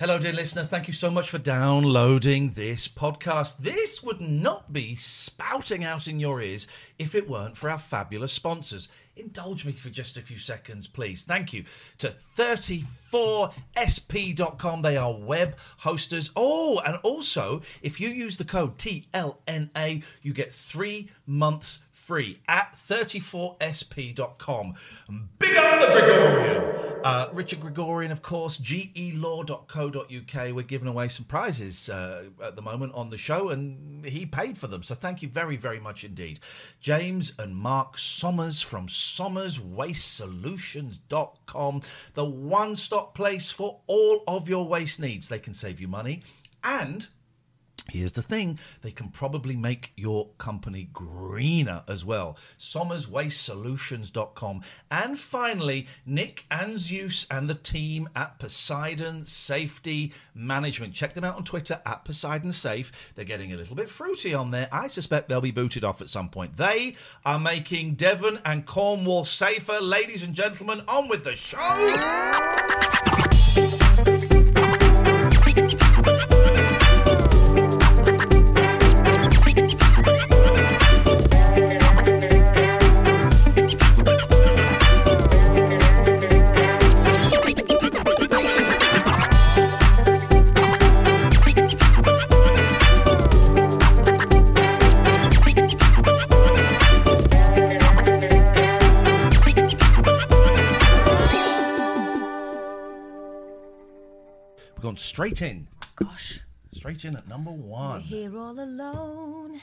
Hello, 0.00 0.16
dear 0.16 0.32
listener. 0.32 0.62
Thank 0.62 0.86
you 0.86 0.94
so 0.94 1.10
much 1.10 1.28
for 1.28 1.38
downloading 1.38 2.52
this 2.52 2.86
podcast. 2.86 3.58
This 3.58 4.00
would 4.00 4.20
not 4.20 4.72
be 4.72 4.94
spouting 4.94 5.82
out 5.82 6.06
in 6.06 6.20
your 6.20 6.40
ears 6.40 6.68
if 7.00 7.16
it 7.16 7.28
weren't 7.28 7.56
for 7.56 7.68
our 7.68 7.78
fabulous 7.78 8.32
sponsors. 8.32 8.88
Indulge 9.16 9.66
me 9.66 9.72
for 9.72 9.90
just 9.90 10.16
a 10.16 10.20
few 10.20 10.38
seconds, 10.38 10.86
please. 10.86 11.24
Thank 11.24 11.52
you 11.52 11.64
to 11.98 12.14
34sp.com. 12.36 14.82
They 14.82 14.96
are 14.96 15.12
web 15.12 15.56
hosters. 15.78 16.30
Oh, 16.36 16.80
and 16.86 16.96
also, 17.02 17.62
if 17.82 18.00
you 18.00 18.10
use 18.10 18.36
the 18.36 18.44
code 18.44 18.78
TLNA, 18.78 20.04
you 20.22 20.32
get 20.32 20.52
three 20.52 21.10
months 21.26 21.80
free 22.08 22.40
at 22.48 22.74
34sp.com. 22.88 24.74
Big 25.38 25.56
up 25.58 25.78
the 25.78 25.86
Gregorian! 25.88 26.62
Uh, 27.04 27.28
Richard 27.34 27.60
Gregorian, 27.60 28.10
of 28.10 28.22
course, 28.22 28.56
gelaw.co.uk. 28.56 30.54
We're 30.54 30.62
giving 30.62 30.88
away 30.88 31.08
some 31.08 31.26
prizes 31.26 31.90
uh, 31.90 32.30
at 32.42 32.56
the 32.56 32.62
moment 32.62 32.94
on 32.94 33.10
the 33.10 33.18
show, 33.18 33.50
and 33.50 34.06
he 34.06 34.24
paid 34.24 34.56
for 34.56 34.68
them. 34.68 34.82
So 34.82 34.94
thank 34.94 35.20
you 35.20 35.28
very, 35.28 35.58
very 35.58 35.80
much 35.80 36.02
indeed. 36.02 36.40
James 36.80 37.34
and 37.38 37.54
Mark 37.54 37.98
Sommers 37.98 38.64
from 38.64 38.86
SommersWasteSolutions.com, 38.86 41.82
the 42.14 42.24
one 42.24 42.74
stop 42.74 43.14
place 43.14 43.50
for 43.50 43.82
all 43.86 44.22
of 44.26 44.48
your 44.48 44.66
waste 44.66 44.98
needs. 44.98 45.28
They 45.28 45.40
can 45.40 45.52
save 45.52 45.78
you 45.78 45.88
money 45.88 46.22
and 46.64 47.08
Here's 47.90 48.12
the 48.12 48.22
thing 48.22 48.58
they 48.82 48.90
can 48.90 49.08
probably 49.08 49.56
make 49.56 49.92
your 49.96 50.28
company 50.36 50.90
greener 50.92 51.84
as 51.88 52.04
well. 52.04 52.36
SommersWasteSolutions.com. 52.58 54.60
And 54.90 55.18
finally, 55.18 55.86
Nick 56.04 56.44
and 56.50 56.78
Zeus 56.78 57.26
and 57.30 57.48
the 57.48 57.54
team 57.54 58.10
at 58.14 58.38
Poseidon 58.38 59.24
Safety 59.24 60.12
Management. 60.34 60.92
Check 60.92 61.14
them 61.14 61.24
out 61.24 61.36
on 61.36 61.44
Twitter 61.44 61.80
at 61.86 62.04
Poseidon 62.04 62.52
Safe. 62.52 63.14
They're 63.14 63.24
getting 63.24 63.54
a 63.54 63.56
little 63.56 63.76
bit 63.76 63.88
fruity 63.88 64.34
on 64.34 64.50
there. 64.50 64.68
I 64.70 64.88
suspect 64.88 65.30
they'll 65.30 65.40
be 65.40 65.50
booted 65.50 65.84
off 65.84 66.02
at 66.02 66.10
some 66.10 66.28
point. 66.28 66.58
They 66.58 66.94
are 67.24 67.38
making 67.38 67.94
Devon 67.94 68.38
and 68.44 68.66
Cornwall 68.66 69.24
safer. 69.24 69.80
Ladies 69.80 70.22
and 70.22 70.34
gentlemen, 70.34 70.82
on 70.88 71.08
with 71.08 71.24
the 71.24 71.36
show. 71.36 71.56
Straight 105.08 105.42
in. 105.42 105.66
Gosh, 105.96 106.40
Straight 106.72 107.04
in 107.04 107.16
at 107.16 107.26
number 107.26 107.50
we're 107.50 107.66
one. 107.66 108.00
here 108.02 108.36
all 108.38 108.60
alone 108.60 109.60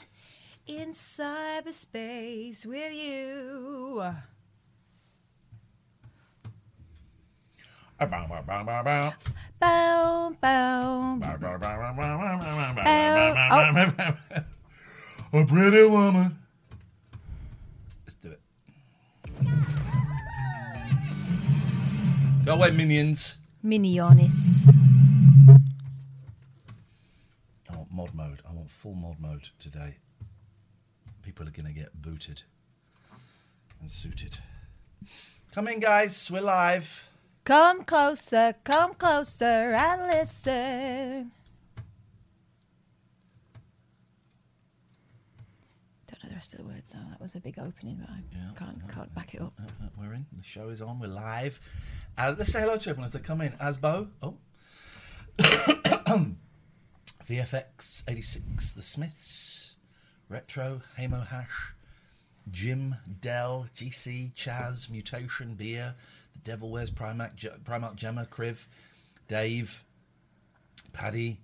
in 0.66 0.90
cyberspace 0.90 2.66
with 2.66 2.92
you. 2.92 4.02
Ah, 7.98 8.04
bow, 8.06 8.26
bow. 8.82 9.14
A 15.32 15.44
pretty 15.46 15.84
woman. 15.86 16.38
Let's 18.04 18.14
do 18.14 18.30
it. 18.32 18.40
Go 22.44 22.52
away, 22.54 22.70
minions. 22.72 23.38
Minionis. 23.64 24.68
I 27.68 27.76
want 27.76 28.55
mod 28.66 28.72
mode. 28.72 28.72
I 28.72 28.72
want 28.72 28.72
full 28.72 28.94
mod 28.94 29.20
mode 29.20 29.48
today. 29.58 29.96
People 31.22 31.46
are 31.48 31.50
going 31.50 31.66
to 31.66 31.72
get 31.72 32.00
booted 32.00 32.42
and 33.80 33.90
suited. 33.90 34.38
Come 35.52 35.68
in, 35.68 35.80
guys. 35.80 36.30
We're 36.30 36.42
live. 36.42 37.08
Come 37.44 37.84
closer, 37.84 38.54
come 38.64 38.94
closer 38.94 39.44
and 39.44 40.02
listen. 40.08 41.30
Don't 46.08 46.24
know 46.24 46.28
the 46.30 46.34
rest 46.34 46.54
of 46.54 46.58
the 46.58 46.64
words 46.64 46.92
though. 46.92 46.98
That 47.10 47.20
was 47.20 47.36
a 47.36 47.40
big 47.40 47.58
opening, 47.58 47.98
but 48.00 48.10
I 48.10 48.20
Yeah, 48.32 48.50
can't 48.56 48.78
yeah, 48.84 48.92
can't 48.92 49.14
back 49.14 49.34
it 49.34 49.40
up. 49.40 49.52
We're 49.96 50.14
in. 50.14 50.26
The 50.36 50.42
show 50.42 50.70
is 50.70 50.82
on. 50.82 50.98
We're 50.98 51.06
live. 51.06 51.60
Uh, 52.18 52.34
let's 52.36 52.50
say 52.52 52.60
hello 52.62 52.78
to 52.78 52.90
everyone 52.90 53.04
as 53.04 53.12
they 53.12 53.20
come 53.20 53.40
in. 53.42 53.52
Asbo. 53.52 54.08
Oh. 54.22 54.38
VFX 57.28 58.04
86. 58.08 58.72
The 58.72 58.82
Smiths. 58.82 59.76
Retro. 60.28 60.82
Hamo 60.96 61.20
Hash. 61.20 61.72
Jim. 62.50 62.96
Dell. 63.20 63.66
GC. 63.76 64.32
Chaz. 64.34 64.90
Mutation. 64.90 65.54
Beer. 65.54 65.94
The 66.34 66.38
Devil 66.40 66.70
Wears 66.70 66.90
Primark. 66.90 67.36
Primark 67.64 67.96
Gemma. 67.96 68.26
Kriv. 68.30 68.66
Dave. 69.28 69.84
Paddy. 70.92 71.40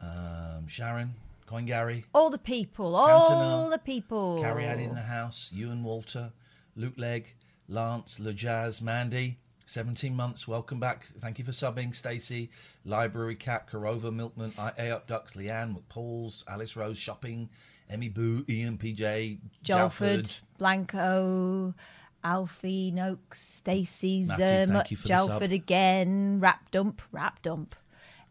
Um, 0.00 0.66
Sharon. 0.66 1.14
Coin 1.46 1.66
Gary. 1.66 2.04
All 2.14 2.30
the 2.30 2.38
people, 2.38 2.92
Cantona, 2.92 3.30
all 3.30 3.70
the 3.70 3.78
people. 3.78 4.40
Carrie 4.40 4.64
Addy 4.64 4.84
in 4.84 4.94
the 4.94 5.02
house, 5.02 5.50
Ewan 5.54 5.84
Walter, 5.84 6.32
Luke 6.74 6.94
Leg, 6.96 7.34
Lance, 7.68 8.18
LeJazz, 8.18 8.80
Mandy, 8.80 9.38
17 9.66 10.14
months, 10.14 10.46
welcome 10.46 10.78
back. 10.78 11.06
Thank 11.20 11.38
you 11.38 11.44
for 11.44 11.50
subbing. 11.50 11.94
Stacey, 11.94 12.50
Library 12.84 13.34
Cat, 13.34 13.68
Karova, 13.70 14.12
Milkman, 14.12 14.52
I- 14.58 14.72
A 14.78 14.90
Up 14.90 15.06
Ducks, 15.06 15.34
Leanne, 15.34 15.76
McPauls, 15.76 16.44
Alice 16.46 16.76
Rose, 16.76 16.98
Shopping, 16.98 17.48
Emmy 17.88 18.08
Boo, 18.08 18.44
Ian 18.48 18.76
PJ, 18.76 19.38
Jalford, 19.62 20.40
Blanco, 20.58 21.74
Alfie, 22.22 22.90
Noakes, 22.90 23.40
Stacey, 23.40 24.22
Matty, 24.24 24.42
Zerm, 24.42 24.68
thank 24.68 24.90
you 24.90 24.96
for 24.96 25.08
the 25.08 25.18
sub. 25.18 25.28
Jalford 25.28 25.52
again, 25.52 26.40
Rap 26.40 26.70
Dump, 26.70 27.00
Rap 27.10 27.40
Dump, 27.42 27.74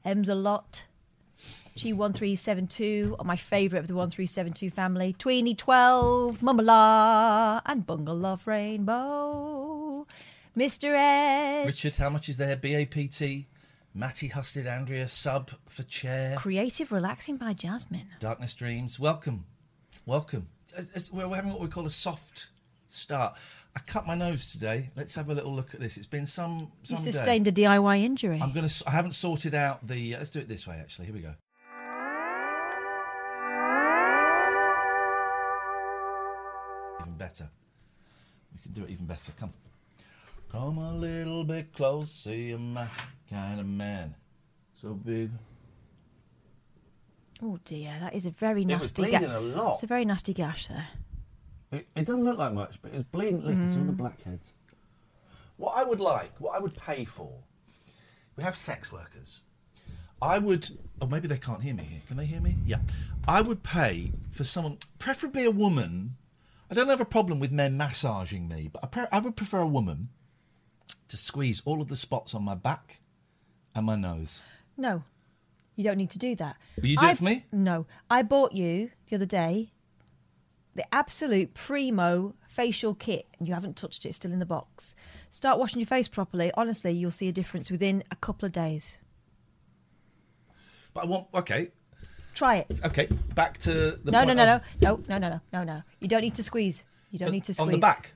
Ems 0.06 0.30
a 0.30 0.35
lot. 0.35 0.83
G1372, 1.75 3.25
my 3.25 3.35
favourite 3.35 3.80
of 3.80 3.88
the 3.88 3.95
1372 3.95 4.69
family, 4.69 5.13
Tweeny 5.13 5.56
12, 5.56 6.38
Mumala, 6.39 7.62
and 7.65 7.85
Bungalow 7.85 8.39
Rainbow. 8.45 10.06
Mr. 10.57 10.94
Ed, 10.95 11.65
Richard, 11.65 11.95
how 11.95 12.09
much 12.09 12.29
is 12.29 12.38
there? 12.38 12.55
BAPT, 12.55 13.45
Matty 13.95 14.27
Husted, 14.27 14.67
Andrea, 14.67 15.07
sub 15.09 15.50
for 15.67 15.81
chair, 15.83 16.35
Creative 16.38 16.91
Relaxing 16.91 17.38
by 17.38 17.53
Jasmine. 17.53 18.07
Darkness 18.19 18.53
Dreams. 18.53 19.00
Welcome, 19.00 19.45
welcome. 20.05 20.47
We're 21.11 21.27
having 21.33 21.51
what 21.51 21.59
we 21.59 21.67
call 21.67 21.88
a 21.88 21.89
soft 21.89 22.50
start. 22.85 23.35
I 23.75 23.79
cut 23.79 24.05
my 24.05 24.13
nose 24.13 24.51
today. 24.51 24.91
Let's 24.95 25.15
have 25.15 25.29
a 25.31 25.33
little 25.33 25.53
look 25.55 25.73
at 25.73 25.79
this. 25.79 25.97
It's 25.97 26.05
been 26.05 26.27
some 26.27 26.71
You 26.85 26.97
some 26.97 27.06
day. 27.06 27.11
sustained 27.11 27.47
a 27.47 27.51
DIY 27.51 28.03
injury. 28.03 28.39
I'm 28.39 28.51
gonna. 28.51 28.69
I 28.85 28.91
haven't 28.91 29.13
sorted 29.13 29.56
out 29.56 29.85
the. 29.88 30.13
uh, 30.15 30.19
let's 30.19 30.29
do 30.29 30.39
it 30.39 30.47
this 30.47 30.67
way. 30.67 30.77
Actually, 30.79 31.06
here 31.06 31.15
we 31.15 31.21
go. 31.21 31.33
Even 37.01 37.17
better. 37.17 37.49
We 38.53 38.59
can 38.61 38.71
do 38.73 38.83
it 38.83 38.89
even 38.91 39.06
better. 39.06 39.31
Come. 39.39 39.51
Come 40.53 40.77
a 40.77 40.94
little 40.94 41.44
bit 41.44 41.73
closer, 41.73 42.35
you're 42.35 42.59
my 42.59 42.85
kind 43.27 43.59
of 43.59 43.65
man. 43.65 44.13
So 44.79 44.94
big. 44.94 45.31
Oh 47.41 47.57
dear, 47.65 47.97
that 48.00 48.13
is 48.13 48.27
a 48.27 48.29
very 48.29 48.61
was 48.61 48.67
nasty. 48.67 49.01
bleeding 49.01 49.31
a 49.31 49.39
lot. 49.39 49.73
It's 49.73 49.83
a 49.83 49.88
very 49.88 50.05
nasty 50.05 50.31
gash 50.31 50.67
there. 50.67 50.88
It, 51.71 51.88
it 51.95 52.05
doesn't 52.05 52.23
look 52.23 52.38
like 52.38 52.53
much, 52.53 52.75
but 52.83 52.94
it's 52.94 53.03
bleeding. 53.05 53.41
Look, 53.41 53.57
it's 53.57 53.75
all 53.75 53.83
the 53.83 53.94
mm. 53.94 53.97
blackheads. 53.97 54.51
What 55.57 55.75
I 55.75 55.83
would 55.83 56.00
like, 56.00 56.39
what 56.39 56.56
I 56.56 56.59
would 56.59 56.77
pay 56.77 57.03
for, 57.03 57.31
we 58.38 58.44
have 58.44 58.56
sex 58.56 58.91
workers. 58.91 59.41
I 60.21 60.38
would, 60.38 60.69
or 61.01 61.07
maybe 61.07 61.27
they 61.27 61.39
can't 61.39 61.63
hear 61.63 61.73
me 61.73 61.83
here. 61.83 62.01
Can 62.07 62.17
they 62.17 62.25
hear 62.27 62.41
me? 62.41 62.57
Yeah. 62.63 62.77
I 63.27 63.41
would 63.41 63.63
pay 63.63 64.11
for 64.29 64.44
someone, 64.44 64.77
preferably 64.99 65.45
a 65.45 65.51
woman. 65.51 66.15
I 66.69 66.75
don't 66.75 66.89
have 66.89 67.01
a 67.01 67.06
problem 67.06 67.39
with 67.39 67.51
men 67.51 67.75
massaging 67.75 68.47
me, 68.47 68.69
but 68.71 68.83
I, 68.83 68.88
pre- 68.88 69.07
I 69.11 69.17
would 69.17 69.35
prefer 69.35 69.59
a 69.59 69.67
woman 69.67 70.09
to 71.07 71.18
squeeze 71.18 71.62
all 71.65 71.81
of 71.81 71.88
the 71.88 71.95
spots 71.95 72.33
on 72.33 72.44
my 72.44 72.56
back 72.56 73.00
and 73.75 73.85
my 73.85 73.95
nose. 73.95 74.41
No, 74.77 75.03
you 75.75 75.83
don't 75.83 75.97
need 75.97 76.12
to 76.12 76.19
do 76.19 76.35
that. 76.35 76.57
Will 76.81 76.88
you 76.88 76.97
do 76.97 77.06
it 77.07 77.18
for 77.18 77.24
me? 77.24 77.45
No, 77.51 77.85
I 78.09 78.24
bought 78.24 78.53
you 78.53 78.91
the 79.09 79.15
other 79.15 79.25
day 79.25 79.71
the 80.75 80.85
absolute 80.94 81.53
primo 81.53 82.33
facial 82.47 82.95
kit, 82.95 83.27
and 83.38 83.47
you 83.47 83.53
haven't 83.53 83.75
touched 83.77 84.06
it. 84.06 84.09
It's 84.09 84.18
still 84.18 84.31
in 84.33 84.39
the 84.39 84.45
box. 84.45 84.95
Start 85.30 85.59
washing 85.59 85.80
your 85.80 85.88
face 85.88 86.07
properly. 86.07 86.51
Honestly, 86.56 86.91
you'll 86.91 87.12
see 87.12 87.27
a 87.27 87.31
difference 87.31 87.69
within 87.71 88.03
a 88.12 88.15
couple 88.15 88.45
of 88.45 88.51
days. 88.51 88.97
But 90.94 91.03
I 91.03 91.07
want, 91.07 91.27
okay, 91.33 91.71
Try 92.33 92.57
it. 92.57 92.80
okay, 92.85 93.07
back 93.35 93.57
to 93.59 94.00
the 94.03 94.12
No, 94.12 94.24
no, 94.24 94.33
no, 94.33 94.45
was- 94.45 94.62
no, 94.81 94.95
no, 95.07 95.18
no, 95.18 95.18
no, 95.18 95.30
no, 95.30 95.41
no, 95.53 95.63
no. 95.63 95.81
You 96.00 96.07
don't 96.07 96.21
need 96.21 96.35
to 96.35 96.44
squeeze. 96.44 96.83
You 97.12 97.19
don't 97.19 97.27
but 97.27 97.33
need 97.33 97.44
to 97.45 97.53
squeeze 97.53 97.65
On 97.68 97.71
the 97.71 97.77
back. 97.77 98.13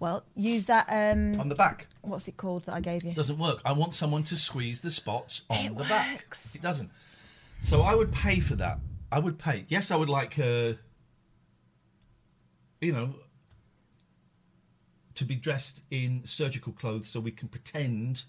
Well, 0.00 0.24
use 0.36 0.66
that. 0.66 0.86
Um, 0.88 1.40
On 1.40 1.48
the 1.48 1.54
back. 1.54 1.86
what's 2.02 2.28
it 2.28 2.36
called 2.36 2.64
that 2.64 2.74
I 2.74 2.80
gave 2.80 3.02
you? 3.04 3.12
doesn't 3.12 3.38
work. 3.38 3.60
I 3.64 3.72
want 3.72 3.94
someone 3.94 4.22
to 4.24 4.36
squeeze 4.36 4.80
the 4.80 4.90
spots 4.90 5.42
on 5.50 5.64
It 5.66 5.76
the 5.76 5.84
back. 5.84 6.12
works. 6.20 6.54
It 6.54 6.62
doesn't. 6.62 6.90
So 7.62 7.80
I 7.82 7.94
would 7.94 8.12
pay 8.12 8.38
for 8.40 8.54
that. 8.56 8.78
I 9.10 9.18
would 9.18 9.38
pay. 9.38 9.64
Yes, 9.68 9.90
I 9.90 9.96
would 9.96 10.08
like 10.08 10.38
uh 10.38 10.74
you 12.80 12.92
know 12.92 13.14
to 15.16 15.24
be 15.24 15.34
dressed 15.34 15.82
in 15.90 16.22
surgical 16.24 16.72
clothes 16.72 17.08
so 17.08 17.18
we 17.18 17.32
can 17.32 17.48
pretend 17.48 18.22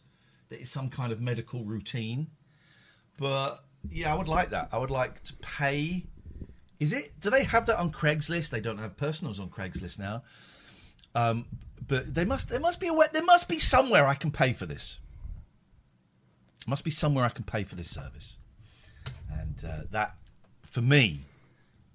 that 0.49 0.59
it's 0.59 0.71
some 0.71 0.89
kind 0.89 1.11
of 1.11 1.21
medical 1.21 1.63
routine. 1.63 2.27
But 3.19 3.63
yeah, 3.87 4.11
I 4.11 4.17
would 4.17 4.27
like 4.27 4.49
that. 4.49 4.69
I 4.71 4.79
would 4.79 4.89
like 4.89 5.21
to 5.25 5.33
pay 5.35 6.05
is 6.79 6.93
it 6.93 7.11
do 7.19 7.29
they 7.29 7.43
have 7.43 7.65
that 7.67 7.77
on 7.77 7.91
Craigslist? 7.91 8.49
They 8.49 8.61
don't 8.61 8.79
have 8.79 8.97
personals 8.97 9.39
on 9.39 9.49
Craigslist 9.49 9.99
now. 9.99 10.23
Um, 11.15 11.45
but 11.87 12.13
they 12.13 12.25
must. 12.25 12.49
There 12.49 12.59
must 12.59 12.79
be 12.79 12.87
a 12.87 12.93
way. 12.93 13.07
There 13.11 13.23
must 13.23 13.47
be 13.49 13.59
somewhere 13.59 14.05
I 14.05 14.13
can 14.13 14.31
pay 14.31 14.53
for 14.53 14.65
this. 14.65 14.99
Must 16.67 16.83
be 16.83 16.91
somewhere 16.91 17.25
I 17.25 17.29
can 17.29 17.43
pay 17.45 17.63
for 17.63 17.75
this 17.75 17.89
service, 17.89 18.35
and 19.31 19.63
uh, 19.67 19.81
that, 19.91 20.15
for 20.65 20.81
me, 20.81 21.21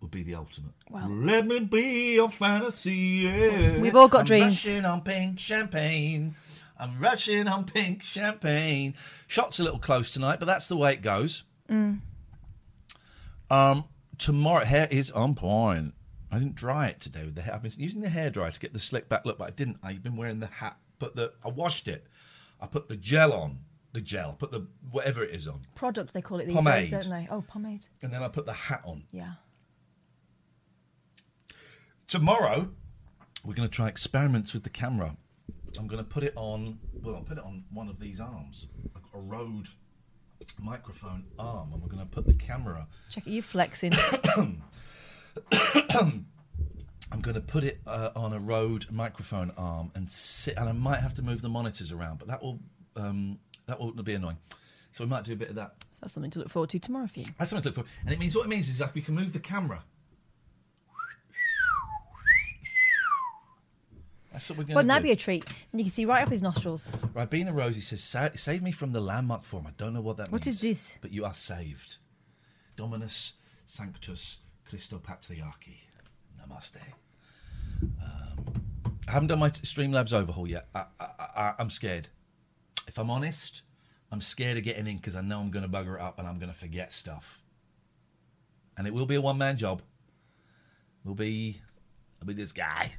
would 0.01 0.11
be 0.11 0.23
the 0.25 0.35
ultimate. 0.35 0.73
Well- 0.91 1.09
Let 1.09 1.47
me 1.47 1.61
be 1.61 2.15
your 2.15 2.29
fantasy. 2.31 2.95
Yeah. 2.97 3.79
We've 3.79 3.95
all 3.95 4.09
got 4.09 4.27
dreams. 4.27 4.43
I'm 4.43 4.49
dreams. 4.49 4.67
Rushing 4.67 4.85
on 4.85 5.01
pink 5.03 5.39
champagne. 5.39 6.35
I'm 6.77 6.99
rushing 6.99 7.47
on 7.47 7.65
pink 7.67 8.03
champagne. 8.03 8.95
Shot's 9.29 9.61
a 9.61 9.63
little 9.63 9.79
close 9.79 10.11
tonight, 10.11 10.41
but 10.41 10.47
that's 10.47 10.67
the 10.67 10.77
way 10.77 10.93
it 10.93 11.03
goes. 11.03 11.45
Mm. 11.71 12.01
Um, 13.49 13.85
tomorrow 14.19 14.65
hair 14.65 14.89
is 14.91 15.11
on 15.13 15.35
point. 15.37 15.95
I 16.35 16.39
didn't 16.41 16.57
dry 16.57 16.89
it 16.89 17.01
today 17.01 17.25
with 17.25 17.37
the 17.37 17.43
hair. 17.43 17.55
I've 17.55 17.63
been 17.63 17.71
using 17.77 18.01
the 18.01 18.09
hair 18.09 18.29
dryer 18.29 18.51
to 18.51 18.59
get 18.59 18.73
the 18.73 18.81
slick 18.81 19.09
back 19.09 19.25
look, 19.25 19.39
but 19.39 19.49
I 19.49 19.51
didn't. 19.53 19.79
I've 19.85 20.03
been 20.03 20.17
wearing 20.17 20.41
the 20.41 20.49
hat. 20.49 20.77
Put 20.99 21.15
the 21.15 21.33
I 21.45 21.49
washed 21.49 21.87
it. 21.87 22.07
I 22.61 22.67
put 22.67 22.89
the 22.89 22.97
gel 22.97 23.33
on. 23.33 23.61
The 23.93 24.01
gel. 24.01 24.31
I 24.33 24.35
put 24.35 24.51
the 24.51 24.67
whatever 24.91 25.23
it 25.23 25.31
is 25.31 25.47
on, 25.47 25.61
Product 25.77 26.13
they 26.13 26.21
call 26.21 26.41
it 26.41 26.47
these 26.47 26.57
Pomade. 26.57 26.91
days, 26.91 27.07
don't 27.07 27.11
they? 27.11 27.29
Oh, 27.31 27.43
pomade. 27.43 27.87
and 28.03 28.13
then 28.13 28.25
I 28.25 28.29
put 28.29 28.47
the 28.47 28.53
hat 28.53 28.81
on. 28.85 29.05
Yeah. 29.13 29.35
Tomorrow, 32.09 32.71
we're 33.45 33.55
going 33.55 33.69
to 33.69 33.75
try 33.75 33.87
experiments 33.87 34.53
with 34.53 34.65
the 34.65 34.71
camera. 34.71 35.17
I'm 35.79 35.87
going 35.87 36.03
to 36.03 36.09
put 36.09 36.25
it 36.25 36.33
on. 36.35 36.79
Well, 37.01 37.15
I'll 37.15 37.23
put 37.23 37.39
it 37.39 37.45
on 37.45 37.65
one 37.73 37.89
of 37.89 38.01
these 38.01 38.21
arms, 38.21 38.67
a 39.15 39.19
Rode 39.19 39.69
microphone 40.59 41.25
arm, 41.39 41.73
and 41.73 41.81
we're 41.81 41.89
going 41.89 42.03
to 42.05 42.11
put 42.11 42.27
the 42.27 42.35
camera 42.35 42.89
Check 43.11 43.27
it. 43.29 43.31
You 43.31 43.43
flexing. 43.43 43.93
I'm 47.13 47.21
going 47.21 47.35
to 47.35 47.41
put 47.41 47.65
it 47.65 47.79
uh, 47.87 48.11
on 48.17 48.33
a 48.33 48.39
Rode 48.41 48.87
microphone 48.91 49.53
arm 49.57 49.93
and 49.95 50.11
sit, 50.11 50.57
and 50.57 50.69
I 50.69 50.73
might 50.73 51.01
have 51.01 51.15
to 51.15 51.23
move 51.23 51.43
the 51.43 51.49
monitors 51.49 51.93
around, 51.93 52.19
but 52.19 52.29
that 52.29 52.43
will 52.43 52.59
um, 52.97 53.39
that 53.67 53.79
will 53.79 53.93
be 53.93 54.15
annoying. 54.15 54.39
So 54.93 55.05
we 55.05 55.11
might 55.11 55.25
do 55.25 55.33
a 55.33 55.37
bit 55.37 55.49
of 55.51 55.57
that. 55.57 55.75
So 55.93 55.99
that's 56.03 56.13
something 56.13 56.31
to 56.33 56.39
look 56.41 56.49
forward 56.49 56.71
to 56.71 56.79
tomorrow 56.79 57.07
for 57.07 57.21
you. 57.21 57.27
That's 57.39 57.51
something 57.51 57.73
to 57.73 57.79
look 57.81 57.87
for, 57.89 57.93
and 58.05 58.13
it 58.13 58.19
means 58.19 58.35
what 58.37 58.47
it 58.47 58.49
means 58.49 58.69
is 58.69 58.81
like 58.81 58.95
we 58.95 59.03
can 59.03 59.15
move 59.15 59.33
the 59.33 59.41
camera. 59.41 59.85
That's 64.33 64.51
what 64.51 64.59
we're 64.59 64.65
going 64.65 64.75
Wouldn't 64.75 64.91
to 64.91 64.95
that 64.95 64.99
do. 64.99 65.05
be 65.05 65.13
a 65.13 65.17
treat? 65.17 65.45
And 65.71 65.81
you 65.81 65.85
can 65.85 65.93
see 65.93 66.07
right 66.07 66.23
up 66.25 66.29
his 66.29 66.43
nostrils. 66.43 66.89
Rabina 67.15 67.55
Rosie 67.55 67.81
says, 67.81 68.03
"Save 68.41 68.63
me 68.63 68.73
from 68.73 68.91
the 68.93 69.01
landmark 69.01 69.45
form." 69.45 69.67
I 69.67 69.71
don't 69.77 69.95
know 69.95 70.01
what 70.01 70.17
that 70.17 70.33
What 70.33 70.45
means. 70.45 70.57
is 70.57 70.61
this? 70.61 70.99
But 71.01 71.13
you 71.13 71.25
are 71.25 71.35
saved. 71.35 71.99
Dominus 72.77 73.35
Sanctus 73.65 74.39
Christo 74.69 74.99
Patriarchi. 74.99 75.81
Namaste. 76.41 76.81
Um, 77.83 78.63
I 79.09 79.13
haven't 79.13 79.29
done 79.29 79.39
my 79.39 79.51
Streamlabs 79.51 80.13
overhaul 80.13 80.49
yet. 80.49 80.67
I, 80.75 80.85
I, 80.99 81.07
I, 81.19 81.55
I'm 81.59 81.71
scared. 81.71 82.09
If 82.87 82.99
I'm 82.99 83.11
honest, 83.11 83.63
I'm 84.11 84.21
scared 84.21 84.57
of 84.59 84.65
getting 84.65 84.87
in 84.87 84.97
because 84.97 85.17
I 85.17 85.21
know 85.21 85.41
I'm 85.41 85.51
going 85.51 85.65
to 85.65 85.71
bugger 85.71 85.97
it 85.97 86.01
up 86.01 86.19
and 86.19 86.29
I'm 86.29 86.39
going 86.39 86.53
to 86.53 86.59
forget 86.59 86.93
stuff. 86.93 87.43
And 88.77 88.87
it 88.87 88.95
will 88.95 89.07
be 89.07 89.15
a 89.17 89.21
one 89.21 89.39
man 89.39 89.57
job. 89.57 89.83
Will 91.05 91.15
be, 91.15 91.61
I'll 92.21 92.27
be 92.27 92.35
this 92.35 92.53
guy. 92.53 92.93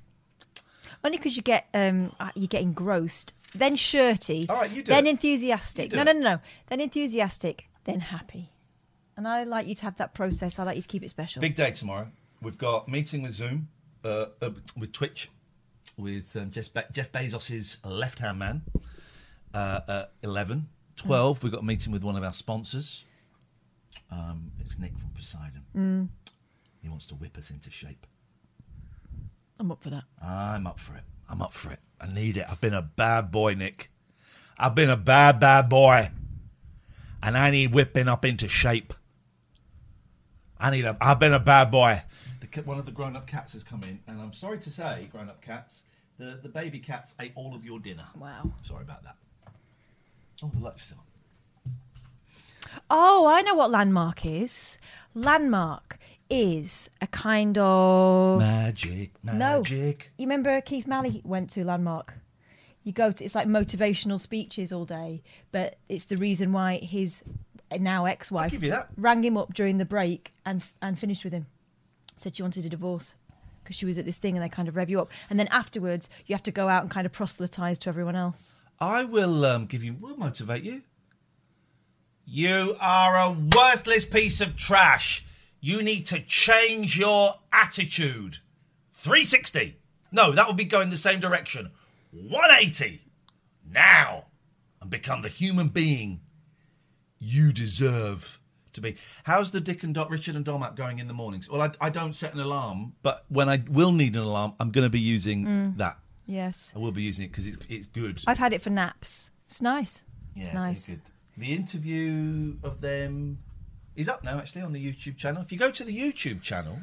Only 1.03 1.17
because 1.17 1.35
you 1.35 1.43
get 1.43 1.67
um 1.73 2.11
uh, 2.19 2.29
you 2.35 2.47
get 2.47 2.61
engrossed, 2.61 3.33
then 3.53 3.75
shirty, 3.75 4.47
All 4.49 4.55
right, 4.57 4.71
you 4.71 4.81
do 4.81 4.91
then 4.91 5.05
it. 5.05 5.11
enthusiastic. 5.11 5.91
You 5.91 5.97
No, 5.97 6.03
no, 6.03 6.13
no, 6.13 6.19
no. 6.19 6.39
Then 6.67 6.81
enthusiastic, 6.81 7.67
then 7.83 7.99
happy. 7.99 8.49
And 9.17 9.27
I 9.27 9.43
like 9.43 9.67
you 9.67 9.75
to 9.75 9.83
have 9.83 9.95
that 9.97 10.13
process. 10.13 10.59
I 10.59 10.63
like 10.63 10.75
you 10.75 10.81
to 10.81 10.87
keep 10.87 11.03
it 11.03 11.09
special. 11.09 11.41
Big 11.41 11.55
day 11.55 11.71
tomorrow. 11.71 12.07
We've 12.41 12.57
got 12.57 12.87
meeting 12.89 13.21
with 13.21 13.31
Zoom, 13.33 13.69
uh, 14.03 14.27
uh, 14.41 14.49
with 14.77 14.91
Twitch, 14.91 15.29
with 15.97 16.35
um, 16.35 16.51
Jeff, 16.51 16.73
Be- 16.73 16.81
Jeff 16.91 17.11
Bezos's 17.11 17.77
left 17.85 18.19
hand 18.19 18.39
man. 18.39 18.63
Uh, 19.53 19.79
uh, 19.87 20.05
11. 20.21 20.67
12, 20.97 21.43
we've 21.43 21.51
got 21.51 21.61
a 21.61 21.65
meeting 21.65 21.91
with 21.93 22.03
one 22.03 22.15
of 22.15 22.23
our 22.23 22.33
sponsors. 22.33 23.03
Um, 24.11 24.51
it's 24.59 24.77
Nick 24.77 24.97
from 24.97 25.09
Poseidon. 25.15 26.09
He 26.81 26.89
wants 26.89 27.05
to 27.07 27.15
whip 27.15 27.37
us 27.37 27.49
into 27.49 27.71
shape. 27.71 28.05
I'm 29.59 29.71
up 29.71 29.81
for 29.81 29.89
that. 29.89 30.03
I'm 30.21 30.67
up 30.67 30.79
for 30.79 30.95
it. 30.95 31.03
I'm 31.29 31.41
up 31.41 31.53
for 31.53 31.71
it. 31.71 31.79
I 31.99 32.07
need 32.07 32.37
it. 32.37 32.45
I've 32.49 32.61
been 32.61 32.73
a 32.73 32.81
bad 32.81 33.31
boy, 33.31 33.53
Nick. 33.55 33.89
I've 34.57 34.75
been 34.75 34.89
a 34.89 34.97
bad, 34.97 35.39
bad 35.39 35.69
boy. 35.69 36.11
And 37.23 37.37
I 37.37 37.49
need 37.51 37.73
whipping 37.73 38.07
up 38.07 38.23
into 38.25 38.47
shape. 38.47 38.93
I 40.65 40.71
need 40.71 40.85
a. 40.85 40.97
I've 40.99 41.19
been 41.19 41.33
a 41.33 41.39
bad 41.39 41.69
boy. 41.69 42.01
The, 42.41 42.61
one 42.63 42.79
of 42.79 42.87
the 42.87 42.91
grown 42.91 43.15
up 43.15 43.27
cats 43.27 43.53
has 43.53 43.63
come 43.63 43.83
in, 43.83 43.99
and 44.07 44.19
I'm 44.19 44.33
sorry 44.33 44.57
to 44.59 44.69
say, 44.71 45.07
grown 45.11 45.29
up 45.29 45.39
cats, 45.39 45.83
the, 46.17 46.39
the 46.41 46.49
baby 46.49 46.79
cats 46.79 47.13
ate 47.19 47.33
all 47.35 47.53
of 47.53 47.63
your 47.63 47.79
dinner. 47.79 48.05
Wow. 48.17 48.51
Sorry 48.63 48.81
about 48.81 49.03
that. 49.03 49.15
Oh, 50.41 50.49
the 50.51 50.59
light's 50.59 50.81
still 50.83 50.97
on. 50.97 51.73
Oh, 52.89 53.27
I 53.27 53.43
know 53.43 53.53
what 53.53 53.69
landmark 53.69 54.25
is. 54.25 54.79
Landmark 55.13 55.99
is 56.31 56.89
a 56.99 57.05
kind 57.07 57.59
of 57.59 58.39
Magic, 58.39 59.11
no. 59.23 59.33
magic. 59.33 60.11
You 60.17 60.25
remember 60.25 60.59
Keith 60.61 60.87
Malley 60.87 61.21
went 61.23 61.51
to 61.51 61.63
landmark. 61.63 62.15
You 62.83 62.91
go 62.91 63.11
to 63.11 63.23
it's 63.23 63.35
like 63.35 63.47
motivational 63.47 64.19
speeches 64.19 64.71
all 64.71 64.85
day, 64.85 65.21
but 65.51 65.77
it's 65.89 66.05
the 66.05 66.17
reason 66.17 66.53
why 66.53 66.77
his 66.77 67.23
now 67.81 68.05
ex-wife 68.05 68.51
give 68.51 68.63
you 68.63 68.71
that. 68.71 68.89
rang 68.97 69.23
him 69.23 69.37
up 69.37 69.53
during 69.53 69.77
the 69.77 69.85
break 69.85 70.33
and 70.45 70.63
and 70.81 70.97
finished 70.97 71.23
with 71.23 71.33
him. 71.33 71.47
Said 72.15 72.35
she 72.35 72.41
wanted 72.41 72.65
a 72.65 72.69
divorce 72.69 73.13
because 73.63 73.75
she 73.75 73.85
was 73.85 73.97
at 73.97 74.05
this 74.05 74.17
thing 74.17 74.35
and 74.35 74.43
they 74.43 74.49
kind 74.49 74.67
of 74.67 74.75
rev 74.75 74.89
you 74.89 75.01
up, 75.01 75.11
and 75.29 75.39
then 75.39 75.47
afterwards 75.49 76.09
you 76.27 76.35
have 76.35 76.43
to 76.43 76.51
go 76.51 76.67
out 76.69 76.83
and 76.83 76.91
kind 76.91 77.05
of 77.05 77.11
proselytize 77.11 77.77
to 77.79 77.89
everyone 77.89 78.15
else. 78.15 78.59
I 78.79 79.03
will 79.03 79.45
um, 79.45 79.65
give 79.65 79.83
you. 79.83 79.95
We'll 79.99 80.17
motivate 80.17 80.63
you. 80.63 80.83
You 82.25 82.75
are 82.81 83.15
a 83.15 83.31
worthless 83.55 84.03
piece 84.03 84.41
of 84.41 84.55
trash. 84.55 85.23
You 85.61 85.81
need 85.81 86.05
to 86.07 86.19
change 86.19 86.97
your 86.97 87.35
attitude. 87.51 88.39
360. 88.91 89.77
No, 90.11 90.31
that 90.31 90.47
would 90.47 90.57
be 90.57 90.65
going 90.65 90.89
the 90.89 90.97
same 90.97 91.19
direction. 91.19 91.71
180 92.11 93.01
now 93.69 94.25
and 94.81 94.89
become 94.89 95.21
the 95.21 95.29
human 95.29 95.67
being 95.67 96.21
you 97.25 97.51
deserve 97.51 98.39
to 98.73 98.81
be. 98.81 98.95
How's 99.23 99.51
the 99.51 99.61
Dick 99.61 99.83
and 99.83 99.93
Dot, 99.93 100.09
Richard 100.09 100.35
and 100.35 100.45
Dom 100.45 100.61
app 100.63 100.75
going 100.75 100.99
in 100.99 101.07
the 101.07 101.13
mornings? 101.13 101.49
Well, 101.49 101.61
I, 101.61 101.71
I 101.81 101.89
don't 101.89 102.13
set 102.13 102.33
an 102.33 102.39
alarm, 102.39 102.93
but 103.03 103.25
when 103.29 103.49
I 103.49 103.63
will 103.69 103.91
need 103.91 104.15
an 104.15 104.21
alarm, 104.21 104.53
I'm 104.59 104.71
going 104.71 104.85
to 104.85 104.89
be 104.89 104.99
using 104.99 105.73
that. 105.77 105.97
Yes. 106.27 106.73
I 106.75 106.79
will 106.79 106.91
be 106.91 107.01
using 107.03 107.25
it 107.25 107.29
because 107.29 107.47
it's 107.47 107.59
it's 107.69 107.87
good. 107.87 108.21
I've 108.27 108.37
had 108.37 108.51
it 108.53 108.61
for 108.61 108.69
naps. 108.71 109.31
It's 109.45 109.61
nice. 109.61 110.03
It's 110.35 110.47
Yeah, 110.49 110.53
nice. 110.55 110.89
good. 110.89 111.01
The 111.37 111.53
interview 111.53 112.55
of 112.63 112.81
them 112.81 113.39
is 113.95 114.09
up 114.09 114.23
now, 114.23 114.37
actually, 114.37 114.61
on 114.63 114.71
the 114.73 114.83
YouTube 114.83 115.17
channel. 115.17 115.41
If 115.41 115.51
you 115.51 115.57
go 115.59 115.69
to 115.71 115.83
the 115.83 115.95
YouTube 115.97 116.41
channel, 116.41 116.79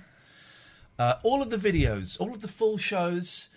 uh, 0.99 1.15
all 1.23 1.43
of 1.43 1.51
the 1.51 1.57
videos, 1.57 2.21
all 2.21 2.31
of 2.33 2.41
the 2.41 2.49
full 2.49 2.79
shows, 2.79 3.49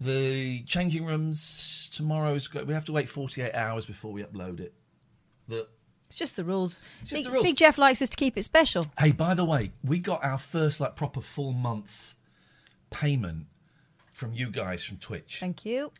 the 0.00 0.62
changing 0.64 1.04
rooms 1.04 1.90
tomorrow's. 1.94 2.52
We 2.52 2.72
have 2.74 2.84
to 2.86 2.92
wait 2.92 3.08
48 3.08 3.54
hours 3.54 3.86
before 3.86 4.12
we 4.12 4.22
upload 4.22 4.60
it. 4.60 4.72
The 5.48 5.68
It's 6.08 6.16
just 6.16 6.36
the 6.36 6.44
rules. 6.44 6.78
It's 7.02 7.10
just 7.10 7.20
Big, 7.20 7.24
the 7.24 7.30
rules. 7.32 7.46
Big 7.46 7.56
Jeff 7.56 7.78
likes 7.78 8.00
us 8.00 8.08
to 8.10 8.16
keep 8.16 8.36
it 8.36 8.42
special. 8.42 8.84
Hey, 8.98 9.12
by 9.12 9.34
the 9.34 9.44
way, 9.44 9.72
we 9.82 9.98
got 9.98 10.24
our 10.24 10.38
first 10.38 10.80
like 10.80 10.96
proper 10.96 11.20
full 11.20 11.52
month 11.52 12.14
payment 12.90 13.46
from 14.12 14.32
you 14.32 14.48
guys 14.48 14.84
from 14.84 14.98
Twitch. 14.98 15.38
Thank 15.40 15.64
you. 15.64 15.92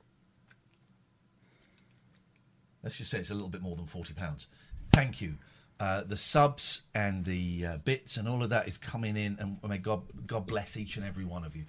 Let's 2.82 2.98
just 2.98 3.10
say 3.10 3.18
it's 3.18 3.30
a 3.30 3.34
little 3.34 3.48
bit 3.48 3.62
more 3.62 3.74
than 3.74 3.84
forty 3.84 4.14
pounds. 4.14 4.46
Thank 4.92 5.20
you. 5.20 5.34
Uh, 5.78 6.04
the 6.04 6.16
subs 6.16 6.82
and 6.94 7.24
the 7.24 7.66
uh, 7.66 7.76
bits 7.78 8.16
and 8.16 8.26
all 8.26 8.42
of 8.42 8.48
that 8.50 8.66
is 8.66 8.78
coming 8.78 9.16
in, 9.16 9.36
and 9.40 9.58
may 9.68 9.78
God 9.78 10.02
God 10.26 10.46
bless 10.46 10.76
each 10.76 10.96
and 10.96 11.04
every 11.04 11.24
one 11.24 11.44
of 11.44 11.56
you. 11.56 11.64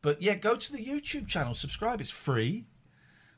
But 0.00 0.20
yeah, 0.20 0.34
go 0.34 0.56
to 0.56 0.72
the 0.72 0.84
YouTube 0.84 1.28
channel, 1.28 1.54
subscribe. 1.54 2.00
It's 2.00 2.10
free. 2.10 2.66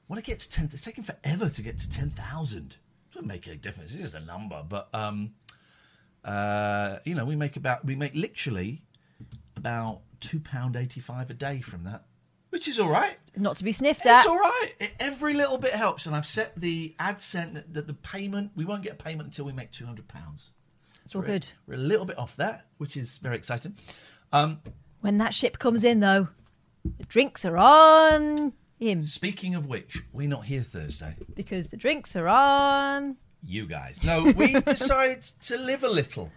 Want 0.08 0.25
to 0.25 0.30
get 0.30 0.38
to 0.40 0.49
ten? 0.49 0.66
It's 0.66 0.82
taking 0.82 1.04
forever 1.04 1.50
to 1.50 1.62
get 1.62 1.78
to 1.78 1.90
ten 1.90 2.11
thousand. 2.11 2.76
Doesn't 3.14 3.28
make 3.28 3.47
any 3.47 3.56
difference. 3.56 3.92
It's 3.94 4.02
just 4.02 4.14
a 4.14 4.21
number, 4.21 4.62
but 4.68 4.88
um, 4.92 5.35
uh, 6.25 6.99
you 7.04 7.14
know, 7.14 7.25
we 7.25 7.37
make 7.37 7.56
about 7.56 7.85
we 7.85 7.94
make 7.94 8.14
literally 8.14 8.83
about 9.56 10.00
two 10.21 10.40
pound 10.40 10.75
eighty 10.75 11.00
five 11.00 11.30
a 11.30 11.35
day 11.35 11.61
from 11.61 11.85
that, 11.85 12.06
which 12.50 12.66
is 12.66 12.80
all 12.80 12.88
right. 12.90 13.16
Not 13.37 13.56
to 13.59 13.64
be 13.64 13.71
sniffed 13.71 14.00
It's 14.00 14.09
at. 14.09 14.18
It's 14.21 14.26
all 14.28 14.38
right. 14.38 14.68
It, 14.80 14.94
every 14.99 15.33
little 15.35 15.59
bit 15.59 15.75
helps, 15.75 16.06
and 16.06 16.16
I've 16.16 16.26
set 16.26 16.59
the 16.59 16.97
ad 16.99 17.18
AdSense 17.18 17.54
that 17.54 17.73
the, 17.73 17.83
the 17.83 17.94
payment. 17.94 18.50
We 18.56 18.64
won't 18.64 18.83
get 18.83 18.92
a 18.92 18.97
payment 18.97 19.28
until 19.28 19.44
we 19.44 19.52
make 19.52 19.71
two 19.71 19.87
hundred 19.87 20.09
pounds. 20.09 20.50
It's 21.04 21.14
all 21.14 21.23
good. 21.23 21.49
We're 21.68 21.75
a 21.75 21.76
little 21.76 22.06
bit 22.06 22.18
off 22.18 22.35
that, 22.37 22.66
which 22.78 22.97
is 22.97 23.18
very 23.18 23.37
exciting. 23.37 23.76
Um, 24.33 24.61
When 25.02 25.18
that 25.18 25.35
ship 25.35 25.59
comes 25.59 25.85
in, 25.85 26.00
though, 26.00 26.28
the 26.99 27.04
drinks 27.04 27.44
are 27.44 27.59
on 27.59 28.54
him 28.85 29.03
speaking 29.03 29.55
of 29.55 29.67
which, 29.67 30.03
we're 30.12 30.29
not 30.29 30.45
here 30.45 30.62
Thursday. 30.62 31.17
because 31.35 31.69
the 31.69 31.76
drinks 31.76 32.14
are 32.17 32.29
on. 32.29 33.17
You 33.43 33.67
guys, 33.67 34.03
no, 34.03 34.25
we 34.37 34.53
decided 34.61 35.23
to 35.43 35.59
live 35.59 35.83
a 35.85 35.88
little. 35.88 36.31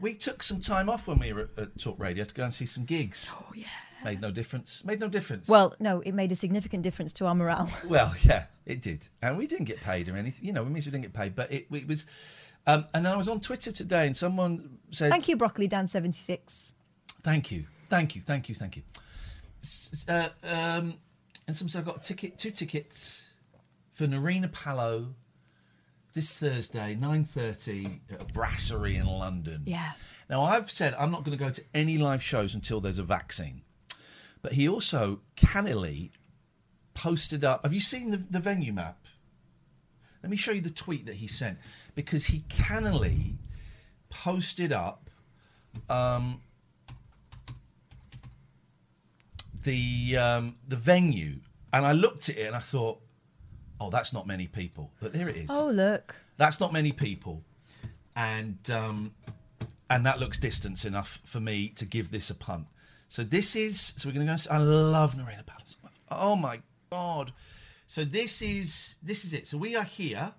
We 0.00 0.14
took 0.14 0.42
some 0.42 0.60
time 0.60 0.90
off 0.90 1.06
when 1.06 1.18
we 1.18 1.32
were 1.32 1.42
at, 1.42 1.58
at 1.58 1.78
Talk 1.78 1.98
Radio 1.98 2.24
to 2.24 2.34
go 2.34 2.44
and 2.44 2.52
see 2.52 2.66
some 2.66 2.84
gigs. 2.84 3.32
Oh 3.38 3.46
yeah, 3.54 3.66
made 4.04 4.20
no 4.20 4.30
difference. 4.30 4.84
Made 4.84 5.00
no 5.00 5.08
difference. 5.08 5.48
Well, 5.48 5.74
no, 5.80 6.00
it 6.00 6.12
made 6.12 6.32
a 6.32 6.36
significant 6.36 6.82
difference 6.82 7.12
to 7.14 7.26
our 7.26 7.34
morale. 7.34 7.70
Well, 7.88 8.12
yeah, 8.22 8.44
it 8.66 8.82
did, 8.82 9.08
and 9.22 9.38
we 9.38 9.46
didn't 9.46 9.64
get 9.66 9.80
paid 9.80 10.08
or 10.08 10.16
anything. 10.16 10.44
You 10.46 10.52
know, 10.52 10.62
it 10.62 10.68
means 10.70 10.84
we 10.84 10.92
didn't 10.92 11.04
get 11.04 11.12
paid, 11.14 11.34
but 11.34 11.50
it, 11.52 11.66
it 11.72 11.86
was. 11.88 12.04
Um, 12.66 12.86
and 12.94 13.04
then 13.06 13.12
I 13.12 13.16
was 13.16 13.28
on 13.28 13.40
Twitter 13.40 13.72
today, 13.72 14.06
and 14.06 14.16
someone 14.16 14.78
said, 14.90 15.10
Thank 15.10 15.28
you, 15.28 15.36
Broccoli 15.36 15.68
Dan 15.68 15.86
seventy 15.86 16.18
six. 16.20 16.72
Thank 17.22 17.50
you, 17.52 17.64
thank 17.88 18.14
you, 18.16 18.20
thank 18.20 18.48
you, 18.50 18.54
thank 18.54 18.76
you. 18.76 18.82
Uh, 20.08 20.28
um, 20.42 20.94
and 21.46 21.56
some 21.56 21.68
said 21.68 21.80
I've 21.80 21.84
got 21.86 21.96
a 21.98 22.00
ticket, 22.00 22.38
two 22.38 22.50
tickets 22.50 23.34
for 23.92 24.06
Nerina 24.06 24.50
Pallot 24.50 25.04
this 26.12 26.38
Thursday, 26.38 26.94
nine 26.94 27.24
thirty 27.24 28.00
at 28.10 28.20
a 28.20 28.24
brasserie 28.24 28.96
in 28.96 29.06
London. 29.06 29.62
Yeah. 29.66 29.92
Now 30.30 30.42
I've 30.42 30.70
said 30.70 30.94
I'm 30.98 31.10
not 31.10 31.24
going 31.24 31.36
to 31.36 31.44
go 31.44 31.50
to 31.50 31.62
any 31.74 31.98
live 31.98 32.22
shows 32.22 32.54
until 32.54 32.80
there's 32.80 32.98
a 32.98 33.04
vaccine. 33.04 33.62
But 34.42 34.52
he 34.52 34.68
also 34.68 35.20
cannily 35.36 36.12
posted 36.92 37.44
up. 37.44 37.64
Have 37.64 37.72
you 37.72 37.80
seen 37.80 38.10
the, 38.10 38.18
the 38.18 38.40
venue 38.40 38.72
map? 38.72 38.98
Let 40.22 40.30
me 40.30 40.36
show 40.36 40.52
you 40.52 40.60
the 40.60 40.70
tweet 40.70 41.06
that 41.06 41.16
he 41.16 41.26
sent 41.26 41.58
because 41.94 42.26
he 42.26 42.44
cannily 42.48 43.38
posted 44.08 44.72
up 44.72 45.10
um, 45.90 46.40
the 49.64 50.16
um, 50.16 50.54
the 50.68 50.76
venue, 50.76 51.40
and 51.72 51.84
I 51.84 51.92
looked 51.92 52.28
at 52.28 52.36
it 52.38 52.46
and 52.46 52.56
I 52.56 52.60
thought, 52.60 53.00
oh, 53.80 53.90
that's 53.90 54.12
not 54.12 54.26
many 54.26 54.46
people. 54.46 54.92
But 55.00 55.12
there 55.12 55.28
it 55.28 55.36
is. 55.36 55.50
Oh 55.50 55.68
look, 55.68 56.14
That's 56.36 56.60
not 56.60 56.72
many 56.72 56.92
people, 56.92 57.42
and 58.14 58.58
um, 58.70 59.12
and 59.90 60.06
that 60.06 60.20
looks 60.20 60.38
distance 60.38 60.84
enough 60.84 61.20
for 61.24 61.40
me 61.40 61.68
to 61.70 61.84
give 61.84 62.10
this 62.10 62.30
a 62.30 62.34
punt. 62.34 62.66
So 63.08 63.22
this 63.24 63.54
is 63.56 63.94
so 63.96 64.08
we're 64.08 64.14
going 64.14 64.26
to 64.26 64.32
go. 64.48 64.54
I 64.54 64.58
love 64.58 65.14
Nerina 65.14 65.44
Pallot. 65.46 65.76
Oh 66.10 66.36
my 66.36 66.60
god! 66.90 67.32
So 67.86 68.04
this 68.04 68.42
is 68.42 68.96
this 69.02 69.24
is 69.24 69.32
it. 69.34 69.46
So 69.46 69.58
we 69.58 69.76
are 69.76 69.84
here. 69.84 70.32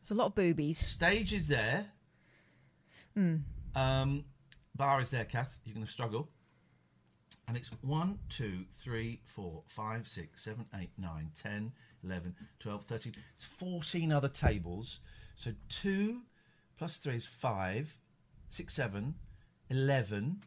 there's 0.00 0.10
a 0.10 0.14
lot 0.14 0.26
of 0.26 0.34
boobies. 0.34 0.78
Stage 0.78 1.32
is 1.32 1.48
there. 1.48 1.86
Um, 3.76 4.24
bar 4.74 5.00
is 5.00 5.10
there, 5.10 5.24
Kath. 5.24 5.60
You're 5.64 5.74
going 5.74 5.86
to 5.86 5.92
struggle. 5.92 6.28
And 7.46 7.56
it's 7.56 7.70
1, 7.82 8.18
2, 8.30 8.64
3, 8.72 9.20
4, 9.22 9.62
5, 9.66 10.08
6, 10.08 10.42
7, 10.42 10.66
8, 10.74 10.90
9, 10.96 11.30
10, 11.34 11.72
11, 12.02 12.34
12, 12.58 12.84
13. 12.84 13.14
It's 13.34 13.44
14 13.44 14.12
other 14.12 14.28
tables. 14.28 15.00
So 15.34 15.52
2 15.68 16.22
plus 16.78 16.96
3 16.98 17.16
is 17.16 17.26
5, 17.26 17.98
6, 18.48 18.74
7, 18.74 19.14
11, 19.70 20.42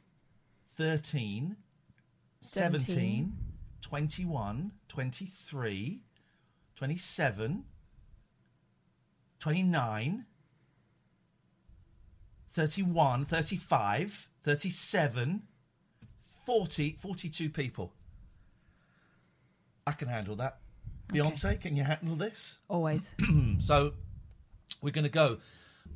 13, 0.75 1.56
17, 2.42 2.80
17, 2.80 3.34
21, 3.82 4.72
23, 4.88 6.01
27, 6.75 7.63
29, 9.39 10.25
31, 12.50 13.25
35, 13.25 14.30
37, 14.44 15.47
40, 16.48 16.96
42 16.98 17.50
people. 17.50 17.92
I 19.86 19.92
can 19.92 20.08
handle 20.08 20.38
that. 20.38 20.60
Beyonce, 21.10 21.60
can 21.60 21.75
you 21.75 21.84
handle 21.84 22.16
this? 22.16 22.60
Always. 22.70 23.13
So 23.60 23.92
we're 24.82 24.92
going 24.92 25.04
to 25.04 25.10
go. 25.10 25.39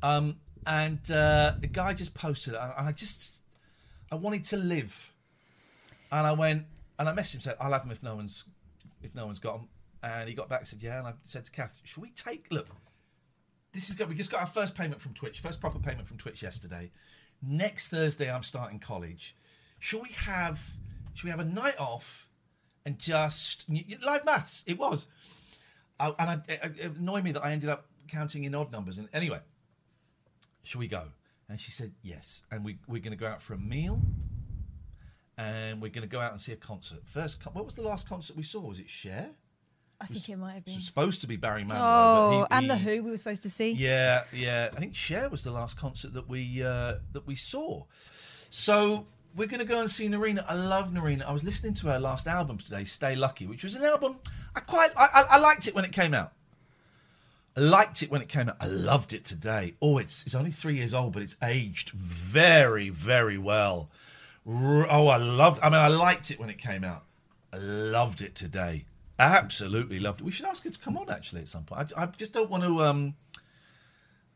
Um, 0.02 0.36
and 0.66 0.98
uh, 1.10 1.54
the 1.58 1.68
guy 1.68 1.94
just 1.94 2.12
posted, 2.12 2.54
I, 2.54 2.74
I 2.76 2.92
just, 2.92 3.40
I 4.10 4.16
wanted 4.16 4.44
to 4.44 4.58
live. 4.58 5.14
And 6.10 6.26
I 6.26 6.32
went, 6.32 6.66
and 6.98 7.08
I 7.08 7.14
messaged 7.14 7.36
him, 7.36 7.40
said, 7.40 7.56
I'll 7.58 7.72
have 7.72 7.84
them 7.84 7.90
if 7.90 8.02
no 8.02 8.14
one's, 8.14 8.44
if 9.02 9.14
no 9.14 9.24
one's 9.24 9.38
got 9.38 9.56
them. 9.56 9.68
And 10.02 10.28
he 10.28 10.34
got 10.34 10.50
back 10.50 10.60
and 10.60 10.68
said, 10.68 10.82
yeah. 10.82 10.98
And 10.98 11.08
I 11.08 11.14
said 11.22 11.46
to 11.46 11.50
Kath, 11.50 11.80
should 11.82 12.02
we 12.02 12.10
take, 12.10 12.44
look, 12.50 12.68
this 13.72 13.88
is 13.88 13.94
good. 13.94 14.06
We 14.10 14.14
just 14.16 14.30
got 14.30 14.42
our 14.42 14.46
first 14.46 14.74
payment 14.74 15.00
from 15.00 15.14
Twitch, 15.14 15.40
first 15.40 15.62
proper 15.62 15.78
payment 15.78 16.06
from 16.06 16.18
Twitch 16.18 16.42
yesterday. 16.42 16.90
Next 17.40 17.88
Thursday, 17.88 18.30
I'm 18.30 18.42
starting 18.42 18.80
college. 18.80 19.34
Should 19.84 20.02
we 20.04 20.10
have? 20.10 20.62
Should 21.12 21.24
we 21.24 21.30
have 21.30 21.40
a 21.40 21.44
night 21.44 21.74
off 21.76 22.28
and 22.86 23.00
just 23.00 23.68
live 23.68 24.24
maths? 24.24 24.62
It 24.64 24.78
was, 24.78 25.08
I, 25.98 26.14
and 26.20 26.30
I, 26.30 26.34
it, 26.48 26.60
it 26.78 26.96
annoyed 26.98 27.24
me 27.24 27.32
that 27.32 27.44
I 27.44 27.50
ended 27.50 27.68
up 27.68 27.86
counting 28.06 28.44
in 28.44 28.54
odd 28.54 28.70
numbers. 28.70 28.98
And 28.98 29.08
anyway, 29.12 29.40
should 30.62 30.78
we 30.78 30.86
go? 30.86 31.08
And 31.48 31.58
she 31.58 31.72
said 31.72 31.94
yes. 32.00 32.44
And 32.52 32.64
we 32.64 32.78
we're 32.86 33.02
going 33.02 33.10
to 33.10 33.18
go 33.18 33.26
out 33.26 33.42
for 33.42 33.54
a 33.54 33.58
meal, 33.58 34.00
and 35.36 35.82
we're 35.82 35.88
going 35.90 36.08
to 36.08 36.08
go 36.08 36.20
out 36.20 36.30
and 36.30 36.40
see 36.40 36.52
a 36.52 36.56
concert. 36.56 37.00
First, 37.04 37.38
what 37.52 37.64
was 37.64 37.74
the 37.74 37.82
last 37.82 38.08
concert 38.08 38.36
we 38.36 38.44
saw? 38.44 38.60
Was 38.60 38.78
it 38.78 38.88
Cher? 38.88 39.30
I 40.00 40.06
think 40.06 40.28
it 40.28 40.36
might 40.36 40.50
have 40.54 40.58
It 40.58 40.66
been. 40.66 40.74
was 40.76 40.84
supposed 40.86 41.20
to 41.22 41.26
be 41.26 41.34
Barry 41.36 41.64
Manilow. 41.64 41.72
Oh, 41.80 42.46
but 42.48 42.54
he- 42.54 42.58
and 42.58 42.70
the 42.70 42.76
Who 42.78 43.02
we 43.02 43.10
were 43.10 43.18
supposed 43.18 43.42
to 43.42 43.50
see. 43.50 43.72
yeah, 43.72 44.22
yeah. 44.32 44.68
I 44.76 44.78
think 44.78 44.94
Cher 44.94 45.28
was 45.28 45.42
the 45.44 45.50
last 45.50 45.76
concert 45.76 46.12
that 46.14 46.28
we 46.28 46.62
uh, 46.62 46.94
that 47.12 47.26
we 47.26 47.34
saw. 47.34 47.84
So 48.48 49.06
we're 49.34 49.48
going 49.48 49.60
to 49.60 49.66
go 49.66 49.80
and 49.80 49.90
see 49.90 50.08
Nerina. 50.08 50.44
I 50.46 50.54
love 50.54 50.90
Nerina. 50.90 51.22
I 51.22 51.32
was 51.32 51.44
listening 51.44 51.74
to 51.74 51.88
her 51.88 51.98
last 51.98 52.26
album 52.26 52.58
today, 52.58 52.84
Stay 52.84 53.14
Lucky, 53.14 53.46
which 53.46 53.64
was 53.64 53.74
an 53.74 53.84
album 53.84 54.16
I 54.54 54.60
quite 54.60 54.90
I, 54.96 55.06
I, 55.14 55.22
I 55.30 55.38
liked 55.38 55.66
it 55.68 55.74
when 55.74 55.84
it 55.84 55.92
came 55.92 56.14
out. 56.14 56.32
I 57.56 57.60
liked 57.60 58.02
it 58.02 58.10
when 58.10 58.22
it 58.22 58.28
came 58.28 58.48
out. 58.48 58.56
I 58.60 58.66
loved 58.66 59.12
it 59.12 59.24
today. 59.24 59.74
Oh, 59.82 59.98
it's 59.98 60.24
it's 60.24 60.34
only 60.34 60.50
three 60.50 60.76
years 60.76 60.94
old, 60.94 61.12
but 61.12 61.22
it's 61.22 61.36
aged 61.42 61.90
very 61.90 62.88
very 62.88 63.38
well. 63.38 63.90
Oh, 64.46 65.08
I 65.08 65.18
loved. 65.18 65.60
I 65.62 65.68
mean, 65.70 65.80
I 65.80 65.88
liked 65.88 66.30
it 66.30 66.40
when 66.40 66.50
it 66.50 66.58
came 66.58 66.82
out. 66.82 67.04
I 67.52 67.58
loved 67.58 68.22
it 68.22 68.34
today. 68.34 68.86
Absolutely 69.18 70.00
loved 70.00 70.20
it. 70.20 70.24
We 70.24 70.32
should 70.32 70.46
ask 70.46 70.64
her 70.64 70.70
to 70.70 70.78
come 70.78 70.96
on 70.96 71.10
actually 71.10 71.42
at 71.42 71.48
some 71.48 71.64
point. 71.64 71.92
I, 71.96 72.02
I 72.02 72.06
just 72.06 72.32
don't 72.32 72.50
want 72.50 72.64
to 72.64 72.82
um, 72.82 73.14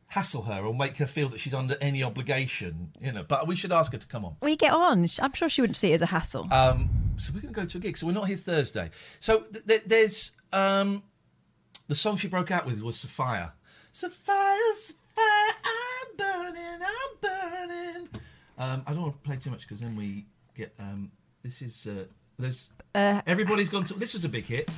hassle 0.09 0.43
her 0.43 0.65
or 0.65 0.75
make 0.75 0.97
her 0.99 1.07
feel 1.07 1.29
that 1.31 1.41
she's 1.41 1.55
under 1.55 1.77
any 1.81 2.03
obligation, 2.03 2.93
you 3.01 3.13
know. 3.13 3.23
But 3.23 3.47
we 3.47 3.57
should 3.57 3.73
ask 3.73 3.93
her 3.93 3.99
to 3.99 4.07
come 4.07 4.25
on. 4.25 4.37
We 4.41 4.57
get 4.57 4.73
on. 4.73 5.09
I'm 5.21 5.33
sure 5.33 5.49
she 5.49 5.61
wouldn't 5.61 5.77
see 5.77 5.93
it 5.93 5.97
as 5.97 6.03
a 6.03 6.07
hassle. 6.07 6.49
Um, 6.53 6.89
so 7.17 7.33
we're 7.35 7.41
going 7.41 7.55
to 7.55 7.61
go 7.61 7.67
to 7.67 7.79
a 7.79 7.81
gig. 7.81 7.97
So 7.97 8.07
we're 8.07 8.13
not 8.13 8.29
here 8.29 8.37
Thursday. 8.37 8.91
So 9.21 9.41
th- 9.41 9.67
th- 9.67 9.85
there's 9.85 10.33
um, 10.53 11.03
the 11.89 11.95
song 11.95 12.17
she 12.17 12.29
broke 12.29 12.51
out 12.51 12.67
with 12.67 12.83
was 12.83 12.99
Sophia. 12.99 13.55
Sophia, 13.93 14.57
Sophia, 14.77 15.55
I'm 15.65 16.17
burning, 16.17 16.81
I'm 16.83 17.21
burning. 17.21 18.09
Um, 18.59 18.83
I 18.87 18.93
don't 18.93 19.03
want 19.03 19.15
to 19.15 19.21
play 19.29 19.37
too 19.37 19.51
much 19.51 19.63
because 19.63 19.81
then 19.81 19.97
we 19.97 20.27
get. 20.55 20.73
Um, 20.79 21.11
this 21.43 21.63
is 21.63 21.87
uh, 21.87 22.05
there's 22.39 22.71
everybody's 22.95 23.69
gone 23.69 23.85
to. 23.85 23.95
This 23.95 24.15
was 24.15 24.25
a 24.25 24.29
big 24.29 24.45
hit. 24.45 24.71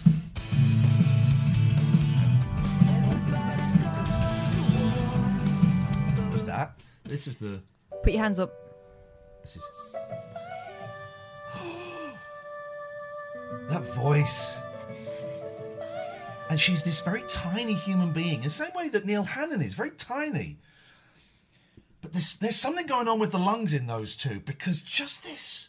That? 6.59 6.81
This 7.05 7.27
is 7.27 7.37
the. 7.37 7.61
Put 8.03 8.13
your 8.13 8.23
hands 8.23 8.41
up. 8.41 8.53
This 9.43 9.57
is. 9.57 9.97
that 13.69 13.83
voice. 13.95 14.59
And 16.51 16.59
she's 16.59 16.83
this 16.83 17.01
very 17.01 17.23
tiny 17.29 17.75
human 17.75 18.13
being, 18.13 18.41
the 18.41 18.51
same 18.51 18.71
way 18.75 18.89
that 18.89 19.05
Neil 19.05 19.23
Hannon 19.23 19.61
is, 19.61 19.75
very 19.75 19.91
tiny. 19.91 20.57
But 22.01 22.13
there's 22.13 22.37
there's 22.37 22.57
something 22.57 22.87
going 22.87 23.09
on 23.09 23.19
with 23.19 23.33
the 23.33 23.39
lungs 23.39 23.75
in 23.75 23.87
those 23.87 24.17
two 24.17 24.41
because 24.41 24.81
just 24.81 25.23
this. 25.23 25.69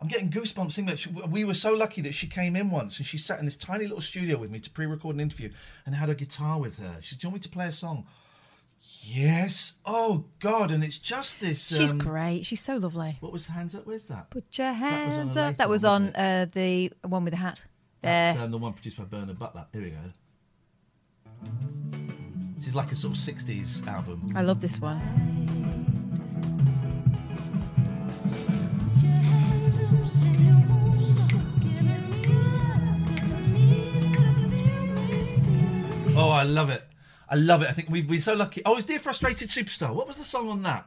I'm 0.00 0.08
getting 0.08 0.28
goosebumps 0.28 0.74
thinking 0.74 0.86
that 0.86 0.98
she, 0.98 1.10
we 1.10 1.44
were 1.44 1.54
so 1.54 1.72
lucky 1.72 2.02
that 2.02 2.12
she 2.12 2.26
came 2.26 2.56
in 2.56 2.70
once 2.70 2.98
and 2.98 3.06
she 3.06 3.16
sat 3.16 3.38
in 3.38 3.46
this 3.46 3.56
tiny 3.56 3.84
little 3.84 4.02
studio 4.02 4.36
with 4.36 4.50
me 4.50 4.60
to 4.60 4.68
pre-record 4.68 5.14
an 5.14 5.20
interview 5.20 5.50
and 5.86 5.94
had 5.94 6.10
a 6.10 6.14
guitar 6.14 6.60
with 6.60 6.78
her. 6.78 6.96
She 7.00 7.14
said, 7.14 7.20
"Do 7.20 7.26
you 7.26 7.30
want 7.30 7.40
me 7.40 7.44
to 7.44 7.48
play 7.48 7.66
a 7.66 7.72
song?" 7.72 8.06
Yes. 9.06 9.74
Oh 9.84 10.24
God! 10.38 10.70
And 10.70 10.82
it's 10.82 10.98
just 10.98 11.40
this. 11.40 11.66
She's 11.68 11.92
um, 11.92 11.98
great. 11.98 12.46
She's 12.46 12.62
so 12.62 12.76
lovely. 12.76 13.18
What 13.20 13.32
was 13.32 13.48
hands 13.48 13.74
up? 13.74 13.86
Where's 13.86 14.06
that? 14.06 14.30
Put 14.30 14.56
your 14.56 14.72
was 14.72 14.82
on 14.82 14.82
a 14.82 14.90
hands 14.90 15.36
up. 15.36 15.56
That 15.58 15.68
was 15.68 15.84
one, 15.84 15.92
on 15.92 16.02
wasn't 16.14 16.16
uh, 16.16 16.46
the 16.54 16.92
one 17.02 17.24
with 17.24 17.32
the 17.32 17.38
hat. 17.38 17.64
That's 18.00 18.36
There. 18.36 18.44
um, 18.44 18.50
the 18.50 18.58
one 18.58 18.72
produced 18.72 18.96
by 18.96 19.04
Bernard 19.04 19.38
Butler. 19.38 19.66
Here 19.72 19.82
we 19.82 19.90
go. 19.90 19.98
This 22.56 22.68
is 22.68 22.74
like 22.74 22.92
a 22.92 22.96
sort 22.96 23.14
of 23.14 23.20
60s 23.20 23.86
album. 23.86 24.32
I 24.34 24.42
love 24.42 24.60
this 24.60 24.80
one. 24.80 25.00
Oh, 36.16 36.30
I 36.30 36.44
love 36.44 36.70
it. 36.70 36.84
I 37.28 37.36
love 37.36 37.62
it. 37.62 37.68
I 37.68 37.72
think 37.72 37.90
we've 37.90 38.08
been 38.08 38.20
so 38.20 38.34
lucky. 38.34 38.62
Oh, 38.64 38.76
it's 38.76 38.86
Dear 38.86 38.98
Frustrated 38.98 39.48
Superstar. 39.48 39.94
What 39.94 40.06
was 40.06 40.16
the 40.16 40.24
song 40.24 40.48
on 40.48 40.62
that? 40.62 40.86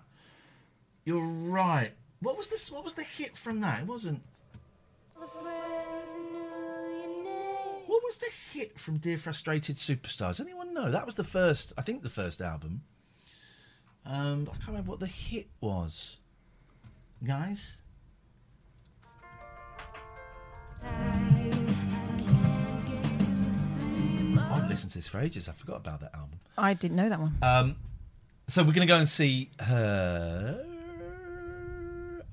You're 1.05 1.25
right. 1.25 1.93
What 2.19 2.37
was 2.37 2.47
this? 2.47 2.71
What 2.71 2.83
was 2.83 2.93
the 2.93 3.03
hit 3.03 3.37
from 3.37 3.61
that? 3.61 3.81
It 3.81 3.87
wasn't. 3.87 4.21
What 7.87 8.03
was 8.03 8.17
the 8.17 8.29
hit 8.53 8.79
from 8.79 8.97
Dear 8.97 9.17
Frustrated 9.17 9.75
Superstars? 9.77 10.39
Anyone 10.39 10.73
know? 10.73 10.91
That 10.91 11.05
was 11.05 11.15
the 11.15 11.23
first, 11.23 11.73
I 11.77 11.81
think 11.81 12.03
the 12.03 12.09
first 12.09 12.41
album. 12.41 12.83
Um, 14.05 14.47
I 14.51 14.55
can't 14.55 14.67
remember 14.67 14.91
what 14.91 14.99
the 14.99 15.07
hit 15.07 15.47
was. 15.59 16.17
Guys? 17.23 17.77
Listened 24.77 24.91
to 24.91 24.97
this 24.99 25.07
for 25.07 25.19
ages. 25.19 25.49
I 25.49 25.53
forgot 25.53 25.77
about 25.77 26.01
that 26.01 26.13
album. 26.15 26.39
I 26.57 26.73
didn't 26.75 26.97
know 26.97 27.09
that 27.09 27.19
one. 27.19 27.35
Um, 27.41 27.75
so 28.47 28.61
we're 28.63 28.73
going 28.73 28.87
to 28.87 28.93
go 28.93 28.97
and 28.99 29.09
see 29.09 29.49
her 29.59 30.63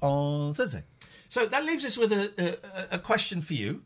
on 0.02 0.52
Thursday. 0.52 0.82
So 1.28 1.46
that 1.46 1.64
leaves 1.64 1.84
us 1.84 1.96
with 1.96 2.12
a, 2.12 2.58
a, 2.92 2.96
a 2.96 2.98
question 2.98 3.40
for 3.40 3.54
you. 3.54 3.82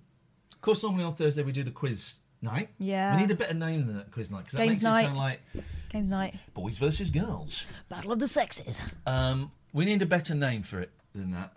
Of 0.52 0.60
course, 0.60 0.82
normally 0.82 1.04
on 1.04 1.14
Thursday 1.14 1.42
we 1.44 1.52
do 1.52 1.62
the 1.62 1.70
quiz 1.70 2.16
night. 2.42 2.68
Yeah. 2.78 3.14
We 3.14 3.22
need 3.22 3.30
a 3.30 3.36
better 3.36 3.54
name 3.54 3.86
than 3.86 3.96
that 3.96 4.10
quiz 4.10 4.30
night 4.30 4.38
because 4.44 4.58
that 4.58 4.64
Games 4.66 4.70
makes 4.70 4.82
night. 4.82 5.00
it 5.00 5.04
sound 5.04 5.16
like 5.16 5.40
Games 5.90 6.10
night. 6.10 6.34
boys 6.52 6.78
versus 6.78 7.10
girls. 7.10 7.64
Battle 7.88 8.10
of 8.12 8.18
the 8.18 8.26
Sexes. 8.28 8.82
Um, 9.06 9.52
we 9.72 9.84
need 9.84 10.02
a 10.02 10.06
better 10.06 10.34
name 10.34 10.64
for 10.64 10.80
it 10.80 10.90
than 11.14 11.30
that. 11.30 11.52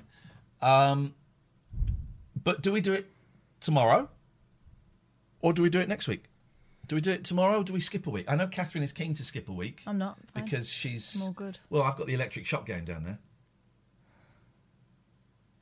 Um, 0.61 1.15
but 2.41 2.61
do 2.61 2.71
we 2.71 2.79
do 2.79 2.93
it 2.93 3.07
tomorrow, 3.59 4.07
or 5.41 5.51
do 5.51 5.63
we 5.63 5.69
do 5.71 5.79
it 5.79 5.89
next 5.89 6.07
week? 6.07 6.25
Do 6.91 6.95
we 6.95 6.99
do 6.99 7.11
it 7.11 7.23
tomorrow? 7.23 7.61
or 7.61 7.63
Do 7.63 7.71
we 7.71 7.79
skip 7.79 8.05
a 8.05 8.09
week? 8.09 8.25
I 8.27 8.35
know 8.35 8.47
Catherine 8.47 8.83
is 8.83 8.91
keen 8.91 9.13
to 9.13 9.23
skip 9.23 9.47
a 9.47 9.53
week. 9.53 9.81
I'm 9.87 9.97
not. 9.97 10.17
fine. 10.33 10.43
because 10.43 10.69
she's 10.69 11.21
I'm 11.21 11.27
all 11.27 11.31
good. 11.31 11.57
Well, 11.69 11.83
I've 11.83 11.95
got 11.95 12.05
the 12.05 12.13
electric 12.13 12.45
shop 12.45 12.65
going 12.65 12.83
down 12.83 13.05
there. 13.05 13.17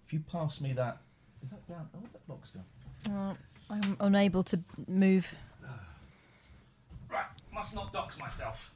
If 0.07 0.13
you 0.13 0.21
pass 0.21 0.59
me 0.59 0.73
that, 0.73 0.97
is 1.43 1.51
that 1.51 1.67
down? 1.67 1.87
Oh, 1.93 1.99
where's 1.99 2.13
that 2.13 2.27
box 2.27 2.49
gone? 2.49 2.65
Oh, 3.11 3.37
I'm 3.69 3.95
unable 3.99 4.41
to 4.41 4.59
move. 4.87 5.27
Right, 7.11 7.25
must 7.53 7.75
not 7.75 7.93
dox 7.93 8.17
myself. 8.17 8.73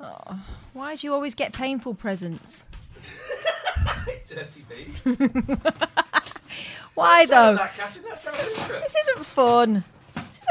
Oh, 0.00 0.40
why 0.72 0.96
do 0.96 1.06
you 1.06 1.14
always 1.14 1.36
get 1.36 1.52
painful 1.52 1.94
presents? 1.94 2.66
Dirty 4.28 4.64
bee. 4.68 5.14
Why 6.94 7.26
though? 7.26 7.56
That, 7.56 7.76
Catherine, 7.76 8.04
that 8.08 8.18
sounds. 8.18 8.68
This 8.68 8.94
isn't 9.08 9.26
fun. 9.26 9.84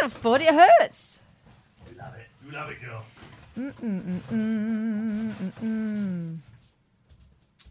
This 0.04 0.12
isn't 0.12 0.22
fun. 0.22 0.42
It 0.42 0.54
hurts. 0.54 1.20
You 1.90 1.98
love 1.98 2.14
it. 2.16 2.28
You 2.46 2.52
love 2.52 2.72
it, 2.72 2.82
girl. 2.82 3.06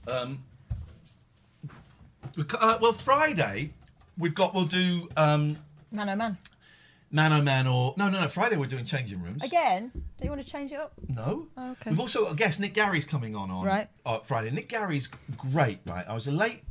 Um. 0.08 0.42
we 2.36 2.44
ca- 2.44 2.58
Uh, 2.58 2.78
well, 2.80 2.92
Friday 2.92 3.72
we've 4.18 4.34
got. 4.34 4.54
We'll 4.54 4.64
do 4.64 5.08
um, 5.16 5.58
Man, 5.90 6.08
oh 6.08 6.16
man. 6.16 6.38
man 7.10 7.32
oh 7.32 7.42
man 7.42 7.66
or 7.66 7.94
no 7.96 8.08
no 8.08 8.20
no. 8.20 8.28
Friday 8.28 8.56
we're 8.56 8.66
doing 8.66 8.84
changing 8.86 9.22
rooms. 9.22 9.42
Again? 9.44 9.90
Don't 9.94 10.24
you 10.24 10.30
want 10.30 10.40
to 10.42 10.48
change 10.48 10.72
it 10.72 10.78
up? 10.80 10.92
No. 11.08 11.46
Oh, 11.56 11.72
okay. 11.72 11.90
We've 11.90 12.00
also 12.00 12.24
got 12.24 12.32
a 12.32 12.36
guest, 12.36 12.58
Nick 12.60 12.74
Garrie's 12.74 13.04
coming 13.04 13.36
on 13.36 13.50
on 13.50 13.64
Right. 13.66 13.88
uh, 14.06 14.18
Friday. 14.20 14.50
Nick 14.50 14.68
Garrie's 14.68 15.08
great, 15.36 15.80
right? 15.86 16.06
I 16.08 16.14
was 16.14 16.26
a 16.28 16.32
late, 16.32 16.62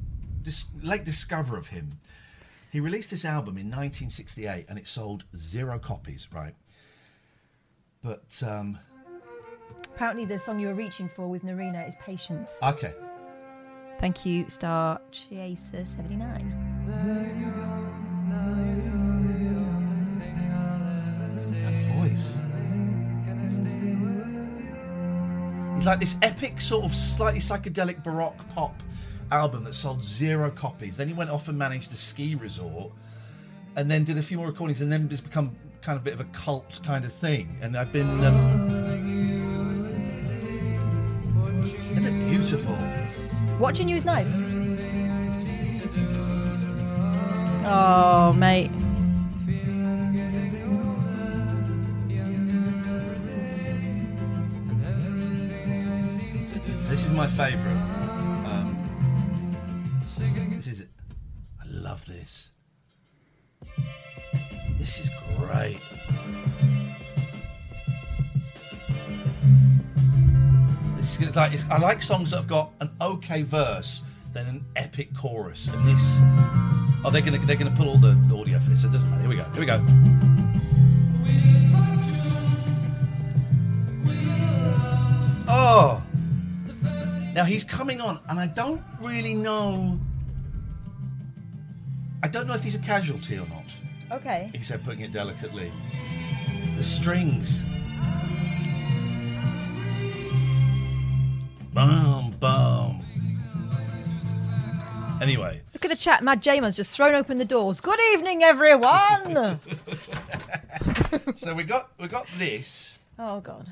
dis- 0.42 0.66
late 0.82 1.04
discover 1.06 1.56
of 1.58 1.68
him. 1.68 1.90
He 2.72 2.80
released 2.80 3.12
this 3.12 3.26
album 3.26 3.58
in 3.58 3.68
1968 3.68 4.66
and 4.70 4.80
it 4.80 4.88
sold 4.88 5.26
zero 5.36 5.78
copies, 5.78 6.28
right? 6.34 6.56
But 8.02 8.42
um, 8.46 8.80
Apparently, 9.94 10.26
the 10.26 10.40
song 10.40 10.60
you 10.60 10.68
were 10.68 10.74
reaching 10.74 11.10
for 11.10 11.28
with 11.28 11.44
Nerina 11.44 11.88
is 11.88 11.96
Patience. 12.02 12.58
okay, 12.64 12.94
Thank 14.00 14.26
you, 14.26 14.50
Star 14.50 15.00
Chaser 15.12 15.86
79. 15.86 16.72
that 21.52 21.74
voice. 21.94 22.34
It's 25.78 25.86
like 25.86 26.00
this 26.00 26.16
epic, 26.22 26.62
sort 26.62 26.86
of 26.86 26.96
slightly 26.96 27.40
psychedelic 27.40 28.04
baroque 28.04 28.48
pop 28.50 28.82
album 29.32 29.64
that 29.64 29.74
sold 29.74 30.04
zero 30.04 30.52
copies. 30.52 30.96
Then 30.96 31.08
he 31.08 31.14
went 31.14 31.30
off 31.30 31.48
and 31.48 31.58
managed 31.58 31.92
a 31.92 31.96
ski 31.96 32.36
resort, 32.36 32.92
and 33.76 33.90
then 33.90 34.04
did 34.04 34.18
a 34.18 34.22
few 34.22 34.38
more 34.38 34.48
recordings, 34.48 34.82
and 34.82 34.92
then 34.92 35.08
has 35.10 35.22
become 35.22 35.56
kind 35.82 35.96
of 35.96 36.04
a 36.04 36.06
bit 36.06 36.14
of 36.14 36.20
a 36.22 36.26
cult 36.26 36.80
kind 36.84 37.06
of 37.06 37.14
thing. 37.14 37.58
And 37.62 37.76
I've 37.76 37.92
been. 37.92 38.24
Um, 38.24 38.36
isn't 41.92 42.06
it 42.06 42.30
beautiful? 42.30 42.78
Watching 43.60 43.90
you 43.90 43.96
is 43.96 44.06
nice. 44.06 44.32
Oh, 47.64 48.34
mate. 48.34 48.72
Is 57.12 57.18
my 57.18 57.28
favourite. 57.28 57.76
Um, 58.46 58.78
this 60.02 60.68
is 60.68 60.82
it. 60.82 60.90
I 61.62 61.68
love 61.70 62.06
this. 62.06 62.52
This 64.78 65.00
is 65.00 65.12
great. 65.38 65.80
This 70.96 71.20
is 71.20 71.36
like 71.36 71.52
I 71.70 71.78
like 71.80 72.02
songs 72.02 72.32
that 72.32 72.38
have 72.38 72.48
got 72.48 72.72
an 72.80 72.90
okay 73.02 73.42
verse, 73.42 74.04
then 74.34 74.48
an 74.48 74.66
epic 74.76 75.10
chorus, 75.18 75.68
and 75.68 75.86
this. 75.88 76.18
Oh, 77.04 77.10
they're 77.12 77.22
gonna 77.22 77.40
they're 77.40 77.56
gonna 77.58 77.76
put 77.76 77.88
all 77.88 77.98
the, 77.98 78.12
the 78.30 78.38
audio 78.38 78.60
for 78.60 78.70
this. 78.70 78.84
So 78.84 78.88
it 78.88 78.92
doesn't 78.92 79.10
matter. 79.10 79.22
Here 79.22 79.30
we 79.30 79.36
go. 79.36 79.44
Here 79.44 79.60
we 79.60 79.66
go. 79.66 79.82
Oh. 85.54 86.04
Now 87.34 87.46
he's 87.46 87.64
coming 87.64 88.02
on, 88.02 88.20
and 88.28 88.40
I 88.40 88.48
don't 88.48 88.82
really 89.00 89.34
know. 89.34 90.00
I 92.24 92.28
don't 92.28 92.46
know 92.48 92.54
if 92.54 92.64
he's 92.64 92.76
a 92.76 92.80
casualty 92.80 93.38
or 93.38 93.48
not. 93.48 93.76
Okay. 94.12 94.50
He 94.54 94.62
said, 94.62 94.84
putting 94.84 95.02
it 95.02 95.12
delicately. 95.12 95.72
The 96.76 96.84
strings. 96.84 97.64
Boom, 101.74 102.32
boom. 102.40 103.02
Anyway, 105.22 105.62
Look 105.74 105.86
at 105.86 105.92
the 105.92 105.96
chat. 105.98 106.24
Mad 106.24 106.42
Jamon's 106.42 106.76
just 106.76 106.90
thrown 106.90 107.14
open 107.16 107.38
the 107.38 107.46
doors. 107.46 107.80
Good 107.80 108.00
evening, 108.14 108.44
everyone. 108.44 109.60
so 111.36 111.54
we 111.54 111.64
got 111.64 111.92
we 112.00 112.08
got 112.08 112.28
this. 112.38 112.98
oh 113.20 113.40
God, 113.40 113.72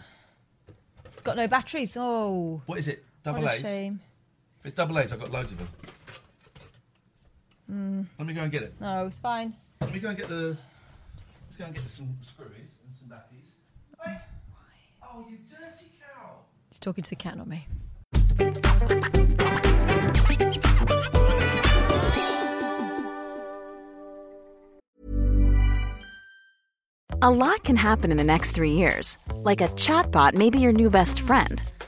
it's 1.06 1.22
got 1.24 1.36
no 1.38 1.48
batteries. 1.48 1.98
Oh, 2.00 2.62
What 2.68 2.78
is 2.78 2.88
it? 2.88 3.04
Double 3.24 3.42
what 3.42 3.52
a 3.52 3.56
A's. 3.56 3.62
shame. 3.62 4.00
If 4.60 4.66
it's 4.68 4.76
double 4.76 4.98
A's, 5.00 5.12
I've 5.14 5.20
got 5.20 5.32
loads 5.32 5.52
of 5.52 5.58
them. 5.58 5.68
Hmm. 7.68 8.02
Let 8.18 8.28
me 8.28 8.34
go 8.34 8.42
and 8.42 8.52
get 8.52 8.64
it. 8.64 8.74
No, 8.80 9.06
it's 9.06 9.20
fine. 9.20 9.54
Let 9.82 9.94
me 9.94 10.00
go 10.00 10.10
and 10.10 10.18
get 10.18 10.30
the. 10.30 10.58
Let's 11.46 11.58
go 11.58 11.66
and 11.66 11.74
get 11.74 11.84
the, 11.84 11.90
some 11.90 12.18
screwies 12.24 12.78
and 12.86 12.96
some 13.00 13.10
batties. 13.10 13.50
Hey. 14.04 14.18
Oh, 15.04 15.26
you 15.30 15.38
dirty 15.48 15.86
cow! 16.00 16.30
He's 16.70 16.80
talking 16.80 17.04
to 17.04 17.10
the 17.10 17.16
cat, 17.16 17.38
not 17.38 17.48
me. 17.48 17.68
A 27.22 27.30
lot 27.30 27.64
can 27.66 27.76
happen 27.76 28.12
in 28.12 28.18
the 28.18 28.24
next 28.24 28.52
three 28.52 28.72
years. 28.72 29.18
Like 29.34 29.60
a 29.62 29.68
chatbot 29.70 30.36
may 30.36 30.50
be 30.50 30.60
your 30.60 30.72
new 30.72 30.90
best 30.90 31.20
friend. 31.20 31.62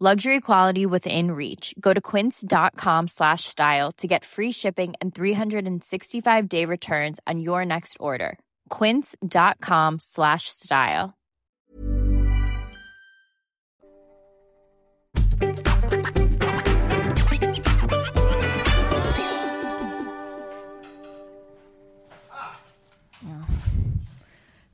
Luxury 0.00 0.38
quality 0.40 0.86
within 0.86 1.32
reach. 1.32 1.74
Go 1.80 1.92
to 1.92 2.00
quince.com 2.00 3.08
slash 3.08 3.42
style 3.44 3.90
to 3.92 4.06
get 4.06 4.24
free 4.24 4.52
shipping 4.52 4.94
and 5.00 5.12
365 5.12 6.48
day 6.48 6.64
returns 6.64 7.18
on 7.26 7.40
your 7.40 7.64
next 7.64 7.96
order. 7.98 8.38
Quince.com 8.68 9.98
slash 9.98 10.46
style. 10.46 11.18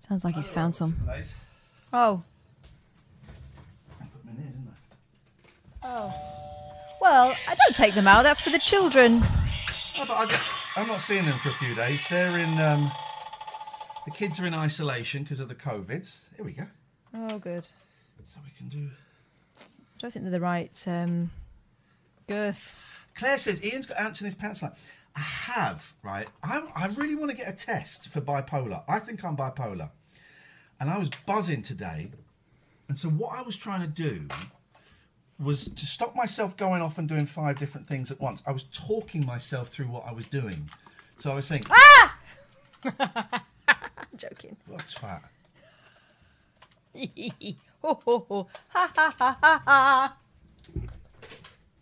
Sounds 0.06 0.22
like 0.22 0.34
he's 0.34 0.48
found 0.48 0.74
some. 0.74 0.96
Lays. 1.08 1.34
Oh, 1.92 2.22
I 3.98 4.04
put 4.04 4.24
them 4.26 4.36
in 4.36 4.42
here, 4.42 4.52
didn't 4.52 4.66
I? 5.84 6.14
well, 7.00 7.36
I 7.46 7.54
don't 7.54 7.76
take 7.76 7.94
them 7.94 8.06
out. 8.06 8.22
That's 8.22 8.40
for 8.40 8.50
the 8.50 8.58
children. 8.58 9.22
Oh, 9.98 10.04
but 10.06 10.32
I 10.32 10.40
I'm 10.76 10.88
not 10.88 11.00
seeing 11.00 11.24
them 11.24 11.38
for 11.38 11.50
a 11.50 11.54
few 11.54 11.74
days. 11.74 12.04
They're 12.08 12.38
in. 12.38 12.58
Um, 12.58 12.90
the 14.04 14.10
kids 14.10 14.40
are 14.40 14.46
in 14.46 14.54
isolation 14.54 15.22
because 15.22 15.40
of 15.40 15.48
the 15.48 15.54
COVIDs. 15.54 16.26
Here 16.36 16.44
we 16.44 16.52
go. 16.52 16.64
Oh, 17.14 17.38
good. 17.38 17.66
So 18.24 18.40
we 18.44 18.50
can 18.56 18.68
do. 18.68 18.90
I 19.58 20.00
don't 20.00 20.12
think 20.12 20.24
they're 20.24 20.32
the 20.32 20.40
right 20.40 20.84
um, 20.86 21.30
girth. 22.26 23.06
Claire 23.16 23.38
says 23.38 23.62
Ian's 23.62 23.86
got 23.86 24.00
ants 24.00 24.20
in 24.20 24.24
his 24.24 24.34
pants. 24.34 24.62
Like, 24.62 24.74
I 25.14 25.20
have, 25.20 25.94
right? 26.02 26.26
I, 26.42 26.62
I 26.74 26.86
really 26.88 27.14
want 27.14 27.30
to 27.30 27.36
get 27.36 27.48
a 27.48 27.52
test 27.52 28.08
for 28.08 28.20
bipolar. 28.20 28.82
I 28.88 28.98
think 28.98 29.24
I'm 29.24 29.36
bipolar. 29.36 29.90
And 30.80 30.90
I 30.90 30.98
was 30.98 31.08
buzzing 31.26 31.62
today. 31.62 32.10
And 32.88 32.98
so, 32.98 33.08
what 33.08 33.38
I 33.38 33.42
was 33.42 33.56
trying 33.56 33.80
to 33.80 33.86
do 33.86 34.26
was 35.38 35.68
to 35.68 35.86
stop 35.86 36.14
myself 36.14 36.56
going 36.56 36.80
off 36.80 36.98
and 36.98 37.08
doing 37.08 37.26
five 37.26 37.58
different 37.58 37.86
things 37.88 38.10
at 38.10 38.20
once. 38.20 38.42
I 38.46 38.52
was 38.52 38.64
talking 38.72 39.24
myself 39.26 39.68
through 39.68 39.86
what 39.86 40.04
I 40.06 40.12
was 40.12 40.26
doing. 40.26 40.68
So, 41.18 41.30
I 41.30 41.34
was 41.34 41.46
saying, 41.46 41.64
Ah! 41.70 42.18
I'm 43.66 44.18
joking. 44.18 44.56
what's 44.66 44.94
that? 45.00 45.22
ho, 47.82 48.00
ho, 48.04 48.26
ho. 48.28 48.48
Ha, 48.68 48.92
ha, 48.94 49.14
ha, 49.18 49.38
ha, 49.42 49.62
ha. 49.64 50.16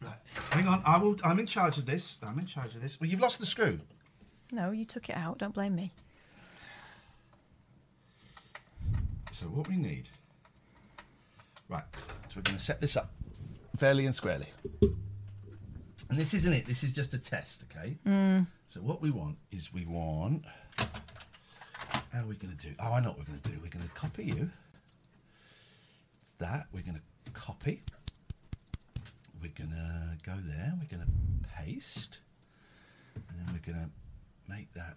Right. 0.01 0.15
Hang 0.51 0.67
on, 0.67 0.83
I 0.85 0.99
will. 0.99 1.17
I'm 1.23 1.39
in 1.39 1.47
charge 1.47 1.79
of 1.79 1.87
this. 1.87 2.19
I'm 2.23 2.39
in 2.39 2.47
charge 2.47 2.75
of 2.75 2.83
this. 2.83 3.01
Well, 3.01 3.11
you've 3.11 3.21
lost 3.21 3.39
the 3.39 3.47
screw. 3.47 3.79
No, 4.51 4.71
you 4.71 4.85
took 4.85 5.09
it 5.09 5.17
out. 5.17 5.39
Don't 5.39 5.55
blame 5.55 5.75
me. 5.75 5.91
So 9.31 9.47
what 9.47 9.69
we 9.69 9.77
need. 9.77 10.09
Right. 11.69 11.85
So 12.29 12.37
we're 12.37 12.43
going 12.43 12.59
to 12.59 12.63
set 12.63 12.81
this 12.81 12.97
up 12.97 13.11
fairly 13.77 14.07
and 14.07 14.15
squarely. 14.15 14.47
And 16.09 16.19
this 16.19 16.35
isn't 16.35 16.53
it. 16.53 16.67
This 16.67 16.85
is 16.85 16.93
just 16.93 17.15
a 17.15 17.19
test, 17.19 17.65
okay? 17.71 17.97
Mm. 18.07 18.47
So 18.67 18.81
what 18.81 19.01
we 19.01 19.11
want 19.11 19.39
is 19.51 19.73
we 19.73 19.87
want. 19.87 20.45
How 20.77 22.21
are 22.21 22.27
we 22.27 22.37
going 22.37 22.55
to 22.55 22.67
do? 22.67 22.75
Oh, 22.79 22.93
I 22.93 23.01
know 23.01 23.09
what 23.09 23.19
we're 23.19 23.25
going 23.25 23.41
to 23.41 23.51
do. 23.51 23.59
We're 23.63 23.71
going 23.71 23.85
to 23.85 23.95
copy 23.95 24.25
you. 24.25 24.51
It's 26.21 26.33
that. 26.33 26.67
We're 26.73 26.83
going 26.83 27.01
to 27.25 27.33
copy. 27.33 27.83
We're 29.41 29.53
going 29.57 29.71
to 29.71 30.19
go 30.23 30.37
there. 30.47 30.75
We're 30.79 30.97
going 30.97 31.07
to 31.07 31.49
paste. 31.63 32.19
And 33.15 33.25
then 33.39 33.55
we're 33.55 33.73
going 33.73 33.85
to 33.85 33.91
make 34.53 34.73
that. 34.75 34.97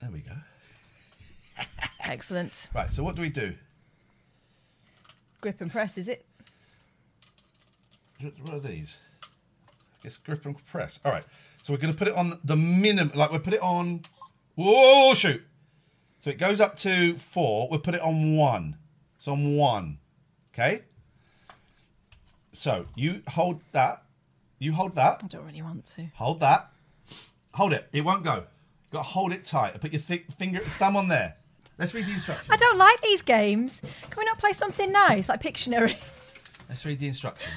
There 0.00 0.10
we 0.10 0.20
go. 0.20 0.32
Excellent. 2.00 2.68
Right, 2.74 2.90
so 2.90 3.04
what 3.04 3.14
do 3.14 3.22
we 3.22 3.30
do? 3.30 3.54
Grip 5.40 5.60
and 5.60 5.70
press, 5.70 5.98
is 5.98 6.08
it? 6.08 6.24
What 8.42 8.54
are 8.54 8.60
these? 8.60 8.98
I 9.22 9.26
guess 10.02 10.16
grip 10.16 10.44
and 10.46 10.64
press. 10.66 10.98
All 11.04 11.12
right, 11.12 11.24
so 11.62 11.72
we're 11.72 11.78
going 11.78 11.92
to 11.92 11.98
put 11.98 12.08
it 12.08 12.14
on 12.14 12.38
the 12.44 12.56
minimum, 12.56 13.16
like 13.16 13.30
we'll 13.30 13.40
put 13.40 13.54
it 13.54 13.62
on. 13.62 14.02
Whoa, 14.54 15.14
shoot! 15.14 15.42
So 16.20 16.30
it 16.30 16.38
goes 16.38 16.60
up 16.60 16.76
to 16.78 17.18
four. 17.18 17.68
We'll 17.70 17.80
put 17.80 17.94
it 17.94 18.00
on 18.00 18.36
one. 18.36 18.76
So 19.18 19.32
on 19.32 19.56
one, 19.56 19.98
okay. 20.52 20.82
So 22.52 22.86
you 22.94 23.22
hold 23.28 23.62
that. 23.72 24.04
You 24.58 24.72
hold 24.72 24.94
that. 24.94 25.22
I 25.24 25.26
don't 25.26 25.46
really 25.46 25.62
want 25.62 25.86
to. 25.86 26.06
Hold 26.14 26.40
that. 26.40 26.70
Hold 27.54 27.72
it. 27.72 27.88
It 27.92 28.02
won't 28.04 28.24
go. 28.24 28.36
You 28.36 28.42
got 28.92 28.98
to 28.98 29.08
hold 29.08 29.32
it 29.32 29.44
tight. 29.44 29.80
Put 29.80 29.92
your 29.92 30.00
thi- 30.00 30.24
finger, 30.38 30.60
thumb 30.60 30.96
on 30.96 31.08
there. 31.08 31.36
Let's 31.78 31.94
read 31.94 32.06
the 32.06 32.12
instructions. 32.12 32.48
I 32.50 32.56
don't 32.56 32.78
like 32.78 33.00
these 33.00 33.22
games. 33.22 33.80
Can 33.80 34.18
we 34.18 34.24
not 34.24 34.38
play 34.38 34.52
something 34.52 34.92
nice, 34.92 35.28
like 35.28 35.42
Pictionary? 35.42 35.96
Let's 36.68 36.84
read 36.86 36.98
the 36.98 37.08
instructions. 37.08 37.50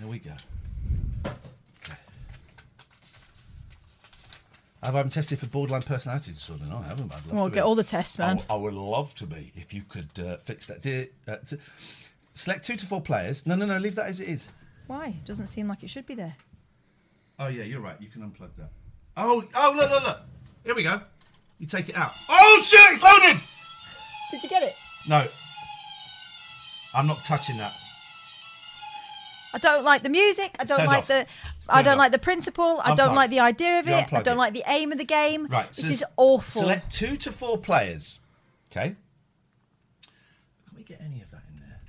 Don't- 0.00 0.08
Here 0.08 0.08
we 0.08 0.18
go. 0.18 0.32
Okay. 1.84 1.98
Have 4.82 4.94
I 4.94 4.98
haven't 4.98 5.10
tested 5.12 5.38
for 5.38 5.46
borderline 5.46 5.82
personality 5.82 6.32
disorder. 6.32 6.64
No, 6.64 6.78
I 6.78 6.82
haven't. 6.84 7.12
I'd 7.12 7.26
love 7.26 7.32
Well, 7.34 7.44
to 7.44 7.50
get 7.50 7.56
be. 7.56 7.60
all 7.62 7.74
the 7.74 7.84
tests, 7.84 8.18
man. 8.18 8.42
I 8.48 8.56
would 8.56 8.74
love 8.74 9.14
to 9.16 9.26
be 9.26 9.52
if 9.54 9.74
you 9.74 9.82
could 9.88 10.18
uh, 10.18 10.38
fix 10.38 10.66
that. 10.66 10.82
Dear, 10.82 11.08
uh, 11.28 11.36
t- 11.46 11.58
select 12.34 12.64
two 12.64 12.76
to 12.76 12.86
four 12.86 13.00
players. 13.02 13.46
No, 13.46 13.54
no, 13.56 13.66
no. 13.66 13.78
Leave 13.78 13.94
that 13.96 14.06
as 14.06 14.20
it 14.20 14.28
is. 14.28 14.46
Why? 14.86 15.08
It 15.08 15.24
doesn't 15.24 15.48
seem 15.48 15.68
like 15.68 15.82
it 15.82 15.90
should 15.90 16.06
be 16.06 16.14
there. 16.14 16.34
Oh 17.38 17.48
yeah, 17.48 17.64
you're 17.64 17.80
right. 17.80 18.00
You 18.00 18.08
can 18.08 18.22
unplug 18.22 18.50
that. 18.58 18.70
Oh, 19.16 19.44
oh, 19.54 19.74
look, 19.76 19.90
look, 19.90 20.02
look. 20.02 20.20
Here 20.64 20.74
we 20.74 20.82
go. 20.82 21.00
You 21.58 21.66
take 21.66 21.88
it 21.88 21.96
out. 21.96 22.12
Oh 22.28 22.62
shit! 22.64 22.80
It's 22.90 23.02
loaded. 23.02 23.40
Did 24.30 24.42
you 24.42 24.48
get 24.48 24.62
it? 24.62 24.74
No. 25.08 25.26
I'm 26.94 27.06
not 27.06 27.24
touching 27.24 27.56
that. 27.58 27.74
I 29.52 29.58
don't 29.58 29.84
like 29.84 30.02
the 30.02 30.08
music. 30.08 30.54
I 30.58 30.64
don't 30.64 30.84
like 30.86 31.00
off. 31.00 31.08
the. 31.08 31.26
I 31.68 31.82
don't 31.82 31.94
off. 31.94 31.98
like 31.98 32.12
the 32.12 32.18
principle. 32.18 32.80
I 32.84 32.94
don't 32.94 33.14
like 33.14 33.30
the 33.30 33.40
idea 33.40 33.80
of 33.80 33.88
it. 33.88 34.12
I 34.12 34.22
don't 34.22 34.36
like 34.36 34.52
the 34.52 34.64
aim 34.66 34.92
of 34.92 34.98
the 34.98 35.04
game. 35.04 35.46
Right. 35.46 35.68
This 35.72 35.84
so 35.86 35.90
is 35.90 36.02
s- 36.02 36.12
awful. 36.16 36.62
Select 36.62 36.92
two 36.92 37.16
to 37.16 37.32
four 37.32 37.58
players. 37.58 38.18
Okay. 38.70 38.94
Can 40.04 40.76
we 40.76 40.84
get 40.84 41.00
any 41.00 41.20
of 41.22 41.30
that 41.32 41.42
in 41.52 41.60
there? 41.60 41.80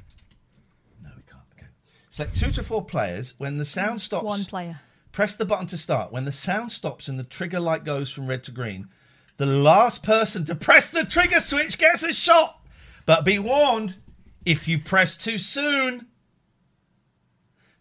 No, 1.03 1.09
we 1.15 1.23
can't. 1.23 1.43
Okay. 1.57 1.67
Select 2.09 2.35
two 2.35 2.51
to 2.51 2.63
four 2.63 2.83
players. 2.83 3.35
When 3.37 3.57
the 3.57 3.65
sound 3.65 4.01
stops, 4.01 4.25
One 4.25 4.45
player. 4.45 4.81
Press 5.11 5.35
the 5.35 5.45
button 5.45 5.67
to 5.67 5.77
start. 5.77 6.11
When 6.11 6.25
the 6.25 6.31
sound 6.31 6.71
stops 6.71 7.07
and 7.07 7.19
the 7.19 7.23
trigger 7.23 7.59
light 7.59 7.83
goes 7.83 8.09
from 8.09 8.27
red 8.27 8.43
to 8.45 8.51
green, 8.51 8.87
the 9.37 9.45
last 9.45 10.03
person 10.03 10.45
to 10.45 10.55
press 10.55 10.89
the 10.89 11.03
trigger 11.03 11.39
switch 11.39 11.77
gets 11.77 12.01
a 12.03 12.13
shot. 12.13 12.61
But 13.05 13.25
be 13.25 13.37
warned, 13.37 13.97
if 14.45 14.67
you 14.67 14.79
press 14.79 15.17
too 15.17 15.37
soon. 15.37 16.07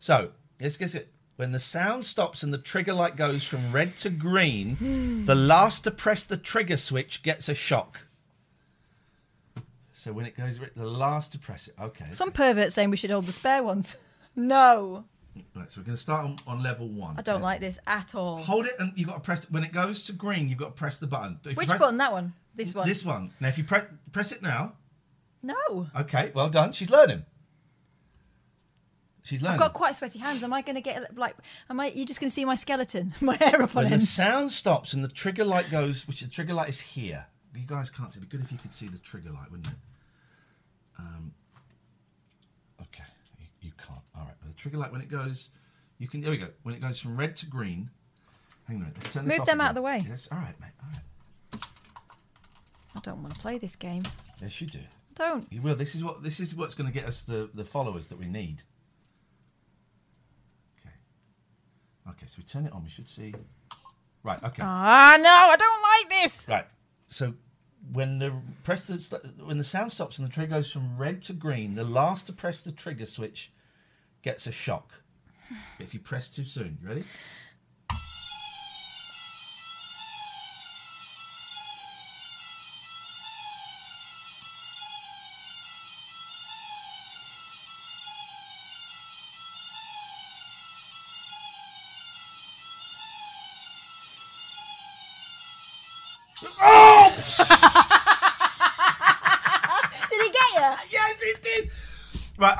So, 0.00 0.32
let's 0.60 0.76
get 0.76 0.94
it. 0.96 1.12
When 1.36 1.52
the 1.52 1.60
sound 1.60 2.04
stops 2.04 2.42
and 2.42 2.52
the 2.52 2.58
trigger 2.58 2.92
light 2.92 3.16
goes 3.16 3.44
from 3.44 3.72
red 3.72 3.96
to 3.98 4.10
green, 4.10 4.76
hmm. 4.76 5.24
the 5.24 5.34
last 5.34 5.84
to 5.84 5.90
press 5.90 6.24
the 6.24 6.36
trigger 6.36 6.76
switch 6.76 7.22
gets 7.22 7.48
a 7.48 7.54
shock. 7.54 8.06
So 9.94 10.12
when 10.12 10.26
it 10.26 10.36
goes, 10.36 10.58
the 10.74 10.84
last 10.84 11.32
to 11.32 11.38
press 11.38 11.68
it. 11.68 11.74
Okay. 11.80 12.06
Some 12.10 12.32
pervert 12.32 12.72
saying 12.72 12.90
we 12.90 12.96
should 12.96 13.10
hold 13.10 13.26
the 13.26 13.32
spare 13.32 13.62
ones. 13.62 13.96
no, 14.36 15.04
Right, 15.54 15.70
so 15.70 15.80
we're 15.80 15.84
going 15.84 15.96
to 15.96 16.02
start 16.02 16.24
on, 16.24 16.36
on 16.46 16.62
level 16.62 16.88
one. 16.88 17.14
I 17.18 17.22
don't 17.22 17.42
like 17.42 17.60
this 17.60 17.78
at 17.86 18.14
all. 18.14 18.38
Hold 18.38 18.66
it, 18.66 18.74
and 18.78 18.92
you've 18.96 19.08
got 19.08 19.14
to 19.14 19.20
press. 19.20 19.50
When 19.50 19.64
it 19.64 19.72
goes 19.72 20.02
to 20.04 20.12
green, 20.12 20.48
you've 20.48 20.58
got 20.58 20.66
to 20.66 20.72
press 20.72 20.98
the 20.98 21.06
button. 21.06 21.38
If 21.44 21.56
Which 21.56 21.68
press- 21.68 21.78
button? 21.78 21.98
That 21.98 22.12
one. 22.12 22.32
This 22.54 22.74
one. 22.74 22.88
This 22.88 23.04
one. 23.04 23.32
Now, 23.40 23.48
if 23.48 23.56
you 23.58 23.64
press 23.64 23.84
press 24.12 24.32
it 24.32 24.42
now, 24.42 24.72
No. 25.42 25.88
okay, 25.96 26.32
well 26.34 26.48
done. 26.48 26.72
She's 26.72 26.90
learning. 26.90 27.24
She's 29.22 29.42
learning. 29.42 29.54
I've 29.54 29.60
got 29.60 29.72
quite 29.74 29.96
sweaty 29.96 30.18
hands. 30.18 30.42
Am 30.42 30.52
I 30.52 30.62
going 30.62 30.76
to 30.76 30.80
get 30.80 31.16
like? 31.16 31.36
Am 31.68 31.78
I? 31.78 31.88
You're 31.88 32.06
just 32.06 32.20
going 32.20 32.30
to 32.30 32.34
see 32.34 32.44
my 32.44 32.54
skeleton, 32.54 33.14
my 33.20 33.36
hair 33.36 33.62
up 33.62 33.76
on 33.76 33.84
when 33.84 33.92
the 33.92 34.00
sound 34.00 34.52
stops 34.52 34.92
and 34.92 35.04
the 35.04 35.08
trigger 35.08 35.44
light 35.44 35.70
goes, 35.70 36.06
which 36.08 36.20
the 36.20 36.28
trigger 36.28 36.54
light 36.54 36.68
is 36.68 36.80
here. 36.80 37.26
You 37.54 37.66
guys 37.66 37.90
can't 37.90 38.12
see. 38.12 38.18
It'd 38.18 38.30
be 38.30 38.36
good 38.36 38.44
if 38.44 38.52
you 38.52 38.58
could 38.58 38.72
see 38.72 38.86
the 38.86 38.98
trigger 38.98 39.30
light, 39.30 39.50
wouldn't 39.50 39.68
it? 39.68 39.78
Um. 40.98 41.34
Okay, 42.80 43.04
you, 43.38 43.46
you 43.60 43.72
can't. 43.76 44.00
All 44.16 44.24
right, 44.24 44.34
the 44.46 44.54
trigger 44.54 44.78
light 44.78 44.92
when 44.92 45.00
it 45.00 45.10
goes, 45.10 45.50
you 45.98 46.08
can. 46.08 46.20
There 46.22 46.30
we 46.30 46.38
go. 46.38 46.48
When 46.62 46.74
it 46.74 46.80
goes 46.80 46.98
from 46.98 47.16
red 47.16 47.36
to 47.36 47.46
green. 47.46 47.90
Hang 48.66 48.76
on. 48.76 48.82
a 48.82 48.84
minute, 48.86 48.96
Let's 49.02 49.12
turn 49.14 49.24
this 49.26 49.32
Move 49.32 49.40
off 49.40 49.46
them 49.46 49.60
out 49.60 49.70
of 49.70 49.74
the 49.74 49.82
way. 49.82 50.00
Yes. 50.08 50.28
All 50.30 50.38
right, 50.38 50.54
mate. 50.60 50.70
All 50.82 50.88
right. 50.92 51.00
I 52.94 53.00
don't 53.00 53.22
want 53.22 53.34
to 53.34 53.40
play 53.40 53.58
this 53.58 53.76
game. 53.76 54.02
Yes, 54.40 54.60
you 54.60 54.66
do. 54.66 54.80
Don't. 55.14 55.46
You 55.52 55.60
will. 55.60 55.76
This 55.76 55.94
is 55.94 56.02
what 56.02 56.22
this 56.22 56.40
is 56.40 56.54
what's 56.54 56.74
going 56.74 56.90
to 56.90 56.92
get 56.92 57.06
us 57.06 57.22
the, 57.22 57.50
the 57.52 57.64
followers 57.64 58.06
that 58.08 58.18
we 58.18 58.26
need. 58.26 58.62
Okay. 60.80 60.94
Okay, 62.08 62.26
so 62.26 62.36
we 62.38 62.44
turn 62.44 62.66
it 62.66 62.72
on. 62.72 62.82
We 62.82 62.90
should 62.90 63.08
see. 63.08 63.34
Right. 64.22 64.42
Okay. 64.42 64.62
Ah, 64.64 65.16
no, 65.20 65.28
I 65.30 65.56
don't 65.56 65.82
like 65.82 66.22
this. 66.22 66.48
Right. 66.48 66.66
So 67.08 67.34
when 67.92 68.18
the 68.18 68.32
press 68.64 68.86
the 68.86 68.98
st- 68.98 69.22
when 69.44 69.58
the 69.58 69.64
sound 69.64 69.92
stops 69.92 70.18
and 70.18 70.28
the 70.28 70.32
trigger 70.32 70.56
goes 70.56 70.70
from 70.70 70.96
red 70.98 71.22
to 71.22 71.32
green, 71.32 71.74
the 71.74 71.84
last 71.84 72.26
to 72.26 72.32
press 72.32 72.60
the 72.62 72.72
trigger 72.72 73.06
switch 73.06 73.52
gets 74.22 74.46
a 74.46 74.52
shock. 74.52 74.92
If 75.78 75.94
you 75.94 76.00
press 76.00 76.30
too 76.30 76.44
soon, 76.44 76.78
you 76.80 76.88
ready? 76.88 77.04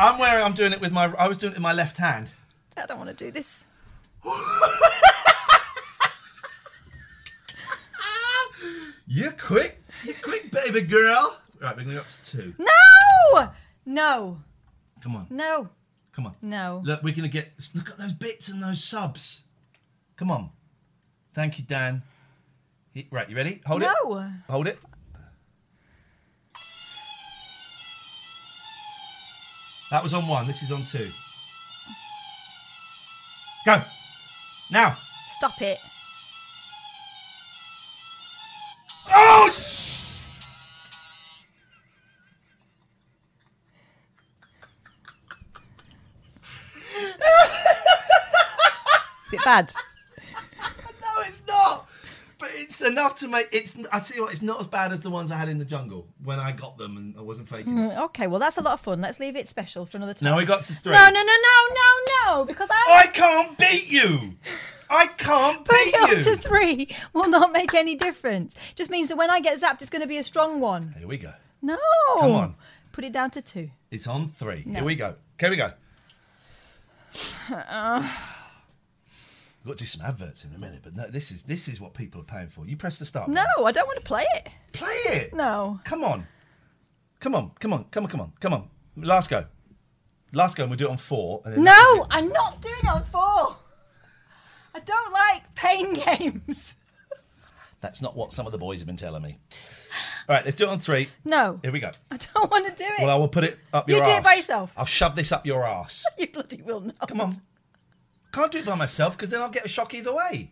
I'm 0.00 0.18
wearing. 0.18 0.42
I'm 0.42 0.54
doing 0.54 0.72
it 0.72 0.80
with 0.80 0.92
my. 0.92 1.12
I 1.18 1.28
was 1.28 1.36
doing 1.38 1.52
it 1.52 1.56
in 1.56 1.62
my 1.62 1.74
left 1.74 1.98
hand. 1.98 2.30
I 2.76 2.86
don't 2.86 2.96
want 2.98 3.16
to 3.16 3.24
do 3.24 3.30
this. 3.30 3.66
You're 9.06 9.32
quick. 9.32 9.82
You're 10.04 10.14
quick, 10.22 10.50
baby 10.50 10.82
girl. 10.82 11.36
Right, 11.60 11.76
we're 11.76 11.82
going 11.84 11.88
to 11.88 11.94
go 11.94 12.00
up 12.00 12.08
to 12.08 12.22
two. 12.38 12.54
No, 12.58 13.50
no, 13.84 14.38
Come 15.02 15.16
on. 15.16 15.26
no, 15.28 15.68
Come 16.12 16.26
on. 16.26 16.34
no. 16.40 16.80
Look, 16.84 17.02
we're 17.02 17.14
going 17.14 17.28
to 17.28 17.32
get. 17.32 17.52
Look 17.74 17.90
at 17.90 17.98
those 17.98 18.12
bits 18.12 18.48
and 18.48 18.62
those 18.62 18.82
subs. 18.82 19.42
Come 20.16 20.30
on. 20.30 20.50
Thank 21.34 21.58
you, 21.58 21.64
Dan. 21.64 22.02
He- 22.94 23.08
right, 23.10 23.28
you 23.28 23.36
ready? 23.36 23.60
Hold 23.66 23.82
it. 23.82 23.88
No. 24.04 24.30
Hold 24.48 24.66
it. 24.66 24.78
That 29.90 30.02
was 30.02 30.14
on 30.14 30.26
one. 30.28 30.46
This 30.46 30.62
is 30.62 30.70
on 30.72 30.84
two. 30.84 31.10
Go. 33.66 33.82
Now. 34.70 34.96
Stop 35.30 35.60
it. 35.62 35.78
Oh! 39.12 39.50
sh- 39.52 40.18
Is 49.26 49.34
it 49.34 49.44
bad? 49.44 49.72
No, 50.58 51.22
it's 51.26 51.42
not. 51.46 51.88
But 52.38 52.50
it's 52.80 52.88
enough 52.88 53.14
to 53.16 53.28
make. 53.28 53.48
It's. 53.52 53.76
I 53.92 54.00
tell 54.00 54.16
you 54.16 54.22
what, 54.24 54.32
it's 54.32 54.42
not 54.42 54.60
as 54.60 54.66
bad 54.66 54.92
as 54.92 55.00
the 55.00 55.10
ones 55.10 55.30
I 55.30 55.36
had 55.36 55.48
in 55.48 55.58
the 55.58 55.64
jungle 55.64 56.06
when 56.24 56.38
I 56.38 56.52
got 56.52 56.78
them 56.78 56.96
and 56.96 57.14
I 57.18 57.22
wasn't 57.22 57.48
faking 57.48 57.76
it. 57.78 57.90
Mm, 57.92 58.02
Okay, 58.04 58.26
well 58.26 58.40
that's 58.40 58.56
a 58.56 58.62
lot 58.62 58.74
of 58.74 58.80
fun. 58.80 59.00
Let's 59.00 59.20
leave 59.20 59.36
it 59.36 59.48
special 59.48 59.86
for 59.86 59.96
another 59.98 60.14
time. 60.14 60.28
Now 60.30 60.36
we 60.36 60.44
got 60.44 60.64
to 60.66 60.74
three. 60.74 60.92
No, 60.92 61.04
no, 61.04 61.10
no, 61.10 61.22
no, 61.22 61.74
no, 61.74 62.36
no, 62.38 62.44
because 62.44 62.68
I, 62.70 63.02
I 63.04 63.06
can't 63.08 63.56
beat 63.58 63.88
you. 63.88 64.34
I 64.88 65.06
can't 65.06 65.64
putting 65.64 65.84
beat 65.84 65.94
it 65.94 66.18
up 66.18 66.24
to 66.24 66.36
three 66.48 66.88
will 67.12 67.28
not 67.28 67.52
make 67.52 67.74
any 67.74 67.94
difference. 67.94 68.54
Just 68.74 68.90
means 68.90 69.08
that 69.08 69.16
when 69.16 69.30
I 69.30 69.40
get 69.40 69.60
zapped, 69.60 69.82
it's 69.82 69.90
going 69.90 70.02
to 70.02 70.08
be 70.08 70.18
a 70.18 70.24
strong 70.24 70.60
one. 70.60 70.94
Here 70.98 71.06
we 71.06 71.18
go. 71.18 71.32
No. 71.62 71.78
Come 72.18 72.30
on. 72.32 72.54
Put 72.92 73.04
it 73.04 73.12
down 73.12 73.30
to 73.32 73.42
two. 73.42 73.70
It's 73.90 74.06
on 74.06 74.28
three. 74.30 74.62
No. 74.66 74.80
Here 74.80 74.84
we 74.86 74.94
go. 74.94 75.14
Here 75.38 75.50
we 75.50 75.56
go. 75.56 75.70
We've 79.62 79.72
got 79.72 79.78
to 79.78 79.84
do 79.84 79.88
some 79.88 80.00
adverts 80.00 80.44
in 80.44 80.54
a 80.54 80.58
minute, 80.58 80.80
but 80.82 80.96
no, 80.96 81.08
this 81.08 81.30
is 81.30 81.42
this 81.42 81.68
is 81.68 81.80
what 81.80 81.92
people 81.92 82.20
are 82.22 82.24
paying 82.24 82.48
for. 82.48 82.66
You 82.66 82.76
press 82.76 82.98
the 82.98 83.04
start. 83.04 83.28
No, 83.28 83.44
button. 83.56 83.66
I 83.66 83.72
don't 83.72 83.86
want 83.86 83.98
to 83.98 84.04
play 84.04 84.24
it. 84.36 84.48
play 84.72 84.94
it. 85.06 85.34
No. 85.34 85.80
Come 85.84 86.02
on, 86.02 86.26
come 87.20 87.34
on, 87.34 87.50
come 87.60 87.72
on, 87.74 87.84
come 87.90 88.04
on, 88.04 88.10
come 88.10 88.20
on, 88.20 88.32
come 88.40 88.54
on. 88.54 88.68
Last 88.96 89.28
go. 89.28 89.44
Last 90.32 90.56
go, 90.56 90.62
and 90.62 90.70
we'll 90.70 90.78
do 90.78 90.86
it 90.86 90.90
on 90.90 90.96
four. 90.96 91.42
And 91.44 91.54
then 91.54 91.64
No. 91.64 92.06
I'm 92.10 92.28
not 92.30 92.62
doing 92.62 92.74
it 92.82 92.88
on 92.88 93.04
four. 93.04 93.56
I 94.74 94.78
don't 94.78 95.12
like 95.12 95.54
pain 95.54 95.94
games. 96.18 96.74
That's 97.80 98.00
not 98.00 98.16
what 98.16 98.32
some 98.32 98.46
of 98.46 98.52
the 98.52 98.58
boys 98.58 98.80
have 98.80 98.86
been 98.86 98.96
telling 98.96 99.22
me. 99.22 99.38
All 100.28 100.36
right, 100.36 100.44
let's 100.44 100.56
do 100.56 100.64
it 100.64 100.68
on 100.68 100.78
three. 100.78 101.08
No, 101.24 101.58
Here 101.62 101.72
we 101.72 101.80
go. 101.80 101.90
I 102.10 102.16
don't 102.16 102.50
want 102.50 102.66
to 102.66 102.72
do 102.72 102.84
it. 102.84 103.00
Well, 103.00 103.10
I 103.10 103.16
will 103.16 103.28
put 103.28 103.44
it 103.44 103.58
up 103.72 103.88
your 103.88 103.98
You 103.98 104.04
your 104.04 104.14
do 104.14 104.18
it 104.20 104.24
by 104.24 104.34
yourself. 104.34 104.70
I'll 104.76 104.84
shove 104.84 105.16
this 105.16 105.32
up 105.32 105.44
your 105.46 105.66
ass. 105.66 106.04
you 106.18 106.28
bloody 106.28 106.62
will 106.62 106.80
not. 106.80 107.08
Come 107.08 107.20
on. 107.20 107.36
Can't 108.32 108.52
do 108.52 108.58
it 108.58 108.64
by 108.66 108.74
myself 108.74 109.16
because 109.16 109.28
then 109.30 109.40
I'll 109.40 109.48
get 109.50 109.64
a 109.64 109.68
shock 109.68 109.92
either 109.94 110.12
way. 110.14 110.50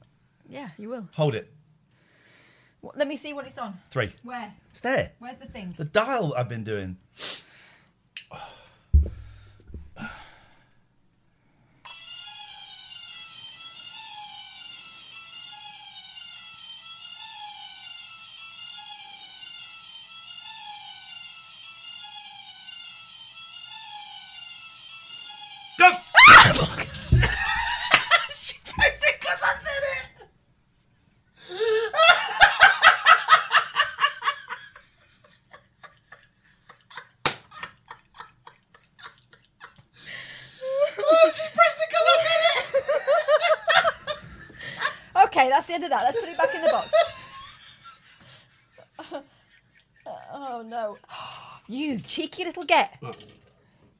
Yeah, 0.48 0.70
you 0.78 0.88
will. 0.88 1.08
Hold 1.14 1.34
it. 1.34 1.52
Wh- 2.82 2.96
Let 2.96 3.06
me 3.08 3.16
see 3.16 3.32
what 3.32 3.46
it's 3.46 3.58
on. 3.58 3.78
Three. 3.90 4.12
Where? 4.22 4.52
It's 4.70 4.80
there. 4.80 5.12
Where's 5.18 5.38
the 5.38 5.46
thing? 5.46 5.74
The 5.78 5.84
dial 5.84 6.34
I've 6.36 6.48
been 6.48 6.64
doing. 6.64 6.96
Go! 8.30 8.36
Oh. 8.40 8.54
Cheeky 52.08 52.44
little 52.44 52.64
get. 52.64 53.00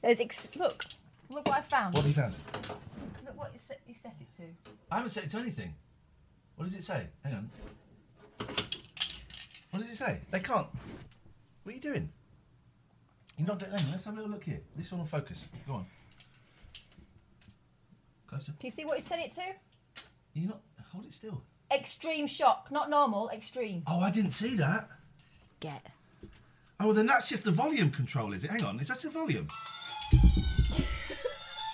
There's 0.02 0.18
ex- 0.18 0.48
look, 0.56 0.84
look 1.28 1.46
what 1.46 1.58
I 1.58 1.60
found. 1.60 1.94
What 1.94 2.04
have 2.04 2.16
you 2.16 2.22
found? 2.22 2.34
Look 3.24 3.38
what 3.38 3.50
he 3.52 3.58
set, 3.58 3.80
he 3.86 3.94
set 3.94 4.16
it 4.20 4.34
to. 4.38 4.72
I 4.90 4.96
haven't 4.96 5.10
set 5.10 5.24
it 5.24 5.30
to 5.32 5.38
anything. 5.38 5.74
What 6.56 6.66
does 6.66 6.76
it 6.76 6.82
say? 6.84 7.06
Hang 7.22 7.34
on. 7.34 7.50
What 9.70 9.80
does 9.80 9.90
it 9.90 9.96
say? 9.96 10.20
They 10.30 10.40
can't. 10.40 10.66
What 11.62 11.72
are 11.72 11.74
you 11.74 11.80
doing? 11.80 12.08
You're 13.36 13.46
not 13.46 13.58
doing. 13.58 13.72
On, 13.72 13.80
let's 13.90 14.06
have 14.06 14.14
a 14.14 14.16
little 14.16 14.32
look 14.32 14.42
here. 14.42 14.60
This 14.74 14.90
one 14.90 15.00
will 15.00 15.06
focus. 15.06 15.46
Go 15.66 15.74
on. 15.74 15.86
Closer. 18.26 18.52
Can 18.58 18.66
you 18.66 18.70
see 18.70 18.84
what 18.84 18.96
he 18.96 19.02
set 19.02 19.20
it 19.20 19.32
to? 19.34 19.42
You're 20.32 20.48
not. 20.48 20.60
Hold 20.92 21.04
it 21.04 21.12
still. 21.12 21.42
Extreme 21.70 22.26
shock, 22.28 22.68
not 22.70 22.88
normal. 22.88 23.28
Extreme. 23.28 23.82
Oh, 23.86 24.00
I 24.00 24.10
didn't 24.10 24.30
see 24.30 24.56
that. 24.56 24.88
Get. 25.60 25.86
Oh, 26.80 26.92
then 26.92 27.06
that's 27.06 27.28
just 27.28 27.42
the 27.44 27.50
volume 27.50 27.90
control, 27.90 28.32
is 28.32 28.44
it? 28.44 28.50
Hang 28.50 28.64
on, 28.64 28.78
is 28.78 28.86
that 28.88 28.98
the 28.98 29.10
volume? 29.10 29.48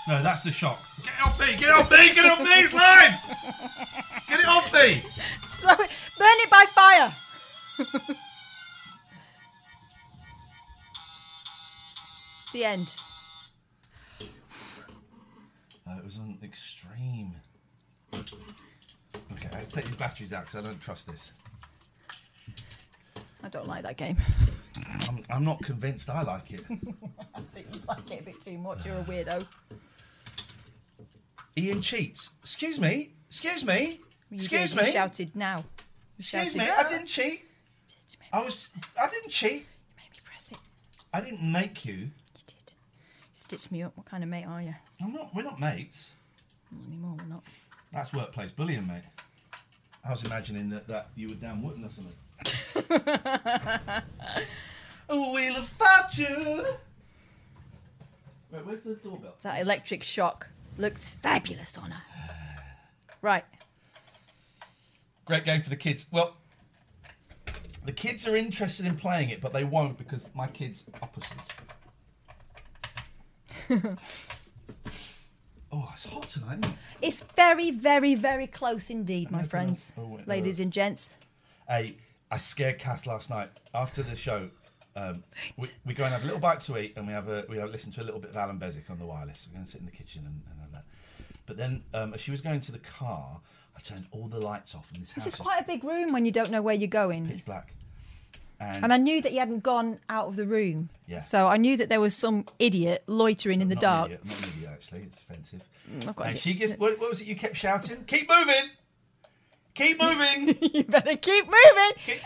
no, 0.09 0.23
that's 0.23 0.43
the 0.43 0.51
shock. 0.51 0.81
Get 1.03 1.13
it 1.13 1.27
off 1.27 1.39
me! 1.39 1.47
Get 1.57 1.63
it 1.65 1.75
off 1.75 1.91
me! 1.91 2.15
Get 2.15 2.25
it 2.25 2.33
off 2.33 2.39
me! 2.41 2.61
It's 2.61 2.73
live! 2.73 3.13
Get 4.29 4.41
it 4.41 4.47
off 4.47 4.73
me! 4.73 5.03
Throw 5.57 5.73
it. 5.73 5.91
Burn 6.19 6.39
it 6.41 6.51
by 6.51 6.65
fire. 6.75 7.15
the 12.55 12.65
end. 12.65 12.95
Uh, 15.87 15.99
it 15.99 16.05
was 16.05 16.19
on 16.19 16.39
extreme. 16.43 17.35
Okay, 18.15 19.49
let's 19.53 19.69
take 19.69 19.85
these 19.85 19.97
batteries 19.97 20.33
out 20.33 20.47
because 20.47 20.65
I 20.65 20.67
don't 20.67 20.81
trust 20.81 21.07
this. 21.07 21.33
I 23.43 23.49
don't 23.51 23.69
like 23.69 23.83
that 23.83 23.99
game. 23.99 24.17
I'm, 25.31 25.45
not 25.45 25.63
convinced 25.63 26.11
I 26.11 26.23
like 26.23 26.51
it. 26.53 26.63
I 27.35 27.41
think 27.55 27.67
you 27.75 27.81
like 27.89 28.11
it 28.11 28.21
a 28.21 28.23
bit 28.25 28.41
too 28.41 28.59
much. 28.59 28.85
You're 28.85 28.97
a 28.97 29.05
weirdo. 29.05 29.47
Ian 31.57 31.81
cheats. 31.81 32.31
Excuse 32.43 32.79
me. 32.81 33.13
Excuse 33.29 33.65
me. 33.65 34.01
You 34.31 34.37
Excuse 34.37 34.71
did, 34.71 34.81
you 34.81 34.87
me. 34.87 34.93
shouted 34.93 35.37
now. 35.37 35.59
You 35.59 35.65
Excuse 36.19 36.53
shouted, 36.53 36.59
me. 36.59 36.69
I 36.69 36.89
didn't 36.89 37.07
cheat. 37.07 37.45
I 38.33 38.43
was. 38.43 38.69
I 39.01 39.09
didn't 39.09 39.31
cheat. 39.31 39.53
You 39.53 39.97
made 39.97 40.11
me 40.11 40.19
press 40.25 40.51
it. 40.51 40.59
I 41.13 41.21
didn't 41.21 41.41
make 41.53 41.85
you. 41.85 41.95
You 41.95 42.11
did. 42.47 42.57
You 42.67 42.75
stitched 43.33 43.71
me 43.71 43.83
up. 43.83 43.93
What 43.97 44.07
kind 44.07 44.23
of 44.25 44.31
mate 44.31 44.47
are 44.47 44.61
you? 44.63 44.75
I'm 45.01 45.13
not. 45.13 45.35
We're 45.35 45.43
not 45.43 45.61
mates. 45.61 46.11
Not 46.73 46.87
anymore. 46.89 47.17
We're 47.19 47.27
not. 47.35 47.45
That's 47.93 48.13
workplace 48.13 48.51
bullying, 48.51 48.87
mate. 48.87 49.03
I 50.05 50.11
was 50.11 50.23
imagining 50.25 50.69
that, 50.71 50.87
that 50.89 51.09
you 51.17 51.29
were 51.29 51.35
down 51.35 51.63
Wooten 51.63 51.85
or 51.85 51.89
something. 51.89 52.15
A 55.09 55.17
wheel 55.17 55.57
of 55.57 55.69
fortune. 55.69 56.65
Wait, 58.51 58.65
where's 58.65 58.83
the 58.83 58.95
doorbell? 58.95 59.35
That 59.43 59.61
electric 59.61 60.03
shock 60.03 60.49
looks 60.79 61.09
fabulous 61.09 61.77
on 61.77 61.91
her. 61.91 62.03
Right. 63.21 63.45
Great 65.25 65.45
game 65.45 65.63
for 65.63 65.71
the 65.71 65.77
kids. 65.77 66.07
Well, 66.13 66.37
the 67.85 67.93
kids 67.93 68.27
are 68.27 68.37
interested 68.37 68.87
in 68.87 68.97
playing 68.97 69.31
it, 69.31 69.41
but 69.41 69.53
they 69.53 69.65
won't 69.65 69.99
because 69.99 70.29
my 70.35 70.47
kids 70.49 70.85
are 71.03 71.09
pussies. 71.09 71.49
oh, 75.73 75.91
it's 75.93 76.05
hot 76.05 76.29
tonight. 76.29 76.59
Isn't 76.59 76.65
it? 76.65 76.71
It's 77.03 77.21
very, 77.21 77.71
very, 77.71 78.15
very 78.15 78.47
close 78.47 78.91
indeed, 78.91 79.31
my 79.31 79.43
friends. 79.43 79.93
Oh, 79.99 80.07
wait, 80.07 80.29
ladies 80.29 80.61
and 80.61 80.73
gents. 80.73 81.13
Hey, 81.69 81.97
I 82.31 82.39
scared 82.39 82.79
Kath 82.79 83.07
last 83.07 83.31
night 83.31 83.51
after 83.75 84.03
the 84.03 84.17
show. 84.17 84.51
Um, 84.97 85.25
we, 85.57 85.69
we 85.85 85.95
go 85.95 86.05
and 86.05 86.13
have 86.13 86.23
a 86.23 86.27
little 86.27 86.41
bite 86.41 86.61
to 86.63 86.79
eat, 86.79 86.95
and 86.97 87.07
we 87.07 87.13
have 87.13 87.29
a 87.29 87.45
we 87.49 87.57
have 87.57 87.71
listen 87.71 87.93
to 87.93 88.01
a 88.03 88.05
little 88.05 88.21
bit 88.21 88.31
of 88.31 88.37
Alan 88.37 88.59
Bezic 88.59 88.89
on 88.91 88.99
the 88.99 89.07
wireless. 89.07 89.47
We're 89.49 89.55
going 89.55 89.65
to 89.65 89.71
sit 89.71 89.81
in 89.81 89.87
the 89.87 89.93
kitchen 89.93 90.23
and, 90.25 90.41
and 90.51 90.61
have 90.61 90.73
that. 90.73 90.85
But 91.47 91.57
then, 91.57 91.83
um, 91.93 92.15
as 92.15 92.21
she 92.21 92.31
was 92.31 92.41
going 92.41 92.61
to 92.61 92.73
the 92.73 92.79
car, 92.79 93.41
I 93.77 93.81
turned 93.81 94.07
all 94.13 94.29
the 94.29 94.41
lights 94.41 94.75
off, 94.75 94.91
and 94.95 95.03
this, 95.03 95.13
This 95.13 95.25
house 95.25 95.35
is 95.35 95.41
quite 95.41 95.61
a 95.61 95.65
big 95.65 95.83
room 95.85 96.13
when 96.13 96.25
you 96.25 96.33
don't 96.33 96.51
know 96.51 96.63
where 96.63 96.75
you're 96.75 96.89
going. 96.89 97.27
pitch 97.27 97.45
black. 97.45 97.75
And, 98.61 98.85
And 98.85 98.93
I 98.93 98.97
knew 98.99 99.21
that 99.21 99.33
you 99.33 99.41
hadn't 99.41 99.65
gone 99.65 99.99
out 100.09 100.29
of 100.29 100.37
the 100.37 100.47
room. 100.47 100.89
Yeah. 101.09 101.19
So 101.19 101.49
I 101.49 101.57
knew 101.57 101.77
that 101.77 101.89
there 101.89 102.01
was 102.01 102.15
some 102.15 102.47
idiot 102.61 103.03
loitering 103.09 103.61
in 103.61 103.69
the 103.69 103.75
dark. 103.77 104.07
Idiot, 104.07 104.25
not 104.25 104.43
an 104.43 104.49
idiot, 104.57 104.71
actually. 104.73 105.01
It's 105.03 105.19
offensive. 105.19 105.63
I've 106.07 106.17
got 106.17 106.27
And 106.29 106.39
she 106.39 106.55
gets. 106.55 106.75
What, 106.75 106.99
what 107.01 107.11
was 107.11 107.21
it 107.21 107.27
you 107.27 107.35
kept 107.35 107.57
shouting? 107.57 108.05
Keep 108.07 108.31
moving! 108.31 108.71
Keep 109.75 110.01
moving! 110.01 110.57
you 110.73 110.85
better 110.85 111.17
keep 111.17 111.47
moving. 111.47 111.93
keep, 112.07 112.21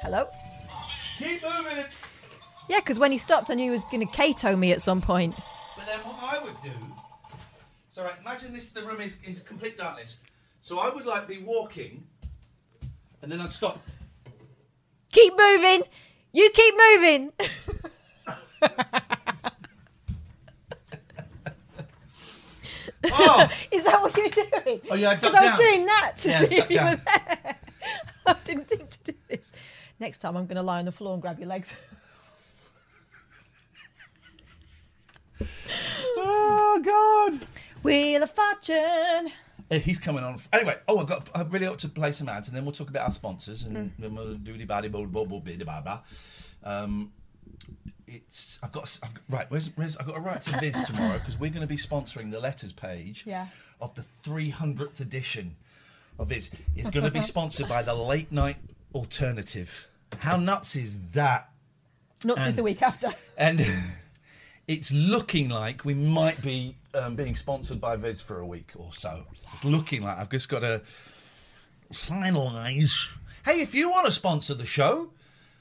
Hello? 0.00 0.28
Keep 1.18 1.42
moving! 1.42 1.84
Yeah, 2.68 2.80
because 2.80 2.98
when 2.98 3.12
he 3.12 3.18
stopped, 3.18 3.50
I 3.50 3.54
knew 3.54 3.64
he 3.64 3.70
was 3.70 3.84
going 3.84 4.00
to 4.00 4.06
Kato 4.06 4.56
me 4.56 4.72
at 4.72 4.82
some 4.82 5.00
point. 5.00 5.34
But 5.76 5.86
then 5.86 5.98
what 6.00 6.16
I 6.20 6.42
would 6.42 6.60
do. 6.62 6.70
So 7.90 8.04
right, 8.04 8.14
imagine 8.20 8.52
this: 8.52 8.70
the 8.70 8.82
room 8.82 9.00
is, 9.00 9.18
is 9.24 9.40
complete 9.40 9.76
darkness. 9.76 10.18
So 10.60 10.78
I 10.78 10.88
would 10.92 11.06
like 11.06 11.26
be 11.26 11.38
walking, 11.38 12.04
and 13.22 13.30
then 13.30 13.40
I'd 13.40 13.52
stop. 13.52 13.78
Keep 15.12 15.34
moving. 15.38 15.82
You 16.32 16.50
keep 16.54 16.74
moving. 16.76 17.32
Oh, 23.04 23.50
Is 23.70 23.84
that 23.84 24.00
what 24.00 24.16
you're 24.16 24.28
doing? 24.28 24.80
Oh, 24.90 24.94
yeah, 24.94 25.10
I 25.10 25.14
Because 25.14 25.32
ducked 25.32 25.44
I 25.44 25.50
was 25.52 25.60
doing 25.60 25.86
that 25.86 26.12
to 26.18 26.28
Yeah, 26.28 26.38
see 26.40 26.56
if 26.56 26.70
you 26.70 26.80
were 26.80 27.00
there. 27.04 27.56
I 28.26 28.36
didn't 28.44 28.68
think 28.68 28.90
to 28.90 29.12
do 29.12 29.18
this. 29.28 29.52
Next 30.00 30.18
time, 30.18 30.36
I'm 30.36 30.46
going 30.46 30.56
to 30.56 30.62
lie 30.62 30.78
on 30.78 30.84
the 30.84 30.92
floor 30.92 31.14
and 31.14 31.22
grab 31.22 31.38
your 31.38 31.48
legs. 31.48 31.72
oh 36.16 36.80
God! 36.84 37.46
Wheel 37.82 38.22
of 38.22 38.30
Fortune. 38.30 39.32
Uh, 39.70 39.78
He's 39.78 39.98
coming 39.98 40.24
on. 40.24 40.40
Anyway, 40.52 40.76
oh, 40.88 40.98
I've 40.98 41.06
got. 41.08 41.28
I've 41.34 41.52
really 41.52 41.66
ought 41.66 41.78
to 41.80 41.88
play 41.88 42.12
some 42.12 42.28
ads, 42.28 42.48
and 42.48 42.56
then 42.56 42.64
we'll 42.64 42.72
talk 42.72 42.88
about 42.90 43.04
our 43.04 43.10
sponsors, 43.10 43.64
and 43.64 43.76
Hmm. 43.76 44.02
then 44.02 44.14
we'll 44.14 44.34
do 44.34 44.56
the 44.56 44.64
body 44.64 44.88
blah 44.88 45.04
blah 45.04 45.24
blah 45.24 45.40
blah 45.40 45.80
blah. 45.80 46.00
Um, 46.64 47.12
it's. 48.06 48.58
I've 48.62 48.72
got. 48.72 48.98
I've 49.02 49.14
got 49.14 49.22
right. 49.28 49.50
Where's, 49.50 49.70
where's 49.76 49.96
I've 49.96 50.06
got 50.06 50.14
to 50.14 50.20
write 50.20 50.42
to 50.42 50.58
Viz 50.58 50.76
tomorrow 50.86 51.18
because 51.18 51.38
we're 51.38 51.50
going 51.50 51.62
to 51.62 51.66
be 51.68 51.76
sponsoring 51.76 52.30
the 52.30 52.40
letters 52.40 52.72
page 52.72 53.24
Yeah. 53.26 53.46
of 53.80 53.94
the 53.94 54.04
300th 54.24 55.00
edition 55.00 55.56
of 56.18 56.28
Viz. 56.30 56.50
It's 56.74 56.90
going 56.90 57.04
to 57.04 57.10
be 57.12 57.20
sponsored 57.20 57.68
by 57.68 57.82
the 57.82 57.94
Late 57.94 58.32
Night 58.32 58.56
Alternative. 58.94 59.88
How 60.18 60.36
nuts 60.36 60.76
is 60.76 60.98
that? 61.12 61.50
Nuts 62.24 62.46
is 62.48 62.56
the 62.56 62.62
week 62.62 62.82
after. 62.82 63.14
And 63.36 63.64
it's 64.66 64.90
looking 64.90 65.48
like 65.48 65.84
we 65.84 65.94
might 65.94 66.42
be 66.42 66.74
um, 66.92 67.14
being 67.14 67.36
sponsored 67.36 67.80
by 67.80 67.94
Viz 67.94 68.20
for 68.20 68.40
a 68.40 68.46
week 68.46 68.72
or 68.76 68.92
so. 68.92 69.22
It's 69.52 69.64
looking 69.64 70.02
like 70.02 70.18
I've 70.18 70.28
just 70.30 70.48
got 70.48 70.60
to 70.60 70.82
finalise. 71.92 73.08
Hey, 73.44 73.60
if 73.60 73.74
you 73.74 73.88
want 73.90 74.06
to 74.06 74.12
sponsor 74.12 74.54
the 74.54 74.66
show, 74.66 75.12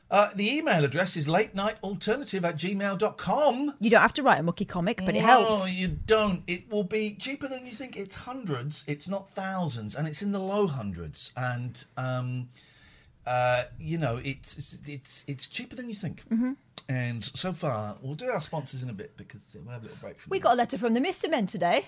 uh, 0.10 0.30
the 0.36 0.52
email 0.58 0.84
address 0.84 1.16
is 1.16 1.28
late 1.28 1.54
night 1.54 1.76
alternative 1.84 2.44
at 2.44 2.58
gmail.com. 2.58 3.76
You 3.80 3.90
don't 3.90 4.02
have 4.02 4.13
to 4.13 4.24
write 4.24 4.40
a 4.40 4.44
mucky 4.44 4.66
comic, 4.66 4.98
but 5.06 5.16
it 5.16 5.22
No, 5.22 5.26
helps. 5.28 5.72
you 5.72 5.88
don't. 5.88 6.44
It 6.48 6.70
will 6.72 6.84
be 6.84 7.12
cheaper 7.20 7.48
than 7.48 7.66
you 7.66 7.74
think. 7.74 7.96
It's 7.96 8.16
hundreds. 8.16 8.84
It's 8.88 9.08
not 9.08 9.30
thousands, 9.30 9.96
and 9.96 10.08
it's 10.08 10.22
in 10.22 10.32
the 10.32 10.40
low 10.40 10.66
hundreds. 10.68 11.32
And 11.38 11.84
um, 11.96 12.50
uh, 13.28 13.66
you 13.78 13.98
know, 13.98 14.20
it's 14.24 14.80
it's 14.88 15.26
it's 15.28 15.48
cheaper 15.48 15.76
than 15.76 15.90
you 15.90 15.96
think. 15.96 16.24
Mm-hmm. 16.30 16.54
And 16.90 17.24
so 17.24 17.52
far, 17.52 17.98
we'll 18.02 18.16
do 18.16 18.30
our 18.30 18.40
sponsors 18.40 18.82
in 18.82 18.90
a 18.90 18.94
bit 18.94 19.18
because 19.18 19.42
we'll 19.54 19.74
have 19.74 19.82
a 19.82 19.88
little 19.88 19.98
break 20.00 20.18
from. 20.18 20.30
We 20.30 20.40
got 20.40 20.54
a 20.54 20.56
letter 20.56 20.78
from 20.78 20.94
the 20.94 21.02
Mr. 21.02 21.30
Men 21.30 21.46
today. 21.46 21.88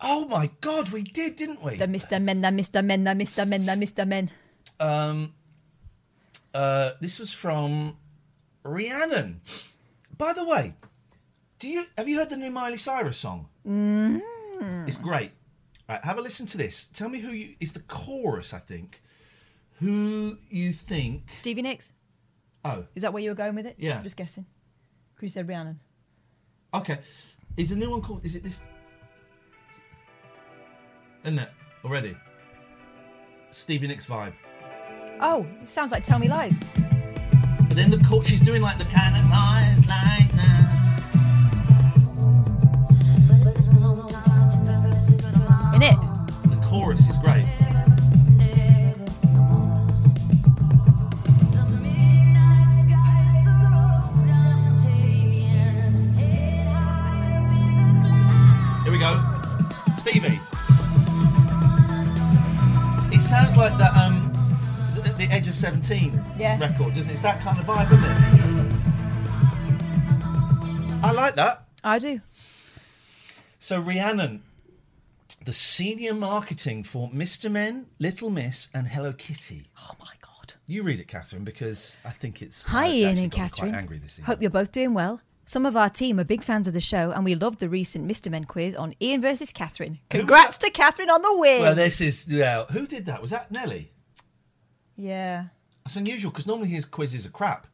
Oh 0.00 0.26
my 0.28 0.48
God, 0.62 0.90
we 0.90 1.02
did, 1.02 1.36
didn't 1.36 1.62
we? 1.62 1.76
The 1.76 1.86
Mr. 1.86 2.22
Men, 2.22 2.40
the 2.40 2.48
Mr. 2.48 2.82
Men, 2.82 3.04
the 3.04 3.10
Mr. 3.10 3.46
Men, 3.46 3.66
the 3.66 3.72
Mr. 3.72 4.08
Men. 4.08 4.30
Um, 4.80 5.34
uh, 6.54 6.92
this 7.00 7.18
was 7.18 7.30
from 7.32 7.98
Rhiannon. 8.62 9.42
By 10.16 10.32
the 10.32 10.44
way, 10.44 10.74
do 11.58 11.68
you 11.68 11.84
have 11.98 12.08
you 12.08 12.16
heard 12.16 12.30
the 12.30 12.38
new 12.38 12.50
Miley 12.50 12.78
Cyrus 12.78 13.18
song? 13.18 13.48
Mm. 13.66 14.22
It's 14.88 14.96
great. 14.96 15.32
Right, 15.88 16.02
have 16.04 16.16
a 16.16 16.22
listen 16.22 16.46
to 16.46 16.56
this. 16.56 16.88
Tell 16.94 17.10
me 17.10 17.18
who 17.18 17.32
you 17.32 17.54
is 17.60 17.72
the 17.72 17.80
chorus. 17.80 18.54
I 18.54 18.60
think 18.60 19.02
who 19.78 20.36
you 20.50 20.72
think. 20.72 21.24
Stevie 21.34 21.62
Nicks? 21.62 21.92
Oh, 22.64 22.84
Is 22.94 23.02
that 23.02 23.12
where 23.12 23.22
you 23.22 23.30
were 23.30 23.36
going 23.36 23.54
with 23.54 23.66
it? 23.66 23.76
Yeah. 23.78 23.96
I'm 23.98 24.02
just 24.02 24.16
guessing. 24.16 24.44
Because 25.14 25.26
you 25.26 25.30
said 25.30 25.48
Rhiannon. 25.48 25.78
okay. 26.74 26.98
Is 27.56 27.70
the 27.70 27.76
new 27.76 27.90
one 27.90 28.02
called? 28.02 28.24
Is 28.24 28.36
it 28.36 28.42
this? 28.44 28.62
Isn't 31.24 31.38
it 31.40 31.48
already? 31.84 32.16
Stevie 33.50 33.88
Nicks 33.88 34.06
vibe. 34.06 34.32
Oh, 35.20 35.44
it 35.60 35.66
sounds 35.68 35.90
like 35.90 36.04
Tell 36.04 36.18
Me 36.20 36.28
Lies. 36.28 36.54
But 37.68 37.74
then 37.76 37.90
the 37.90 37.98
chor- 38.08 38.22
she's 38.24 38.40
doing 38.40 38.62
like 38.62 38.78
the 38.78 38.84
kind 38.84 39.16
of 39.16 39.24
noise 39.24 39.86
like 39.88 40.30
that. 40.36 40.64
In 45.74 45.82
it. 45.82 45.96
The 46.50 46.60
chorus 46.64 47.08
is 47.08 47.16
great. 47.18 47.46
The 63.58 65.14
the 65.18 65.24
Edge 65.32 65.48
of 65.48 65.54
Seventeen 65.54 66.22
Yeah. 66.38 66.58
record, 66.60 66.94
doesn't 66.94 67.10
it? 67.10 67.14
It's 67.14 67.22
that 67.22 67.40
kind 67.40 67.58
of 67.58 67.64
vibe, 67.64 67.86
isn't 67.86 68.04
it? 68.04 68.18
I 71.04 71.12
like 71.12 71.34
that. 71.36 71.64
I 71.82 71.98
do. 71.98 72.20
So 73.58 73.80
Rhiannon, 73.80 74.42
the 75.44 75.52
senior 75.52 76.14
marketing 76.14 76.84
for 76.84 77.08
Mr. 77.10 77.50
Men, 77.50 77.86
Little 77.98 78.30
Miss, 78.30 78.68
and 78.72 78.86
Hello 78.88 79.12
Kitty. 79.12 79.66
Oh 79.80 79.94
my 80.00 80.12
God. 80.22 80.54
You 80.66 80.82
read 80.82 81.00
it, 81.00 81.08
Catherine, 81.08 81.44
because 81.44 81.96
I 82.04 82.10
think 82.10 82.42
it's. 82.42 82.64
Hi, 82.66 82.86
uh, 82.86 82.92
Ian 82.92 83.18
and 83.18 83.32
Catherine. 83.32 83.70
Quite 83.72 83.78
angry 83.78 83.98
this 83.98 84.18
evening. 84.18 84.26
Hope 84.26 84.40
you're 84.40 84.50
both 84.50 84.70
doing 84.70 84.94
well. 84.94 85.20
Some 85.48 85.64
of 85.64 85.78
our 85.78 85.88
team 85.88 86.20
are 86.20 86.24
big 86.24 86.42
fans 86.42 86.68
of 86.68 86.74
the 86.74 86.80
show, 86.82 87.10
and 87.10 87.24
we 87.24 87.34
loved 87.34 87.58
the 87.58 87.70
recent 87.70 88.06
Mr. 88.06 88.30
Men 88.30 88.44
quiz 88.44 88.76
on 88.76 88.94
Ian 89.00 89.22
versus 89.22 89.50
Catherine. 89.50 89.98
Congrats 90.10 90.58
to 90.58 90.70
Catherine 90.70 91.08
on 91.08 91.22
the 91.22 91.34
win. 91.38 91.62
Well, 91.62 91.74
this 91.74 92.02
is 92.02 92.30
yeah. 92.30 92.66
Who 92.66 92.86
did 92.86 93.06
that? 93.06 93.22
Was 93.22 93.30
that 93.30 93.50
Nelly? 93.50 93.90
yeah. 94.94 95.46
That's 95.86 95.96
unusual 95.96 96.30
because 96.32 96.46
normally 96.46 96.68
his 96.68 96.84
quizzes 96.84 97.24
are 97.24 97.30
crap. 97.30 97.66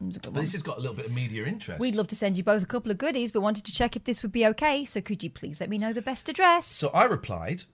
It 0.00 0.04
was 0.06 0.16
a 0.16 0.20
good 0.20 0.22
But 0.28 0.32
one. 0.36 0.40
this 0.42 0.52
has 0.52 0.62
got 0.62 0.78
a 0.78 0.80
little 0.80 0.96
bit 0.96 1.04
of 1.04 1.12
media 1.12 1.44
interest. 1.44 1.80
We'd 1.80 1.96
love 1.96 2.06
to 2.06 2.16
send 2.16 2.38
you 2.38 2.42
both 2.42 2.62
a 2.62 2.66
couple 2.66 2.90
of 2.90 2.96
goodies, 2.96 3.30
but 3.30 3.42
wanted 3.42 3.66
to 3.66 3.72
check 3.72 3.94
if 3.94 4.04
this 4.04 4.22
would 4.22 4.32
be 4.32 4.46
okay. 4.46 4.86
So 4.86 5.02
could 5.02 5.22
you 5.22 5.28
please 5.28 5.60
let 5.60 5.68
me 5.68 5.76
know 5.76 5.92
the 5.92 6.00
best 6.00 6.30
address? 6.30 6.64
So 6.64 6.88
I 6.94 7.04
replied, 7.04 7.64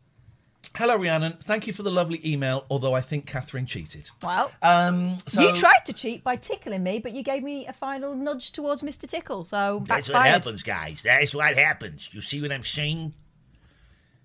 "Hello, 0.75 0.97
Rhiannon. 0.97 1.33
Thank 1.41 1.67
you 1.67 1.73
for 1.73 1.83
the 1.83 1.91
lovely 1.91 2.21
email. 2.25 2.65
Although 2.71 2.95
I 2.95 3.01
think 3.01 3.27
Catherine 3.27 3.67
cheated. 3.67 4.11
well, 4.23 4.51
Um, 4.63 5.17
so 5.27 5.41
you 5.41 5.55
tried 5.55 5.85
to 5.87 5.93
cheat 5.93 6.23
by 6.23 6.37
tickling 6.37 6.83
me, 6.83 6.99
but 7.01 7.13
you 7.13 7.23
gave 7.23 7.43
me 7.43 7.67
a 7.67 7.73
final 7.73 8.15
nudge 8.15 8.53
towards 8.53 8.83
Mr. 8.83 9.09
Tickle. 9.09 9.45
So 9.45 9.83
That's 9.87 10.09
what 10.09 10.23
happens, 10.27 10.63
guys. 10.63 11.03
That's 11.03 11.35
what 11.35 11.57
happens. 11.57 12.11
You 12.13 12.21
see 12.21 12.41
what 12.41 12.53
I'm 12.53 12.63
saying? 12.65 13.15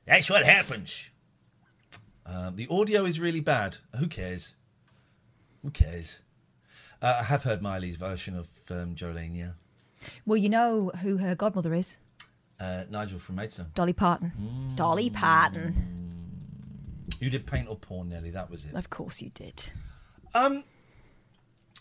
That's 0.05 0.29
what 0.29 0.45
happens. 0.45 1.09
Um, 2.25 2.55
the 2.55 2.67
audio 2.69 3.05
is 3.05 3.19
really 3.19 3.39
bad. 3.41 3.77
Who 3.97 4.07
cares? 4.07 4.55
Who 5.63 5.71
cares? 5.71 6.19
Uh, 7.01 7.17
I 7.19 7.23
have 7.23 7.43
heard 7.43 7.61
Miley's 7.61 7.95
version 7.97 8.35
of 8.37 8.47
um, 8.69 8.95
Jolene. 8.95 9.35
Yeah, 9.37 9.51
Well, 10.25 10.37
you 10.37 10.49
know 10.49 10.91
who 11.01 11.17
her 11.17 11.35
godmother 11.35 11.73
is? 11.73 11.97
uh, 12.59 12.83
Nigel 12.89 13.19
from 13.19 13.35
Maidstone. 13.35 13.67
Dolly 13.75 13.91
Parton. 13.93 14.31
Dolly 14.75 15.09
Parton. 15.09 16.02
You 17.19 17.29
did 17.29 17.45
paint 17.45 17.67
or 17.69 17.75
porn, 17.75 18.09
Nelly. 18.09 18.29
That 18.31 18.49
was 18.49 18.65
it. 18.65 18.73
Of 18.75 18.89
course 18.89 19.21
you 19.21 19.29
did. 19.33 19.71
Um, 20.33 20.63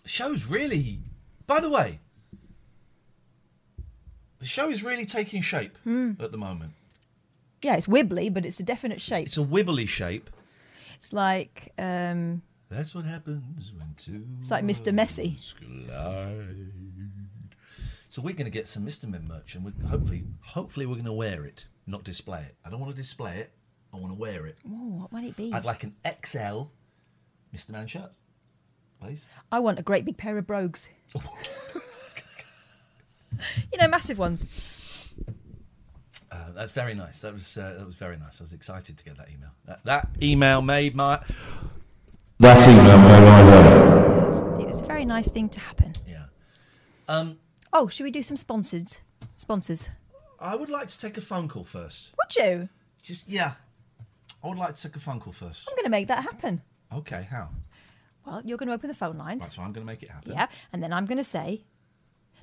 show's 0.05 0.47
really. 0.47 1.01
By 1.47 1.61
the 1.61 1.71
way, 1.71 2.01
the 4.39 4.47
show 4.47 4.71
is 4.71 4.83
really 4.83 5.07
taking 5.07 5.43
shape 5.43 5.77
Hmm. 5.85 6.13
at 6.21 6.33
the 6.33 6.39
moment. 6.39 6.73
Yeah, 7.63 7.77
it's 7.77 7.87
wibbly, 7.87 8.33
but 8.33 8.45
it's 8.45 8.59
a 8.59 8.65
definite 8.65 9.01
shape. 9.01 9.27
It's 9.27 9.37
a 9.37 9.41
wibbly 9.45 9.87
shape. 9.89 10.31
It's 10.97 11.13
like 11.13 11.73
um, 11.79 12.43
That's 12.69 12.95
what 12.95 13.05
happens 13.05 13.73
when 13.79 13.95
two. 13.97 14.27
it's 14.41 14.51
like 14.51 14.65
Mr. 14.65 14.93
Messy. 14.93 15.39
collide. 15.61 16.73
So 18.09 18.21
we're 18.21 18.35
going 18.35 18.45
to 18.45 18.51
get 18.51 18.67
some 18.69 18.85
Mr. 18.85 19.07
Men 19.09 19.27
merch, 19.27 19.55
and 19.55 19.73
hopefully, 19.87 20.25
hopefully 20.43 20.87
we're 20.87 20.95
going 20.97 21.05
to 21.07 21.13
wear 21.13 21.45
it, 21.45 21.67
not 21.87 22.05
display 22.05 22.41
it. 22.43 22.57
I 22.65 22.69
don't 22.71 22.81
want 22.81 22.95
to 22.95 23.01
display 23.01 23.39
it. 23.39 23.53
I 23.93 23.99
want 23.99 24.13
to 24.15 24.19
wear 24.19 24.47
it. 24.47 24.57
Oh, 24.67 25.01
what 25.01 25.13
might 25.13 25.25
it 25.25 25.37
be? 25.37 25.53
I'd 25.53 25.65
like 25.65 25.85
an 25.85 25.95
XL 26.25 26.65
Mr. 27.55 27.71
Man 27.71 27.87
shirt, 27.87 28.11
please. 29.01 29.25
I 29.51 29.59
want 29.59 29.79
a 29.79 29.83
great 29.83 30.05
big 30.05 30.17
pair 30.17 30.39
of 30.39 30.47
brogues. 30.47 30.89
you 33.73 33.79
know, 33.79 33.89
massive 33.89 34.19
ones. 34.19 34.47
Uh, 36.31 36.51
that's 36.55 36.71
very 36.71 36.95
nice. 36.95 37.21
That 37.21 37.35
was 37.35 37.59
uh, 37.59 37.75
that 37.79 37.85
was 37.85 37.95
very 37.97 38.17
nice. 38.17 38.41
I 38.41 38.45
was 38.45 38.55
excited 38.55 38.97
to 38.97 39.05
get 39.05 39.19
that 39.19 39.29
email. 39.29 39.51
That, 39.67 39.85
that 39.85 40.09
email 40.23 40.63
made 40.63 40.95
my 40.97 41.23
That 42.39 42.67
email 42.67 42.99
made 42.99 43.21
my 43.29 43.43
day. 43.51 44.63
It 44.63 44.69
was 44.69 44.81
a 44.81 44.85
very 44.87 45.05
nice 45.05 45.31
thing 45.31 45.49
to 45.51 45.61
happen. 45.61 45.95
yeah. 46.07 46.25
Um, 47.09 47.39
Oh, 47.75 47.89
should 47.89 48.05
we 48.05 48.11
do 48.11 48.23
some 48.23 48.37
sponsors? 48.37 49.01
Sponsors. 49.37 49.89
I 50.39 50.55
would 50.57 50.69
like 50.69 50.89
to 50.89 50.99
take 50.99 51.17
a 51.17 51.21
phone 51.23 51.49
call 51.49 51.65
first. 51.65 52.11
Would 52.19 52.37
you? 52.45 52.69
Just 53.03 53.27
yeah, 53.29 53.53
I 54.45 54.49
would 54.49 54.59
like 54.59 54.75
to 54.75 54.83
take 54.83 54.97
a 54.97 55.01
phone 55.01 55.21
call 55.21 55.33
first. 55.33 55.69
I'm 55.69 55.75
going 55.77 55.85
to 55.85 55.91
make 55.91 56.09
that 56.09 56.23
happen. 56.25 56.63
Okay, 56.93 57.23
how? 57.31 57.49
Well, 58.27 58.43
you're 58.45 58.59
going 58.59 58.69
to 58.69 58.75
open 58.75 58.89
the 58.89 58.95
phone 58.95 59.17
lines. 59.19 59.43
Right, 59.43 59.53
so 59.53 59.63
I'm 59.63 59.73
going 59.73 59.87
to 59.87 59.91
make 59.93 60.03
it 60.03 60.11
happen. 60.11 60.33
Yeah, 60.33 60.47
and 60.73 60.83
then 60.83 60.93
I'm 60.93 61.07
going 61.07 61.19
to 61.19 61.25
say 61.25 61.65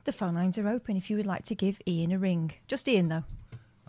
the 0.05 0.11
phone 0.13 0.33
lines 0.35 0.57
are 0.57 0.67
open 0.67 0.97
if 0.97 1.09
you 1.09 1.17
would 1.17 1.25
like 1.25 1.43
to 1.45 1.55
give 1.55 1.79
Ian 1.87 2.11
a 2.11 2.19
ring. 2.19 2.51
Just 2.67 2.87
Ian, 2.87 3.07
though, 3.09 3.23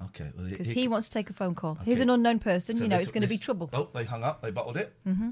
Okay. 0.06 0.30
Because 0.48 0.70
it- 0.70 0.74
he 0.74 0.88
wants 0.88 1.08
to 1.08 1.12
take 1.14 1.28
a 1.30 1.32
phone 1.34 1.54
call. 1.54 1.76
He's 1.84 2.00
an 2.00 2.08
unknown 2.10 2.38
person. 2.38 2.76
so 2.76 2.82
you 2.82 2.88
know, 2.88 2.96
this- 2.96 3.04
it's 3.04 3.12
going 3.12 3.22
to 3.22 3.28
be 3.28 3.38
trouble. 3.38 3.68
Oh, 3.72 3.88
they 3.94 4.04
hung 4.04 4.24
up. 4.24 4.40
They 4.42 4.50
bottled 4.50 4.76
it. 4.76 4.92
Mm-hmm. 5.06 5.30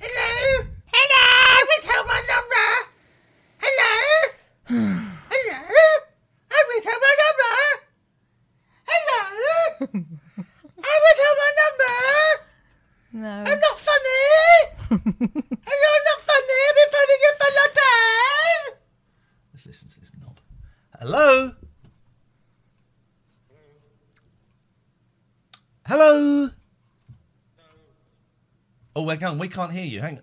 Hello? 0.00 0.66
Hello? 0.86 1.66
Withhold 1.76 2.06
my 2.06 2.22
number? 2.34 2.66
Hello? 3.58 4.32
Hello? 5.30 5.84
I 6.50 6.64
withheld 6.74 7.02
my 7.08 7.14
number? 7.24 7.54
Hello? 8.90 9.20
I 10.80 10.94
withheld 11.04 11.36
my 11.44 11.50
number? 11.62 11.96
No. 13.10 13.50
I'm 13.50 13.60
not 13.60 13.78
funny? 13.78 14.24
Hello, 14.88 15.88
I'm 15.96 16.04
not 16.08 16.20
funny? 16.30 16.56
I've 16.64 16.78
been 16.78 16.90
phoning 16.96 17.20
you 17.20 17.32
for 17.38 17.48
a 17.48 17.54
long 17.58 17.72
time? 17.74 18.78
Let's 19.52 19.66
listen 19.66 19.88
to 19.90 20.00
this 20.00 20.12
knob. 20.20 20.38
Hello. 21.00 21.52
Hello. 25.86 26.50
Wait, 29.08 29.22
hang 29.22 29.30
on. 29.30 29.38
We 29.38 29.48
can't 29.48 29.72
hear 29.72 29.86
you. 29.86 30.02
Hang. 30.02 30.20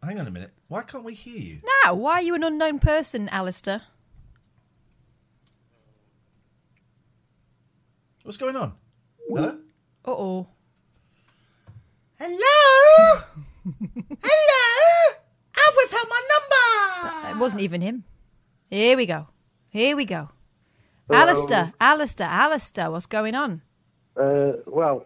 Hang 0.00 0.20
on 0.20 0.28
a 0.28 0.30
minute. 0.30 0.52
Why 0.68 0.82
can't 0.82 1.02
we 1.02 1.14
hear 1.14 1.36
you? 1.36 1.58
Now, 1.82 1.94
why 1.94 2.12
are 2.12 2.22
you 2.22 2.36
an 2.36 2.44
unknown 2.44 2.78
person, 2.78 3.28
Alistair? 3.28 3.82
What's 8.22 8.36
going 8.36 8.54
on? 8.54 8.74
Hello. 9.28 9.58
Uh 10.04 10.10
oh. 10.10 10.46
Hello? 12.20 13.22
Hello? 13.82 15.16
I 15.56 15.72
withheld 15.76 16.06
my 16.08 16.22
number. 16.34 17.30
It 17.30 17.40
wasn't 17.40 17.62
even 17.62 17.80
him. 17.80 18.04
Here 18.70 18.96
we 18.96 19.06
go. 19.06 19.26
Here 19.70 19.96
we 19.96 20.04
go. 20.04 20.28
Alistair, 21.12 21.72
Alistair, 21.80 22.28
Alistair, 22.28 22.92
what's 22.92 23.06
going 23.06 23.34
on? 23.34 23.62
Uh, 24.16 24.52
well, 24.66 25.04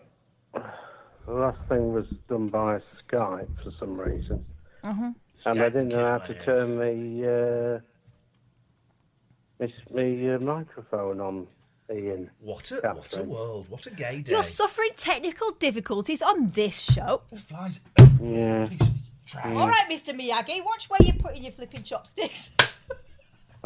the 1.30 1.36
last 1.36 1.58
thing 1.68 1.92
was 1.92 2.06
done 2.28 2.48
by 2.48 2.80
Skype 3.08 3.48
for 3.62 3.70
some 3.78 3.96
reason, 3.96 4.44
and 4.82 5.14
I 5.46 5.68
didn't 5.68 5.88
know 5.88 6.04
how 6.04 6.18
to 6.18 6.44
turn 6.44 6.76
the 6.76 7.80
uh, 9.60 9.64
me, 9.64 9.74
me 9.92 10.30
uh, 10.30 10.38
microphone 10.40 11.20
on. 11.20 11.46
Ian, 11.92 12.30
What 12.38 12.70
a 12.70 12.76
what 12.94 13.16
a 13.16 13.24
world! 13.24 13.68
What 13.68 13.84
a 13.86 13.90
gay 13.90 14.22
day! 14.22 14.30
You're 14.30 14.44
suffering 14.44 14.90
technical 14.96 15.50
difficulties 15.52 16.22
on 16.22 16.50
this 16.50 16.78
show. 16.78 17.22
Flies. 17.48 17.80
Yeah. 18.22 18.66
Piece 18.66 18.80
of. 18.82 19.56
All 19.56 19.68
right, 19.68 19.88
Mr. 19.90 20.14
Miyagi, 20.14 20.64
watch 20.64 20.88
where 20.88 21.00
you're 21.02 21.16
putting 21.16 21.42
your 21.42 21.52
flipping 21.52 21.82
chopsticks. 21.82 22.50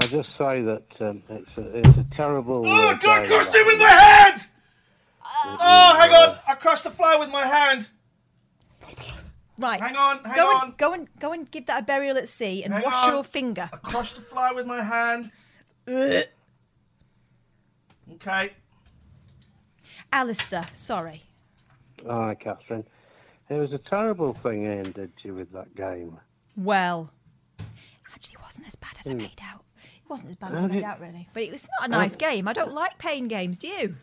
I 0.03 0.07
just 0.07 0.31
say 0.39 0.63
that 0.63 0.87
um, 1.01 1.23
it's 1.29 1.51
a 1.59 1.79
it's 1.79 1.99
a 1.99 2.07
terrible. 2.17 2.67
Oh, 2.67 2.89
uh, 2.91 2.95
God, 2.95 3.23
day 3.23 3.29
crushed 3.29 3.55
it 3.55 3.67
with 3.67 3.79
my 3.79 3.91
hand! 3.91 4.47
Oh, 5.47 5.97
hang 5.99 6.11
on. 6.11 6.39
I 6.47 6.55
crushed 6.55 6.87
a 6.87 6.91
fly 6.91 7.17
with 7.17 7.31
my 7.31 7.43
hand. 7.43 7.89
Right. 9.59 9.81
Hang 9.81 9.97
on, 9.97 10.25
hang 10.25 10.37
go 10.37 10.49
on. 10.49 10.65
And, 10.65 10.77
go 10.77 10.93
and 10.93 11.09
go 11.21 11.33
and 11.33 11.51
give 11.51 11.67
that 11.67 11.83
a 11.83 11.85
burial 11.85 12.17
at 12.17 12.29
sea 12.29 12.65
and 12.65 12.73
Hang 12.73 12.83
wash 12.83 13.07
on. 13.07 13.13
your 13.13 13.25
finger. 13.25 13.69
I 13.73 13.77
crushed 13.77 14.19
a 14.19 14.21
fly 14.21 14.53
with 14.53 14.67
my 14.67 14.83
hand. 14.83 15.31
Okay. 15.89 16.25
Alistair, 20.13 20.67
sorry. 20.73 21.23
Hi, 22.07 22.35
Catherine. 22.35 22.85
It 23.49 23.55
was 23.55 23.73
a 23.73 23.79
terrible 23.79 24.35
thing 24.43 24.65
Ian 24.65 24.93
did 24.93 25.17
to 25.19 25.29
you 25.29 25.35
with 25.35 25.53
that 25.53 25.75
game. 25.77 26.19
Well, 26.57 27.11
actually, 28.13 28.37
it 28.41 28.43
wasn't 28.43 28.67
as 28.67 28.75
bad 28.75 28.97
as 28.99 29.07
I 29.07 29.13
hmm. 29.13 29.19
made 29.19 29.41
out. 29.43 29.65
It 29.83 30.11
wasn't 30.11 30.31
as 30.31 30.37
bad 30.37 30.55
as 30.55 30.63
I 30.63 30.67
made 30.67 30.85
out, 30.85 31.01
really. 31.01 31.29
But 31.33 31.45
it 31.45 31.53
was 31.53 31.69
not 31.81 31.89
a 31.89 31.91
nice 31.91 32.17
game. 32.17 32.49
I 32.49 32.53
don't 32.53 32.73
like 32.73 32.99
pain 32.99 33.29
games, 33.29 33.59
do 33.59 33.69
you? 33.69 33.95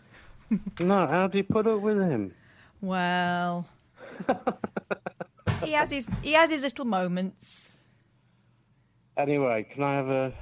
No, 0.79 1.07
how 1.07 1.27
do 1.27 1.37
you 1.37 1.43
put 1.43 1.65
up 1.67 1.81
with 1.81 1.97
him? 1.97 2.33
Well, 2.81 3.67
he 5.63 5.71
has 5.71 5.91
his 5.91 6.07
he 6.21 6.33
has 6.33 6.49
his 6.49 6.63
little 6.63 6.85
moments. 6.85 7.71
Anyway, 9.17 9.65
can 9.73 9.83
I 9.83 9.95
have 9.95 10.09
a 10.09 10.33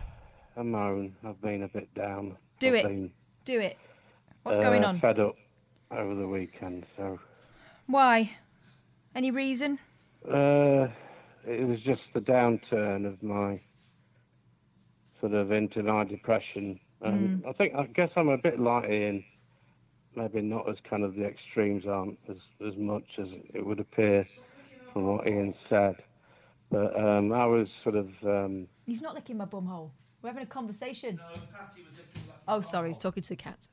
a 0.57 0.63
moan? 0.63 1.15
I've 1.25 1.41
been 1.41 1.63
a 1.63 1.67
bit 1.67 1.93
down. 1.93 2.37
Do 2.59 2.69
I've 2.69 2.73
it. 2.75 2.83
Been, 2.83 3.11
Do 3.45 3.59
it. 3.59 3.77
What's 4.43 4.57
uh, 4.57 4.61
going 4.61 4.83
on? 4.83 4.99
Fed 4.99 5.19
up 5.19 5.35
over 5.91 6.15
the 6.15 6.27
weekend, 6.27 6.85
so 6.97 7.19
Why? 7.87 8.31
Any 9.15 9.31
reason? 9.31 9.79
uh, 10.27 10.87
it 11.45 11.67
was 11.67 11.79
just 11.85 12.01
the 12.13 12.19
downturn 12.19 13.05
of 13.05 13.21
my 13.23 13.59
sort 15.19 15.33
of 15.33 15.51
into 15.51 15.83
my 15.83 16.03
depression. 16.03 16.79
Um, 17.01 17.43
I 17.47 17.53
think 17.53 17.75
I 17.75 17.85
guess 17.87 18.09
I'm 18.15 18.29
a 18.29 18.37
bit 18.37 18.59
like 18.59 18.89
Ian. 18.89 19.23
Maybe 20.15 20.41
not 20.41 20.67
as 20.69 20.75
kind 20.89 21.03
of 21.03 21.15
the 21.15 21.25
extremes 21.25 21.85
aren't 21.85 22.17
as 22.29 22.37
as 22.65 22.75
much 22.77 23.05
as 23.19 23.27
it 23.53 23.65
would 23.65 23.79
appear. 23.79 24.25
from 24.93 25.05
what 25.05 25.27
Ian 25.27 25.53
said. 25.69 25.95
But 26.71 26.99
um, 26.99 27.31
I 27.33 27.45
was 27.45 27.67
sort 27.83 27.95
of 27.95 28.09
um, 28.23 28.67
He's 28.87 29.01
not 29.03 29.13
licking 29.13 29.37
my 29.37 29.45
bum 29.45 29.65
hole. 29.67 29.91
We're 30.21 30.29
having 30.29 30.43
a 30.43 30.47
conversation. 30.47 31.19
Oh, 32.47 32.61
sorry, 32.61 32.89
he's 32.89 32.97
talking 32.97 33.21
to 33.23 33.29
the 33.29 33.35
cat. 33.35 33.67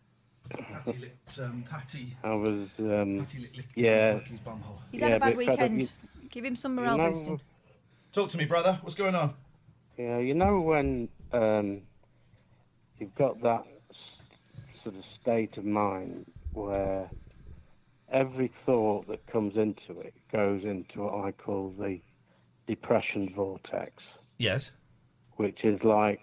Patty 0.51 0.99
licked, 1.01 1.39
um, 1.41 1.65
Patty, 1.69 2.17
I 2.23 2.35
was 2.35 2.69
um, 2.79 3.19
Patty 3.19 3.39
licked, 3.41 3.57
licked 3.57 3.69
Yeah. 3.77 4.13
Lucky's 4.15 4.41
bumhole. 4.41 4.79
He's 4.93 5.01
Yeah, 5.01 5.09
had 5.09 5.17
a 5.17 5.21
bad 5.21 5.37
but- 5.37 5.47
but 5.47 5.51
weekend. 5.59 5.83
you- 5.83 5.89
Give 6.31 6.45
him 6.45 6.55
some 6.57 6.77
you 6.77 6.83
morale 6.85 6.99
know, 6.99 7.11
boosting. 7.11 7.41
Talk 8.13 8.29
to 8.31 8.39
me, 8.39 8.45
brother. 8.45 8.79
What's 8.83 8.95
going 8.95 9.15
on? 9.15 9.35
Yeah, 9.99 10.19
you 10.19 10.35
know 10.35 10.61
when 10.61 11.09
um, 11.33 11.81
you've 12.99 13.15
got 13.15 13.41
that 13.43 13.61
s- 13.61 13.76
sort 14.87 14.97
of 14.97 15.03
state 15.21 15.57
of 15.57 15.65
mind 15.65 16.27
where 16.53 17.11
every 18.13 18.53
thought 18.65 19.09
that 19.09 19.27
comes 19.27 19.57
into 19.57 20.01
it 20.01 20.15
goes 20.33 20.63
into 20.63 21.01
what 21.03 21.25
I 21.27 21.33
call 21.33 21.75
the 21.77 22.01
depression 22.69 23.33
vortex, 23.35 24.01
Yes. 24.39 24.71
which 25.39 25.65
is 25.65 25.83
like, 25.83 26.21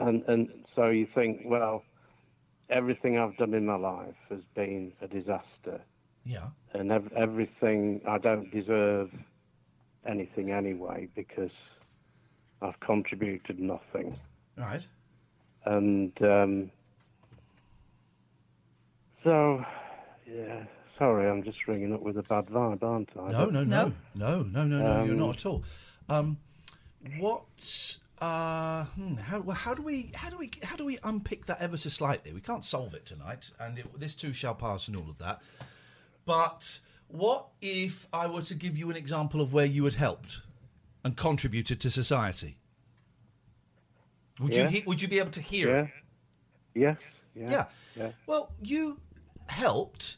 and 0.00 0.24
and 0.26 0.48
so 0.74 0.88
you 0.88 1.06
think, 1.14 1.42
well, 1.44 1.84
everything 2.70 3.16
I've 3.18 3.36
done 3.36 3.54
in 3.54 3.66
my 3.66 3.76
life 3.76 4.16
has 4.30 4.40
been 4.56 4.92
a 5.00 5.06
disaster, 5.06 5.80
Yeah. 6.24 6.48
and 6.72 6.90
ev- 6.90 7.12
everything 7.16 8.00
I 8.06 8.18
don't 8.18 8.50
deserve 8.50 9.10
anything 10.04 10.50
anyway 10.50 11.08
because 11.14 11.52
I've 12.62 12.80
contributed 12.80 13.60
nothing. 13.60 14.18
Right. 14.56 14.84
And 15.64 16.12
um, 16.22 16.70
so, 19.28 19.64
yeah, 20.26 20.64
sorry, 20.96 21.28
I'm 21.28 21.42
just 21.42 21.66
ringing 21.68 21.92
up 21.92 22.00
with 22.00 22.16
a 22.16 22.22
bad 22.22 22.46
vibe, 22.46 22.82
aren't 22.82 23.10
I? 23.14 23.30
No, 23.32 23.44
But- 23.44 23.52
no, 23.52 23.62
no, 23.62 23.92
no, 24.14 24.42
no, 24.42 24.64
no, 24.64 24.64
no. 24.66 25.04
you're 25.04 25.12
Um, 25.12 25.18
not 25.18 25.36
at 25.36 25.46
all. 25.46 25.64
Um, 26.08 26.38
what? 27.18 27.98
Uh, 28.20 28.84
hmm, 28.86 29.14
how 29.16 29.40
well, 29.40 29.54
how 29.54 29.74
do 29.74 29.82
we 29.82 30.10
how 30.14 30.28
do 30.30 30.36
we 30.38 30.50
how 30.64 30.74
do 30.76 30.84
we 30.84 30.98
unpick 31.04 31.44
that 31.46 31.60
ever 31.60 31.76
so 31.76 31.88
slightly? 31.90 32.32
We 32.32 32.40
can't 32.40 32.64
solve 32.64 32.94
it 32.94 33.04
tonight, 33.06 33.50
and 33.60 33.78
it, 33.78 34.00
this 34.00 34.14
too 34.16 34.32
shall 34.32 34.54
pass, 34.56 34.88
and 34.88 34.96
all 34.96 35.08
of 35.10 35.18
that. 35.18 35.40
But 36.24 36.80
what 37.08 37.48
if 37.60 38.06
I 38.12 38.26
were 38.26 38.42
to 38.42 38.54
give 38.54 38.76
you 38.78 38.88
an 38.90 38.96
example 38.96 39.40
of 39.42 39.52
where 39.52 39.66
you 39.66 39.84
had 39.84 39.94
helped 39.94 40.38
and 41.04 41.16
contributed 41.16 41.80
to 41.82 41.90
society? 41.90 42.56
Would 44.40 44.54
Yeah. 44.56 44.62
you 44.64 44.68
he- 44.80 44.82
would 44.86 45.00
you 45.02 45.06
be 45.08 45.18
able 45.20 45.30
to 45.32 45.40
hear 45.42 45.68
Yeah. 45.68 45.82
it? 45.82 45.90
Yes. 46.74 46.96
Yeah. 47.36 47.50
Yeah. 47.50 47.64
Yeah. 47.94 48.12
Well, 48.26 48.50
you 48.60 48.98
helped 49.50 50.16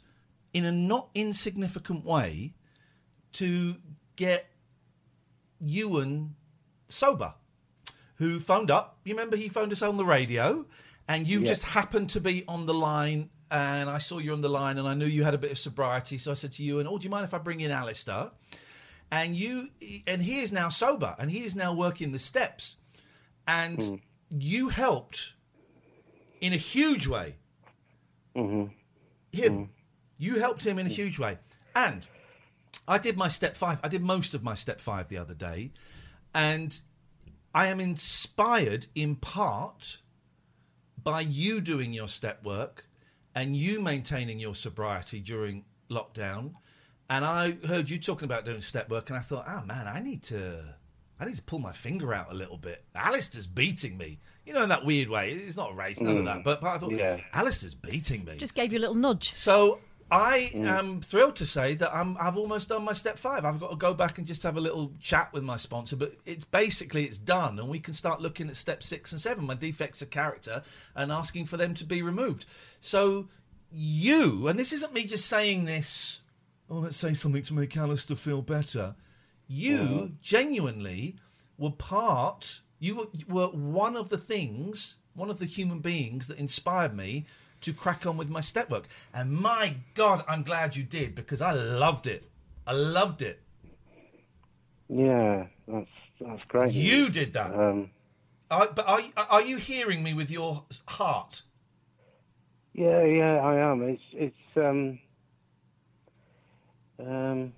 in 0.52 0.64
a 0.64 0.72
not 0.72 1.08
insignificant 1.14 2.04
way 2.04 2.54
to 3.32 3.76
get 4.16 4.46
Ewan 5.60 6.34
sober, 6.88 7.34
who 8.16 8.40
phoned 8.40 8.70
up. 8.70 8.98
You 9.04 9.14
remember 9.14 9.36
he 9.36 9.48
phoned 9.48 9.72
us 9.72 9.82
on 9.82 9.96
the 9.96 10.04
radio, 10.04 10.66
and 11.06 11.26
you 11.28 11.40
Yeah. 11.40 11.48
just 11.48 11.64
happened 11.64 12.10
to 12.10 12.20
be 12.20 12.44
on 12.46 12.66
the 12.66 12.74
line. 12.74 13.30
And 13.52 13.90
I 13.90 13.98
saw 13.98 14.18
you 14.18 14.32
on 14.32 14.42
the 14.42 14.48
line, 14.48 14.78
and 14.78 14.86
I 14.86 14.94
knew 14.94 15.06
you 15.06 15.24
had 15.24 15.34
a 15.34 15.38
bit 15.38 15.50
of 15.50 15.58
sobriety. 15.58 16.18
So 16.18 16.30
I 16.30 16.34
said 16.34 16.52
to 16.52 16.62
you, 16.62 16.78
"And 16.78 16.88
oh, 16.88 16.98
do 16.98 17.04
you 17.04 17.10
mind 17.10 17.24
if 17.24 17.34
I 17.34 17.38
bring 17.38 17.60
in 17.60 17.70
Alistair?" 17.72 18.30
And 19.10 19.36
you, 19.36 19.70
and 20.06 20.22
he 20.22 20.38
is 20.40 20.52
now 20.52 20.68
sober, 20.68 21.16
and 21.18 21.30
he 21.32 21.44
is 21.44 21.56
now 21.56 21.74
working 21.74 22.12
the 22.12 22.20
steps, 22.20 22.76
and 23.48 23.82
Hmm. 23.82 23.94
you 24.30 24.68
helped 24.68 25.34
in 26.40 26.52
a 26.52 26.56
huge 26.56 27.06
way 27.08 27.36
Mm-hmm. 28.36 28.72
Him. 29.32 29.52
Mm. 29.52 29.68
You 30.18 30.38
helped 30.38 30.64
him 30.64 30.78
in 30.78 30.86
a 30.86 30.90
mm. 30.90 30.94
huge 30.94 31.18
way. 31.18 31.38
And 31.74 32.06
I 32.86 32.98
did 32.98 33.16
my 33.16 33.28
step 33.28 33.56
five. 33.56 33.78
I 33.82 33.88
did 33.88 34.02
most 34.02 34.34
of 34.34 34.42
my 34.42 34.54
step 34.54 34.80
five 34.80 35.08
the 35.08 35.18
other 35.18 35.34
day. 35.34 35.72
And 36.34 36.80
I 37.54 37.68
am 37.68 37.80
inspired 37.80 38.86
in 38.94 39.16
part 39.16 39.98
by 41.02 41.20
you 41.20 41.60
doing 41.60 41.92
your 41.92 42.08
step 42.08 42.44
work 42.44 42.86
and 43.34 43.56
you 43.56 43.80
maintaining 43.80 44.38
your 44.38 44.54
sobriety 44.54 45.20
during 45.20 45.64
lockdown. 45.90 46.54
And 47.08 47.24
I 47.24 47.56
heard 47.66 47.90
you 47.90 47.98
talking 47.98 48.26
about 48.26 48.44
doing 48.44 48.60
step 48.60 48.88
work, 48.88 49.10
and 49.10 49.18
I 49.18 49.22
thought, 49.22 49.44
oh 49.48 49.64
man, 49.64 49.88
I 49.88 50.00
need 50.00 50.22
to. 50.24 50.76
I 51.20 51.26
need 51.26 51.36
to 51.36 51.42
pull 51.42 51.58
my 51.58 51.72
finger 51.72 52.14
out 52.14 52.32
a 52.32 52.34
little 52.34 52.56
bit. 52.56 52.82
Alistair's 52.94 53.46
beating 53.46 53.98
me. 53.98 54.18
You 54.46 54.54
know, 54.54 54.62
in 54.62 54.70
that 54.70 54.84
weird 54.84 55.08
way. 55.08 55.30
It's 55.32 55.56
not 55.56 55.72
a 55.72 55.74
race, 55.74 56.00
none 56.00 56.16
of 56.16 56.24
that. 56.24 56.38
Mm. 56.38 56.44
But, 56.44 56.62
but 56.62 56.68
I 56.68 56.78
thought, 56.78 56.92
Yeah. 56.92 57.20
Alistair's 57.34 57.74
beating 57.74 58.24
me. 58.24 58.36
Just 58.38 58.54
gave 58.54 58.72
you 58.72 58.78
a 58.78 58.80
little 58.80 58.94
nudge. 58.94 59.34
So 59.34 59.80
I 60.10 60.50
mm. 60.52 60.66
am 60.66 61.02
thrilled 61.02 61.36
to 61.36 61.46
say 61.46 61.74
that 61.76 61.94
I'm, 61.94 62.16
I've 62.18 62.36
almost 62.36 62.70
done 62.70 62.84
my 62.84 62.94
step 62.94 63.18
five. 63.18 63.44
I've 63.44 63.60
got 63.60 63.70
to 63.70 63.76
go 63.76 63.94
back 63.94 64.18
and 64.18 64.26
just 64.26 64.42
have 64.42 64.56
a 64.56 64.60
little 64.60 64.92
chat 65.00 65.32
with 65.32 65.44
my 65.44 65.56
sponsor, 65.56 65.94
but 65.94 66.14
it's 66.24 66.44
basically 66.44 67.04
it's 67.04 67.18
done, 67.18 67.58
and 67.58 67.68
we 67.68 67.78
can 67.78 67.94
start 67.94 68.20
looking 68.20 68.48
at 68.48 68.56
step 68.56 68.82
six 68.82 69.12
and 69.12 69.20
seven, 69.20 69.44
my 69.44 69.54
defects 69.54 70.02
of 70.02 70.10
character, 70.10 70.62
and 70.96 71.12
asking 71.12 71.46
for 71.46 71.58
them 71.58 71.74
to 71.74 71.84
be 71.84 72.02
removed. 72.02 72.46
So 72.80 73.28
you, 73.70 74.48
and 74.48 74.58
this 74.58 74.72
isn't 74.72 74.92
me 74.92 75.04
just 75.04 75.26
saying 75.26 75.66
this. 75.66 76.22
Oh, 76.68 76.78
let's 76.78 76.96
say 76.96 77.14
something 77.14 77.42
to 77.44 77.54
make 77.54 77.76
Alistair 77.76 78.16
feel 78.16 78.42
better. 78.42 78.94
You 79.52 80.12
genuinely 80.22 81.16
were 81.58 81.72
part. 81.72 82.60
You 82.78 82.94
were, 82.94 83.06
you 83.12 83.24
were 83.28 83.48
one 83.48 83.96
of 83.96 84.08
the 84.08 84.16
things, 84.16 84.98
one 85.14 85.28
of 85.28 85.40
the 85.40 85.44
human 85.44 85.80
beings 85.80 86.28
that 86.28 86.38
inspired 86.38 86.94
me 86.96 87.24
to 87.62 87.72
crack 87.72 88.06
on 88.06 88.16
with 88.16 88.30
my 88.30 88.40
step 88.40 88.70
work. 88.70 88.86
And 89.12 89.32
my 89.32 89.74
God, 89.94 90.24
I'm 90.28 90.44
glad 90.44 90.76
you 90.76 90.84
did 90.84 91.16
because 91.16 91.42
I 91.42 91.50
loved 91.50 92.06
it. 92.06 92.30
I 92.64 92.72
loved 92.74 93.22
it. 93.22 93.40
Yeah, 94.88 95.46
that's 95.66 95.88
that's 96.20 96.44
great. 96.44 96.72
You 96.72 97.08
did 97.10 97.32
that. 97.32 97.52
Um, 97.52 97.90
Are, 98.52 98.68
but 98.72 98.86
are, 98.88 99.00
you- 99.00 99.12
are 99.16 99.42
you 99.42 99.56
hearing 99.56 100.02
me 100.04 100.14
with 100.14 100.30
your 100.30 100.64
heart? 100.86 101.42
yeah, 102.72 103.04
yeah, 103.04 103.36
I 103.38 103.56
am. 103.56 103.82
It's 103.82 104.02
it's 104.12 104.56
um 104.56 104.98
um 107.04 107.52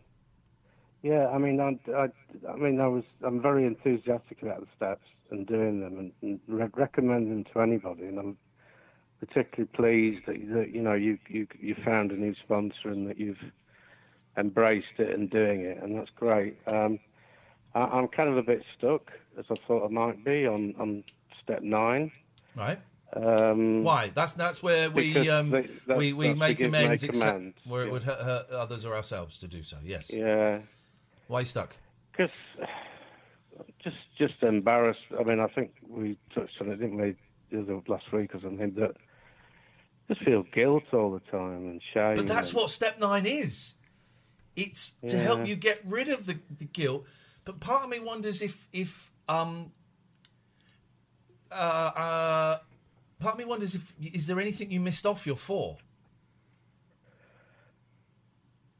yeah. 1.02 1.28
I 1.28 1.38
mean, 1.38 1.60
I, 1.60 1.78
I, 1.92 2.08
I 2.50 2.56
mean, 2.56 2.80
I 2.80 2.86
was 2.86 3.04
I'm 3.24 3.40
very 3.40 3.66
enthusiastic 3.66 4.42
about 4.42 4.60
the 4.60 4.66
steps 4.76 5.06
and 5.30 5.46
doing 5.46 5.80
them 5.80 5.98
and, 5.98 6.12
and 6.22 6.40
re- 6.46 6.68
recommend 6.74 7.30
them 7.30 7.44
to 7.52 7.60
anybody. 7.60 8.04
And 8.06 8.18
I'm 8.18 8.36
particularly 9.20 9.70
pleased 9.74 10.26
that, 10.26 10.36
that 10.54 10.70
you 10.74 10.82
know 10.82 10.94
you 10.94 11.18
you 11.28 11.46
you 11.60 11.74
found 11.84 12.10
a 12.12 12.16
new 12.16 12.34
sponsor 12.34 12.88
and 12.88 13.08
that 13.08 13.18
you've 13.18 13.42
embraced 14.36 14.98
it 14.98 15.10
and 15.10 15.30
doing 15.30 15.60
it, 15.62 15.82
and 15.82 15.96
that's 15.98 16.10
great. 16.16 16.56
Um, 16.66 16.98
I, 17.74 17.80
I'm 17.80 18.08
kind 18.08 18.28
of 18.28 18.36
a 18.36 18.42
bit 18.42 18.62
stuck, 18.76 19.12
as 19.38 19.44
I 19.50 19.54
thought 19.66 19.84
I 19.84 19.88
might 19.88 20.24
be 20.24 20.46
on 20.46 20.74
on 20.78 21.04
step 21.42 21.62
nine. 21.62 22.10
Right. 22.56 22.78
Um, 23.14 23.84
Why? 23.84 24.10
That's 24.14 24.32
that's 24.32 24.62
where 24.62 24.90
we 24.90 25.28
um, 25.28 25.50
they- 25.50 25.62
that's- 25.62 25.98
we, 25.98 26.12
we 26.14 26.28
that's 26.28 26.38
make 26.38 26.60
amends 26.60 27.02
make 27.02 27.10
except 27.10 27.16
amends, 27.16 27.56
where 27.66 27.82
it 27.82 27.86
yeah. 27.86 27.92
would 27.92 28.02
hurt, 28.04 28.20
hurt 28.20 28.50
others 28.50 28.84
or 28.86 28.94
ourselves 28.94 29.38
to 29.40 29.48
do 29.48 29.62
so. 29.62 29.76
Yes. 29.84 30.10
Yeah, 30.10 30.60
Why 31.32 31.38
are 31.38 31.40
you 31.40 31.46
stuck? 31.46 31.74
because 32.10 32.30
just 33.82 33.96
just 34.18 34.34
embarrassed. 34.42 35.00
I 35.18 35.22
mean, 35.22 35.40
I 35.40 35.46
think 35.46 35.70
we 35.88 36.18
touched 36.34 36.60
on 36.60 36.68
it, 36.68 36.76
didn't 36.76 36.98
we, 36.98 37.16
the 37.50 37.62
other 37.62 37.80
last 37.88 38.12
week 38.12 38.34
or 38.34 38.40
something? 38.42 38.74
That 38.74 38.96
just 40.08 40.22
feel 40.26 40.44
guilt 40.54 40.82
all 40.92 41.10
the 41.10 41.20
time 41.30 41.70
and 41.70 41.80
shame. 41.94 42.16
But 42.16 42.26
that's 42.26 42.50
and- 42.50 42.58
what 42.58 42.68
step 42.68 43.00
nine 43.00 43.24
is. 43.24 43.76
It's 44.56 44.90
to 45.08 45.16
help 45.16 45.46
you 45.46 45.56
get 45.56 45.80
rid 45.86 46.10
of 46.10 46.26
the, 46.26 46.38
the 46.58 46.66
guilt. 46.66 47.06
But 47.46 47.60
part 47.60 47.84
of 47.84 47.88
me 47.88 47.98
wonders 47.98 48.42
if 48.42 48.68
if 48.70 49.10
um 49.26 49.72
uh, 51.50 51.54
uh 51.54 52.58
part 53.18 53.36
of 53.36 53.38
me 53.38 53.46
wonders 53.46 53.74
if 53.74 53.94
is 53.98 54.26
there 54.26 54.38
anything 54.38 54.70
you 54.70 54.80
missed 54.80 55.06
off 55.06 55.26
your 55.26 55.36
four? 55.36 55.78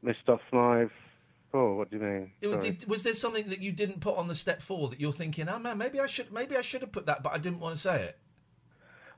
missed 0.03 0.29
off 0.29 0.41
my. 0.51 0.87
Oh, 1.53 1.75
what 1.75 1.91
do 1.91 1.97
you 1.97 2.03
mean? 2.03 2.31
It- 2.41 2.59
did- 2.61 2.87
was 2.87 3.03
there 3.03 3.13
something 3.13 3.45
that 3.49 3.61
you 3.61 3.71
didn't 3.71 3.99
put 4.01 4.17
on 4.17 4.27
the 4.27 4.35
step 4.35 4.61
four 4.61 4.89
that 4.89 4.99
you're 4.99 5.13
thinking, 5.13 5.47
oh 5.47 5.59
man, 5.59 5.77
maybe 5.77 5.99
I 5.99 6.07
should 6.07 6.33
maybe 6.33 6.57
I 6.57 6.61
should 6.61 6.81
have 6.81 6.91
put 6.91 7.05
that, 7.05 7.21
but 7.21 7.33
I 7.33 7.37
didn't 7.37 7.59
want 7.59 7.75
to 7.75 7.81
say 7.81 8.03
it. 8.03 8.17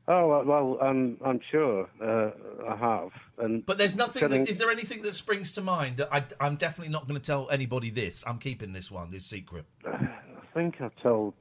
Oh 0.08 0.28
well, 0.28 0.44
well 0.44 0.78
um, 0.88 1.18
I'm 1.24 1.40
sure 1.50 1.90
uh, 2.04 2.32
I 2.70 2.76
have. 2.76 3.10
And 3.38 3.66
But 3.66 3.78
there's 3.78 3.96
nothing. 3.96 4.20
Getting- 4.20 4.44
That, 4.44 4.50
is 4.50 4.58
there 4.58 4.70
anything 4.70 5.02
that 5.04 5.16
springs 5.16 5.54
to 5.54 5.62
mind? 5.62 5.98
That 5.98 6.14
I, 6.14 6.26
I'm 6.40 6.58
definitely 6.58 6.92
not 6.92 7.08
going 7.08 7.20
to 7.20 7.26
tell 7.26 7.50
anybody 7.50 7.90
this. 7.90 8.24
I'm 8.28 8.38
keeping 8.38 8.74
this 8.74 8.92
one, 8.92 9.12
this 9.12 9.26
secret. 9.26 9.66
I 9.88 10.10
think 10.54 10.80
I've 10.82 10.96
told 10.98 11.34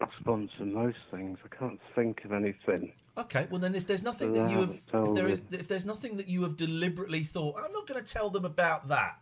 my 0.00 0.08
sponsor 0.20 0.64
most 0.64 0.98
things. 1.10 1.38
I 1.44 1.54
can't 1.54 1.80
think 1.94 2.24
of 2.24 2.32
anything. 2.32 2.92
Okay, 3.18 3.48
well 3.50 3.58
then, 3.60 3.74
if 3.74 3.86
there's 3.86 4.04
nothing 4.04 4.32
that 4.34 4.48
you 4.50 4.58
have, 4.60 4.70
if 4.70 5.14
there 5.16 5.28
is, 5.28 5.42
if 5.50 5.66
there's 5.66 5.84
nothing 5.84 6.16
that 6.18 6.28
you 6.28 6.42
have 6.44 6.56
deliberately 6.56 7.24
thought, 7.24 7.56
I'm 7.56 7.72
not 7.72 7.86
going 7.88 8.02
to 8.02 8.12
tell 8.12 8.30
them 8.30 8.44
about 8.44 8.88
that. 8.88 9.18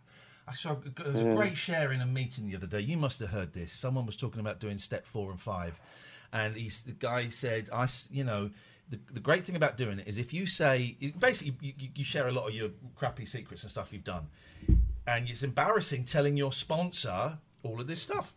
I 0.49 0.53
saw 0.55 0.75
there 0.75 1.11
was 1.11 1.21
a 1.21 1.35
great 1.35 1.57
share 1.57 1.93
in 1.93 2.01
a 2.01 2.07
meeting 2.07 2.49
the 2.49 2.57
other 2.57 2.67
day. 2.69 2.81
You 2.81 2.97
must 2.97 3.19
have 3.21 3.31
heard 3.31 3.53
this. 3.53 3.73
Someone 3.73 4.07
was 4.07 4.17
talking 4.17 4.41
about 4.41 4.61
doing 4.61 4.79
step 4.79 5.05
four 5.05 5.31
and 5.31 5.41
five, 5.41 5.81
and 6.33 6.57
he's 6.57 6.83
the 6.85 6.93
guy 6.93 7.29
said, 7.29 7.69
"I, 7.73 7.89
you 8.11 8.25
know." 8.25 8.51
The, 8.89 9.01
the 9.15 9.19
great 9.19 9.43
thing 9.43 9.57
about 9.57 9.77
doing 9.77 9.99
it 9.99 10.07
is 10.07 10.17
if 10.17 10.33
you 10.33 10.47
say 10.47 10.97
basically 11.19 11.57
you, 11.61 11.89
you- 11.93 12.05
share 12.05 12.29
a 12.29 12.31
lot 12.31 12.47
of 12.47 12.55
your 12.55 12.69
crappy 12.95 13.25
secrets 13.25 13.65
and 13.65 13.71
stuff 13.73 13.93
you've 13.93 14.05
done 14.05 14.29
and 15.09 15.29
it's 15.29 15.43
embarrassing 15.43 16.05
telling 16.05 16.37
your 16.37 16.53
sponsor 16.53 17.39
all 17.65 17.81
of 17.81 17.89
this 17.89 18.01
stuff. 18.01 18.33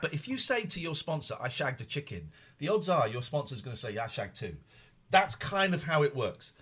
But 0.00 0.14
if 0.14 0.28
you 0.28 0.38
say 0.38 0.62
to 0.64 0.80
your 0.80 0.94
sponsor, 0.94 1.36
"I 1.38 1.48
shagged 1.48 1.82
a 1.82 1.84
chicken," 1.84 2.30
the 2.56 2.70
odds 2.70 2.88
are 2.88 3.06
your 3.06 3.20
sponsor's 3.20 3.60
going 3.60 3.74
to 3.76 3.80
say, 3.80 3.90
"Yeah, 3.92 4.04
I 4.04 4.06
shagged 4.06 4.36
two." 4.36 4.56
That's 5.10 5.34
kind 5.34 5.74
of 5.74 5.82
how 5.82 6.02
it 6.02 6.16
works. 6.16 6.52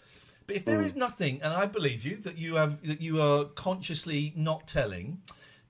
But 0.47 0.57
if 0.57 0.65
there 0.65 0.83
is 0.83 0.95
nothing, 0.95 1.41
and 1.43 1.55
I 1.55 1.65
believe 1.67 2.05
you 2.05 2.17
that 2.19 2.37
you 2.37 2.57
have 2.57 2.87
that 2.87 3.01
you 3.01 3.21
are 3.21 3.45
consciously 3.45 4.33
not 4.37 4.67
telling, 4.67 5.23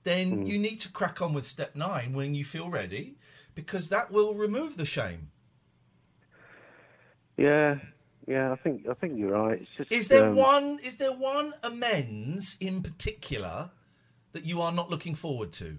then 0.03 0.45
you 0.45 0.59
need 0.59 0.79
to 0.81 0.89
crack 0.89 1.21
on 1.21 1.33
with 1.33 1.45
step 1.45 1.75
nine 1.75 2.13
when 2.13 2.35
you 2.35 2.43
feel 2.43 2.69
ready, 2.69 3.15
because 3.53 3.89
that 3.89 4.11
will 4.11 4.33
remove 4.33 4.75
the 4.75 4.85
shame. 4.85 5.31
Yeah, 7.37 7.79
yeah. 8.27 8.51
I 8.51 8.55
think 8.57 8.85
I 8.89 8.93
think 8.95 9.17
you're 9.17 9.31
right. 9.31 9.65
Just 9.77 9.91
Is 9.91 10.09
there 10.09 10.27
um, 10.27 10.35
one? 10.35 10.79
Is 10.83 10.97
there 10.97 11.13
one 11.13 11.53
amends 11.63 12.57
in 12.59 12.83
particular 12.83 13.71
that 14.33 14.45
you 14.45 14.61
are 14.61 14.73
not 14.73 14.89
looking 14.89 15.15
forward 15.15 15.53
to? 15.53 15.77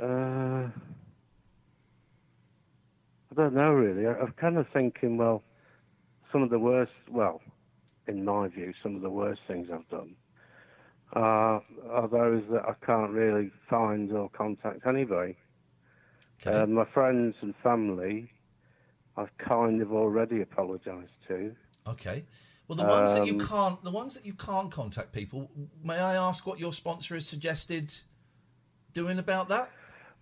Uh, 0.00 0.68
I 3.30 3.34
don't 3.34 3.54
know 3.54 3.72
really. 3.72 4.06
I, 4.06 4.12
I'm 4.12 4.32
kind 4.32 4.58
of 4.58 4.68
thinking, 4.72 5.16
well, 5.16 5.42
some 6.34 6.42
of 6.42 6.50
the 6.50 6.58
worst, 6.58 6.90
well, 7.08 7.40
in 8.08 8.24
my 8.24 8.48
view, 8.48 8.72
some 8.82 8.96
of 8.96 9.02
the 9.02 9.08
worst 9.08 9.40
things 9.46 9.68
I've 9.72 9.88
done 9.88 10.16
uh, 11.14 11.60
are 11.88 12.08
those 12.10 12.42
that 12.50 12.64
I 12.68 12.74
can't 12.84 13.12
really 13.12 13.52
find 13.70 14.10
or 14.10 14.28
contact 14.30 14.84
anybody. 14.84 15.36
Okay. 16.40 16.50
Uh, 16.50 16.66
my 16.66 16.86
friends 16.86 17.36
and 17.40 17.54
family, 17.62 18.32
I've 19.16 19.30
kind 19.38 19.80
of 19.80 19.92
already 19.92 20.42
apologised 20.42 21.12
to. 21.28 21.54
Okay. 21.86 22.24
Well, 22.66 22.76
the 22.76 22.84
ones 22.84 23.14
that 23.14 23.28
you 23.28 23.34
Um, 23.34 23.46
can't, 23.46 23.84
the 23.84 23.92
ones 23.92 24.14
that 24.14 24.26
you 24.26 24.32
can't 24.32 24.72
contact 24.72 25.12
people. 25.12 25.52
May 25.84 25.98
I 25.98 26.16
ask 26.16 26.44
what 26.48 26.58
your 26.58 26.72
sponsor 26.72 27.14
has 27.14 27.28
suggested 27.28 27.94
doing 28.92 29.20
about 29.20 29.48
that? 29.50 29.70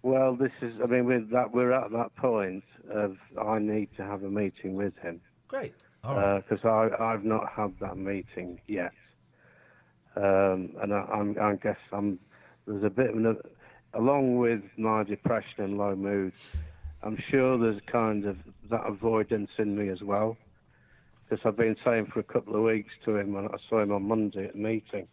Well, 0.02 0.36
this 0.36 0.52
is, 0.60 0.74
I 0.82 0.86
mean, 0.86 1.06
with 1.06 1.30
that, 1.30 1.54
we're 1.54 1.72
at 1.72 1.90
that 1.92 2.14
point 2.16 2.64
of 2.90 3.16
I 3.40 3.60
need 3.60 3.88
to 3.96 4.04
have 4.04 4.24
a 4.24 4.30
meeting 4.30 4.74
with 4.74 4.94
him. 4.98 5.22
Great. 5.48 5.74
All 6.04 6.16
right. 6.16 6.42
because 6.48 6.64
I 6.64 7.02
I've 7.02 7.24
not 7.24 7.48
had 7.54 7.74
that 7.80 7.96
meeting 7.96 8.60
yet, 8.66 8.92
um, 10.16 10.70
and 10.82 10.92
I, 10.92 11.06
I'm 11.12 11.36
I 11.40 11.54
guess 11.56 11.78
I'm 11.92 12.18
there's 12.66 12.84
a 12.84 12.90
bit 12.90 13.10
of 13.10 13.16
an, 13.16 13.36
along 13.94 14.38
with 14.38 14.62
my 14.76 15.04
depression 15.04 15.64
and 15.64 15.78
low 15.78 15.94
mood, 15.94 16.32
I'm 17.02 17.18
sure 17.30 17.58
there's 17.58 17.80
kind 17.90 18.24
of 18.24 18.36
that 18.70 18.86
avoidance 18.86 19.50
in 19.58 19.76
me 19.76 19.88
as 19.90 20.02
well, 20.02 20.36
because 21.28 21.44
I've 21.46 21.56
been 21.56 21.76
saying 21.84 22.06
for 22.12 22.20
a 22.20 22.24
couple 22.24 22.56
of 22.56 22.62
weeks 22.62 22.92
to 23.04 23.16
him 23.16 23.32
when 23.32 23.46
I 23.46 23.56
saw 23.68 23.80
him 23.80 23.92
on 23.92 24.06
Monday 24.08 24.46
at 24.46 24.52
the 24.54 24.58
meeting, 24.58 25.06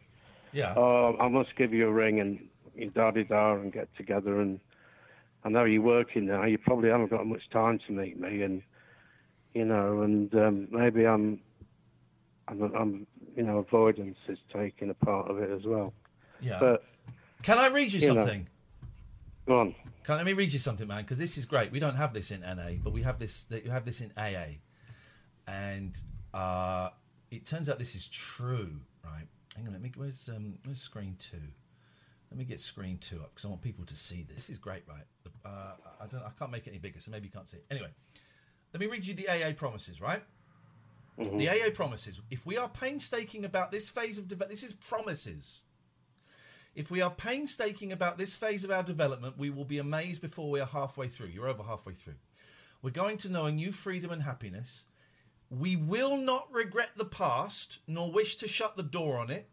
yeah. 0.51 0.73
oh 0.75 1.15
I 1.19 1.27
must 1.27 1.55
give 1.55 1.73
you 1.73 1.87
a 1.87 1.93
ring 1.93 2.19
and 2.19 2.93
da 2.93 3.11
di 3.11 3.23
da 3.23 3.53
and 3.53 3.71
get 3.73 3.89
together 3.95 4.41
and 4.41 4.59
I 5.43 5.49
know 5.49 5.63
you're 5.65 5.81
working 5.81 6.25
now, 6.25 6.43
you 6.45 6.57
probably 6.57 6.89
haven't 6.89 7.11
got 7.11 7.25
much 7.25 7.49
time 7.51 7.79
to 7.87 7.93
meet 7.93 8.19
me 8.19 8.41
and 8.41 8.61
you 9.53 9.65
know, 9.65 10.01
and 10.01 10.33
um, 10.35 10.67
maybe 10.71 11.05
I'm, 11.05 11.39
I'm, 12.47 12.61
I'm, 12.75 13.07
you 13.35 13.43
know, 13.43 13.59
avoidance 13.59 14.17
is 14.27 14.39
taking 14.53 14.89
a 14.89 14.93
part 14.93 15.29
of 15.29 15.39
it 15.39 15.49
as 15.49 15.65
well. 15.65 15.93
yeah. 16.41 16.57
But 16.59 16.83
Can 17.43 17.57
I 17.57 17.67
read 17.67 17.93
you 17.93 17.99
you 17.99 18.07
know. 18.13 18.15
something? 18.15 18.47
go 19.47 19.59
on. 19.59 19.75
Can, 20.03 20.17
let 20.17 20.25
me 20.25 20.33
read 20.33 20.53
you 20.53 20.59
something, 20.59 20.87
man, 20.87 21.01
because 21.01 21.17
this 21.17 21.37
is 21.37 21.45
great. 21.45 21.71
We 21.71 21.79
don't 21.79 21.95
have 21.95 22.13
this 22.13 22.31
in 22.31 22.41
NA, 22.41 22.73
but 22.83 22.93
we 22.93 23.01
have 23.03 23.19
this. 23.19 23.45
You 23.49 23.71
have 23.71 23.85
this 23.85 24.01
in 24.01 24.11
AA, 24.17 24.57
and 25.47 25.97
uh, 26.33 26.89
it 27.31 27.45
turns 27.45 27.69
out 27.69 27.79
this 27.79 27.95
is 27.95 28.07
true, 28.07 28.79
right? 29.03 29.27
Hang 29.55 29.67
on, 29.67 29.73
let 29.73 29.81
me. 29.81 29.91
Where's 29.95 30.29
um, 30.29 30.55
where's 30.65 30.79
screen 30.79 31.15
two? 31.19 31.37
Let 32.31 32.37
me 32.37 32.45
get 32.45 32.59
screen 32.59 32.97
two 32.99 33.17
up 33.17 33.31
because 33.33 33.45
I 33.45 33.47
want 33.49 33.61
people 33.61 33.85
to 33.85 33.95
see 33.95 34.23
this. 34.23 34.35
This 34.35 34.49
is 34.51 34.57
great, 34.59 34.83
right? 34.87 35.05
Uh, 35.43 35.73
I 36.01 36.05
don't. 36.07 36.21
I 36.23 36.29
can't 36.37 36.51
make 36.51 36.67
it 36.67 36.69
any 36.69 36.79
bigger, 36.79 36.99
so 36.99 37.11
maybe 37.11 37.25
you 37.25 37.31
can't 37.31 37.49
see 37.49 37.57
it. 37.57 37.65
Anyway, 37.71 37.89
let 38.73 38.79
me 38.79 38.87
read 38.87 39.05
you 39.05 39.13
the 39.13 39.29
AA 39.29 39.53
promises, 39.53 39.99
right? 39.99 40.23
Mm-hmm. 41.19 41.37
The 41.37 41.49
AA 41.49 41.69
promises. 41.73 42.21
If 42.31 42.45
we 42.45 42.57
are 42.57 42.69
painstaking 42.69 43.45
about 43.45 43.71
this 43.71 43.89
phase 43.89 44.17
of 44.17 44.27
development, 44.27 44.59
this 44.59 44.63
is 44.63 44.73
promises. 44.73 45.63
If 46.75 46.91
we 46.91 47.01
are 47.01 47.11
painstaking 47.11 47.91
about 47.91 48.17
this 48.17 48.35
phase 48.35 48.63
of 48.63 48.71
our 48.71 48.83
development, 48.83 49.37
we 49.37 49.49
will 49.49 49.65
be 49.65 49.79
amazed 49.79 50.21
before 50.21 50.49
we 50.49 50.59
are 50.59 50.67
halfway 50.67 51.07
through. 51.07 51.27
You're 51.27 51.49
over 51.49 51.63
halfway 51.63 51.93
through. 51.93 52.15
We're 52.81 52.91
going 52.91 53.17
to 53.17 53.29
know 53.29 53.45
a 53.45 53.51
new 53.51 53.71
freedom 53.71 54.11
and 54.11 54.23
happiness. 54.23 54.85
We 55.49 55.75
will 55.75 56.15
not 56.15 56.47
regret 56.53 56.91
the 56.95 57.05
past, 57.05 57.79
nor 57.87 58.11
wish 58.11 58.35
to 58.37 58.47
shut 58.47 58.77
the 58.77 58.83
door 58.83 59.17
on 59.17 59.29
it. 59.29 59.49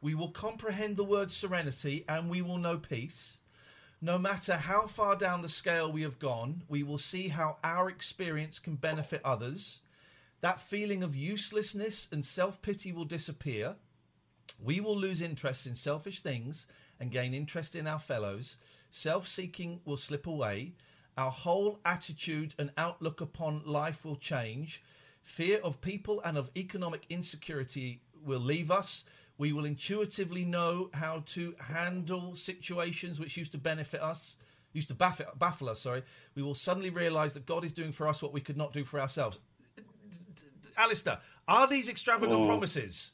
We 0.00 0.14
will 0.14 0.30
comprehend 0.30 0.96
the 0.96 1.04
word 1.04 1.32
serenity, 1.32 2.04
and 2.08 2.30
we 2.30 2.42
will 2.42 2.58
know 2.58 2.76
peace. 2.78 3.38
No 4.00 4.16
matter 4.16 4.54
how 4.54 4.86
far 4.86 5.16
down 5.16 5.42
the 5.42 5.48
scale 5.48 5.90
we 5.90 6.02
have 6.02 6.20
gone, 6.20 6.62
we 6.68 6.84
will 6.84 6.98
see 6.98 7.28
how 7.28 7.56
our 7.64 7.90
experience 7.90 8.60
can 8.60 8.76
benefit 8.76 9.20
others. 9.24 9.82
That 10.40 10.60
feeling 10.60 11.02
of 11.02 11.16
uselessness 11.16 12.06
and 12.12 12.24
self 12.24 12.62
pity 12.62 12.92
will 12.92 13.04
disappear. 13.04 13.74
We 14.62 14.80
will 14.80 14.96
lose 14.96 15.20
interest 15.20 15.66
in 15.66 15.74
selfish 15.74 16.20
things 16.20 16.68
and 17.00 17.10
gain 17.10 17.34
interest 17.34 17.74
in 17.74 17.88
our 17.88 17.98
fellows. 17.98 18.56
Self 18.90 19.26
seeking 19.26 19.80
will 19.84 19.96
slip 19.96 20.28
away. 20.28 20.74
Our 21.16 21.32
whole 21.32 21.80
attitude 21.84 22.54
and 22.56 22.70
outlook 22.78 23.20
upon 23.20 23.62
life 23.66 24.04
will 24.04 24.16
change. 24.16 24.80
Fear 25.22 25.58
of 25.58 25.80
people 25.80 26.22
and 26.24 26.38
of 26.38 26.52
economic 26.56 27.04
insecurity 27.10 28.00
will 28.24 28.40
leave 28.40 28.70
us. 28.70 29.04
We 29.38 29.52
will 29.52 29.64
intuitively 29.64 30.44
know 30.44 30.90
how 30.92 31.22
to 31.26 31.54
handle 31.60 32.34
situations 32.34 33.20
which 33.20 33.36
used 33.36 33.52
to 33.52 33.58
benefit 33.58 34.02
us, 34.02 34.36
used 34.72 34.88
to 34.88 34.94
baffle, 34.94 35.26
baffle 35.38 35.68
us. 35.68 35.80
Sorry, 35.80 36.02
we 36.34 36.42
will 36.42 36.56
suddenly 36.56 36.90
realise 36.90 37.34
that 37.34 37.46
God 37.46 37.64
is 37.64 37.72
doing 37.72 37.92
for 37.92 38.08
us 38.08 38.20
what 38.20 38.32
we 38.32 38.40
could 38.40 38.56
not 38.56 38.72
do 38.72 38.84
for 38.84 38.98
ourselves. 39.00 39.38
Alistair, 40.76 41.18
are 41.46 41.66
these 41.68 41.88
extravagant 41.88 42.42
mm. 42.42 42.46
promises? 42.46 43.12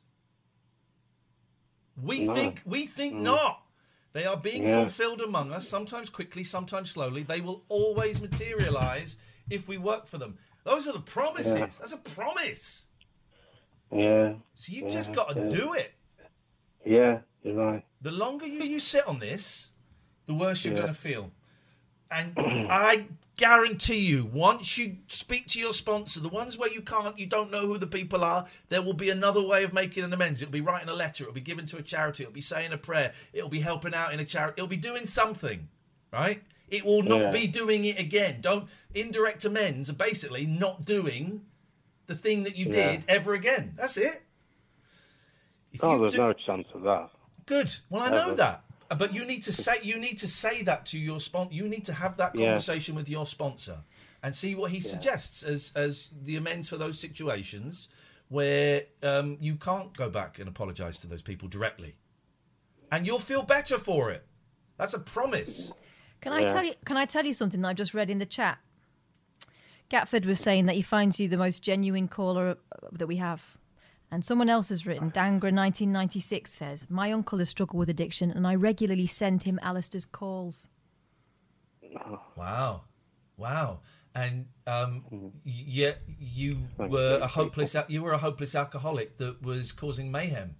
We 2.02 2.26
No. 2.26 2.34
think 2.34 2.62
we 2.64 2.86
think 2.86 3.14
mm. 3.14 3.20
not. 3.22 3.62
They 4.12 4.24
are 4.24 4.36
being 4.36 4.66
Yeah. 4.66 4.80
fulfilled 4.80 5.20
among 5.20 5.52
us, 5.52 5.68
sometimes 5.68 6.08
quickly, 6.08 6.44
sometimes 6.44 6.90
slowly. 6.90 7.22
They 7.22 7.40
will 7.40 7.64
always 7.68 8.20
materialize 8.20 9.16
if 9.50 9.66
we 9.68 9.76
work 9.76 10.06
for 10.06 10.18
them. 10.18 10.38
Those 10.64 10.86
are 10.86 10.92
the 10.92 11.00
promises. 11.00 11.54
Yeah. 11.54 11.66
That's 11.66 11.92
a 11.92 11.98
promise. 11.98 12.86
Yeah, 13.92 14.34
So 14.54 14.72
you 14.72 14.90
just 14.90 15.10
Yeah, 15.10 15.16
got 15.16 15.34
to 15.34 15.50
do 15.50 15.74
it. 15.74 15.93
Yeah, 16.84 17.20
you're 17.42 17.54
right. 17.54 17.84
The 18.00 18.12
longer 18.12 18.46
you, 18.46 18.60
you 18.60 18.80
sit 18.80 19.06
on 19.06 19.18
this, 19.18 19.70
the 20.26 20.34
worse 20.34 20.64
you're 20.64 20.74
Yeah. 20.74 20.82
going 20.82 20.94
to 20.94 20.98
feel. 21.00 21.30
And 22.10 22.36
I 22.70 23.06
guarantee 23.36 23.98
you, 23.98 24.26
once 24.26 24.78
you 24.78 24.98
speak 25.08 25.48
to 25.48 25.58
your 25.58 25.72
sponsor, 25.72 26.20
the 26.20 26.28
ones 26.28 26.56
where 26.56 26.70
you 26.70 26.80
can't, 26.82 27.18
you 27.18 27.26
don't 27.26 27.50
know 27.50 27.66
who 27.66 27.78
the 27.78 27.86
people 27.86 28.22
are, 28.22 28.46
there 28.68 28.82
will 28.82 28.92
be 28.94 29.10
another 29.10 29.42
way 29.42 29.64
of 29.64 29.72
making 29.72 30.04
an 30.04 30.12
amends. 30.12 30.40
It'll 30.40 30.52
be 30.52 30.60
writing 30.60 30.88
a 30.88 30.94
letter, 30.94 31.24
it'll 31.24 31.34
be 31.34 31.40
given 31.40 31.66
to 31.66 31.78
a 31.78 31.82
charity, 31.82 32.22
it'll 32.22 32.32
be 32.32 32.40
saying 32.40 32.72
a 32.72 32.78
prayer, 32.78 33.12
it'll 33.32 33.48
be 33.48 33.60
helping 33.60 33.94
out 33.94 34.12
in 34.12 34.20
a 34.20 34.24
charity, 34.24 34.54
it'll 34.58 34.68
be 34.68 34.76
doing 34.76 35.06
something, 35.06 35.68
right? 36.12 36.42
It 36.68 36.84
will 36.84 37.02
not 37.02 37.20
Yeah. 37.20 37.30
be 37.30 37.46
doing 37.46 37.84
it 37.84 37.98
again. 37.98 38.40
Don't 38.40 38.68
indirect 38.94 39.44
amends 39.44 39.90
are 39.90 39.94
basically 39.94 40.46
not 40.46 40.84
doing 40.84 41.44
the 42.06 42.14
thing 42.14 42.42
that 42.44 42.56
you 42.56 42.66
Yeah. 42.66 42.92
did 42.92 43.04
ever 43.08 43.34
again. 43.34 43.74
That's 43.76 43.96
it. 43.96 44.22
If 45.74 45.82
Oh, 45.84 45.94
you 45.94 46.00
there's 46.00 46.14
do- 46.14 46.18
no 46.20 46.32
chance 46.32 46.66
of 46.72 46.82
that. 46.82 47.10
Good. 47.46 47.74
Well, 47.90 48.00
I 48.02 48.08
know 48.08 48.32
that, 48.34 48.64
Uh, 48.90 48.94
but 48.94 49.14
you 49.14 49.24
need 49.24 49.42
to 49.42 49.52
say 49.52 49.78
you 49.82 49.98
need 49.98 50.18
to 50.18 50.28
say 50.28 50.62
that 50.62 50.86
to 50.86 50.98
your 50.98 51.18
sponsor. 51.18 51.54
You 51.54 51.68
need 51.68 51.84
to 51.86 51.92
have 51.92 52.16
that 52.18 52.34
Yeah. 52.34 52.46
conversation 52.46 52.94
with 52.94 53.08
your 53.08 53.26
sponsor 53.26 53.82
and 54.22 54.34
see 54.36 54.54
what 54.54 54.70
he 54.70 54.80
suggests 54.80 55.42
as 55.42 55.72
as 55.74 56.10
the 56.22 56.36
amends 56.36 56.68
for 56.68 56.76
those 56.76 56.98
situations 56.98 57.88
where 58.28 58.84
um, 59.02 59.36
you 59.40 59.56
can't 59.56 59.94
go 59.96 60.08
back 60.08 60.38
and 60.38 60.48
apologise 60.48 61.00
to 61.00 61.06
those 61.06 61.22
people 61.22 61.48
directly, 61.48 61.96
and 62.92 63.06
you'll 63.06 63.18
feel 63.18 63.42
better 63.42 63.78
for 63.78 64.10
it. 64.10 64.26
That's 64.78 64.94
a 64.94 64.98
promise. 65.00 65.74
Can 66.20 66.32
I 66.32 66.42
Yeah. 66.42 66.48
tell 66.48 66.64
you? 66.64 66.74
Can 66.84 66.96
I 66.96 67.04
tell 67.06 67.24
you 67.26 67.32
something 67.34 67.60
that 67.62 67.68
I 67.68 67.74
just 67.74 67.94
read 67.94 68.10
in 68.10 68.18
the 68.18 68.26
chat? 68.26 68.58
Gatford 69.90 70.24
was 70.24 70.40
saying 70.40 70.66
that 70.66 70.74
he 70.76 70.82
finds 70.82 71.20
you 71.20 71.28
the 71.28 71.36
most 71.36 71.62
genuine 71.62 72.08
caller 72.08 72.50
uh, 72.50 72.88
that 72.92 73.06
we 73.06 73.16
have. 73.16 73.56
And 74.14 74.24
someone 74.24 74.48
else 74.48 74.68
has 74.68 74.86
written, 74.86 75.10
Dangra 75.10 75.50
1996 75.50 76.52
says, 76.52 76.86
My 76.88 77.10
uncle 77.10 77.40
has 77.40 77.48
struggled 77.48 77.80
with 77.80 77.90
addiction 77.90 78.30
and 78.30 78.46
I 78.46 78.54
regularly 78.54 79.08
send 79.08 79.42
him 79.42 79.58
Alistair's 79.60 80.06
calls. 80.06 80.68
Wow, 82.36 82.82
wow. 83.36 83.80
And 84.14 84.46
um, 84.68 85.32
yet 85.42 86.02
you 86.06 86.58
were 86.78 87.18
a 87.20 87.26
hopeless 87.26 87.74
you 87.88 88.04
were 88.04 88.12
a 88.12 88.18
hopeless 88.18 88.54
alcoholic 88.54 89.16
that 89.16 89.42
was 89.42 89.72
causing 89.72 90.12
mayhem. 90.12 90.54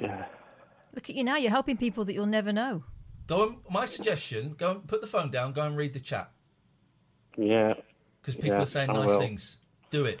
Yeah, 0.00 0.24
Look 0.94 1.10
at 1.10 1.14
you 1.14 1.24
now, 1.24 1.36
you're 1.36 1.50
helping 1.50 1.76
people 1.76 2.06
that 2.06 2.14
you'll 2.14 2.24
never 2.24 2.54
know. 2.54 2.84
Go 3.26 3.48
and 3.48 3.56
my 3.70 3.84
suggestion: 3.84 4.54
go 4.56 4.70
and 4.70 4.88
put 4.88 5.02
the 5.02 5.06
phone 5.06 5.30
down. 5.30 5.52
Go 5.52 5.60
and 5.60 5.76
read 5.76 5.92
the 5.92 6.00
chat 6.00 6.30
yeah. 7.36 7.74
because 8.22 8.34
people 8.34 8.56
Yeah, 8.56 8.62
are 8.62 8.66
saying 8.66 8.88
I 8.88 8.94
nice 8.94 9.10
will. 9.10 9.18
things. 9.20 9.58
Do 9.90 10.06
it. 10.06 10.20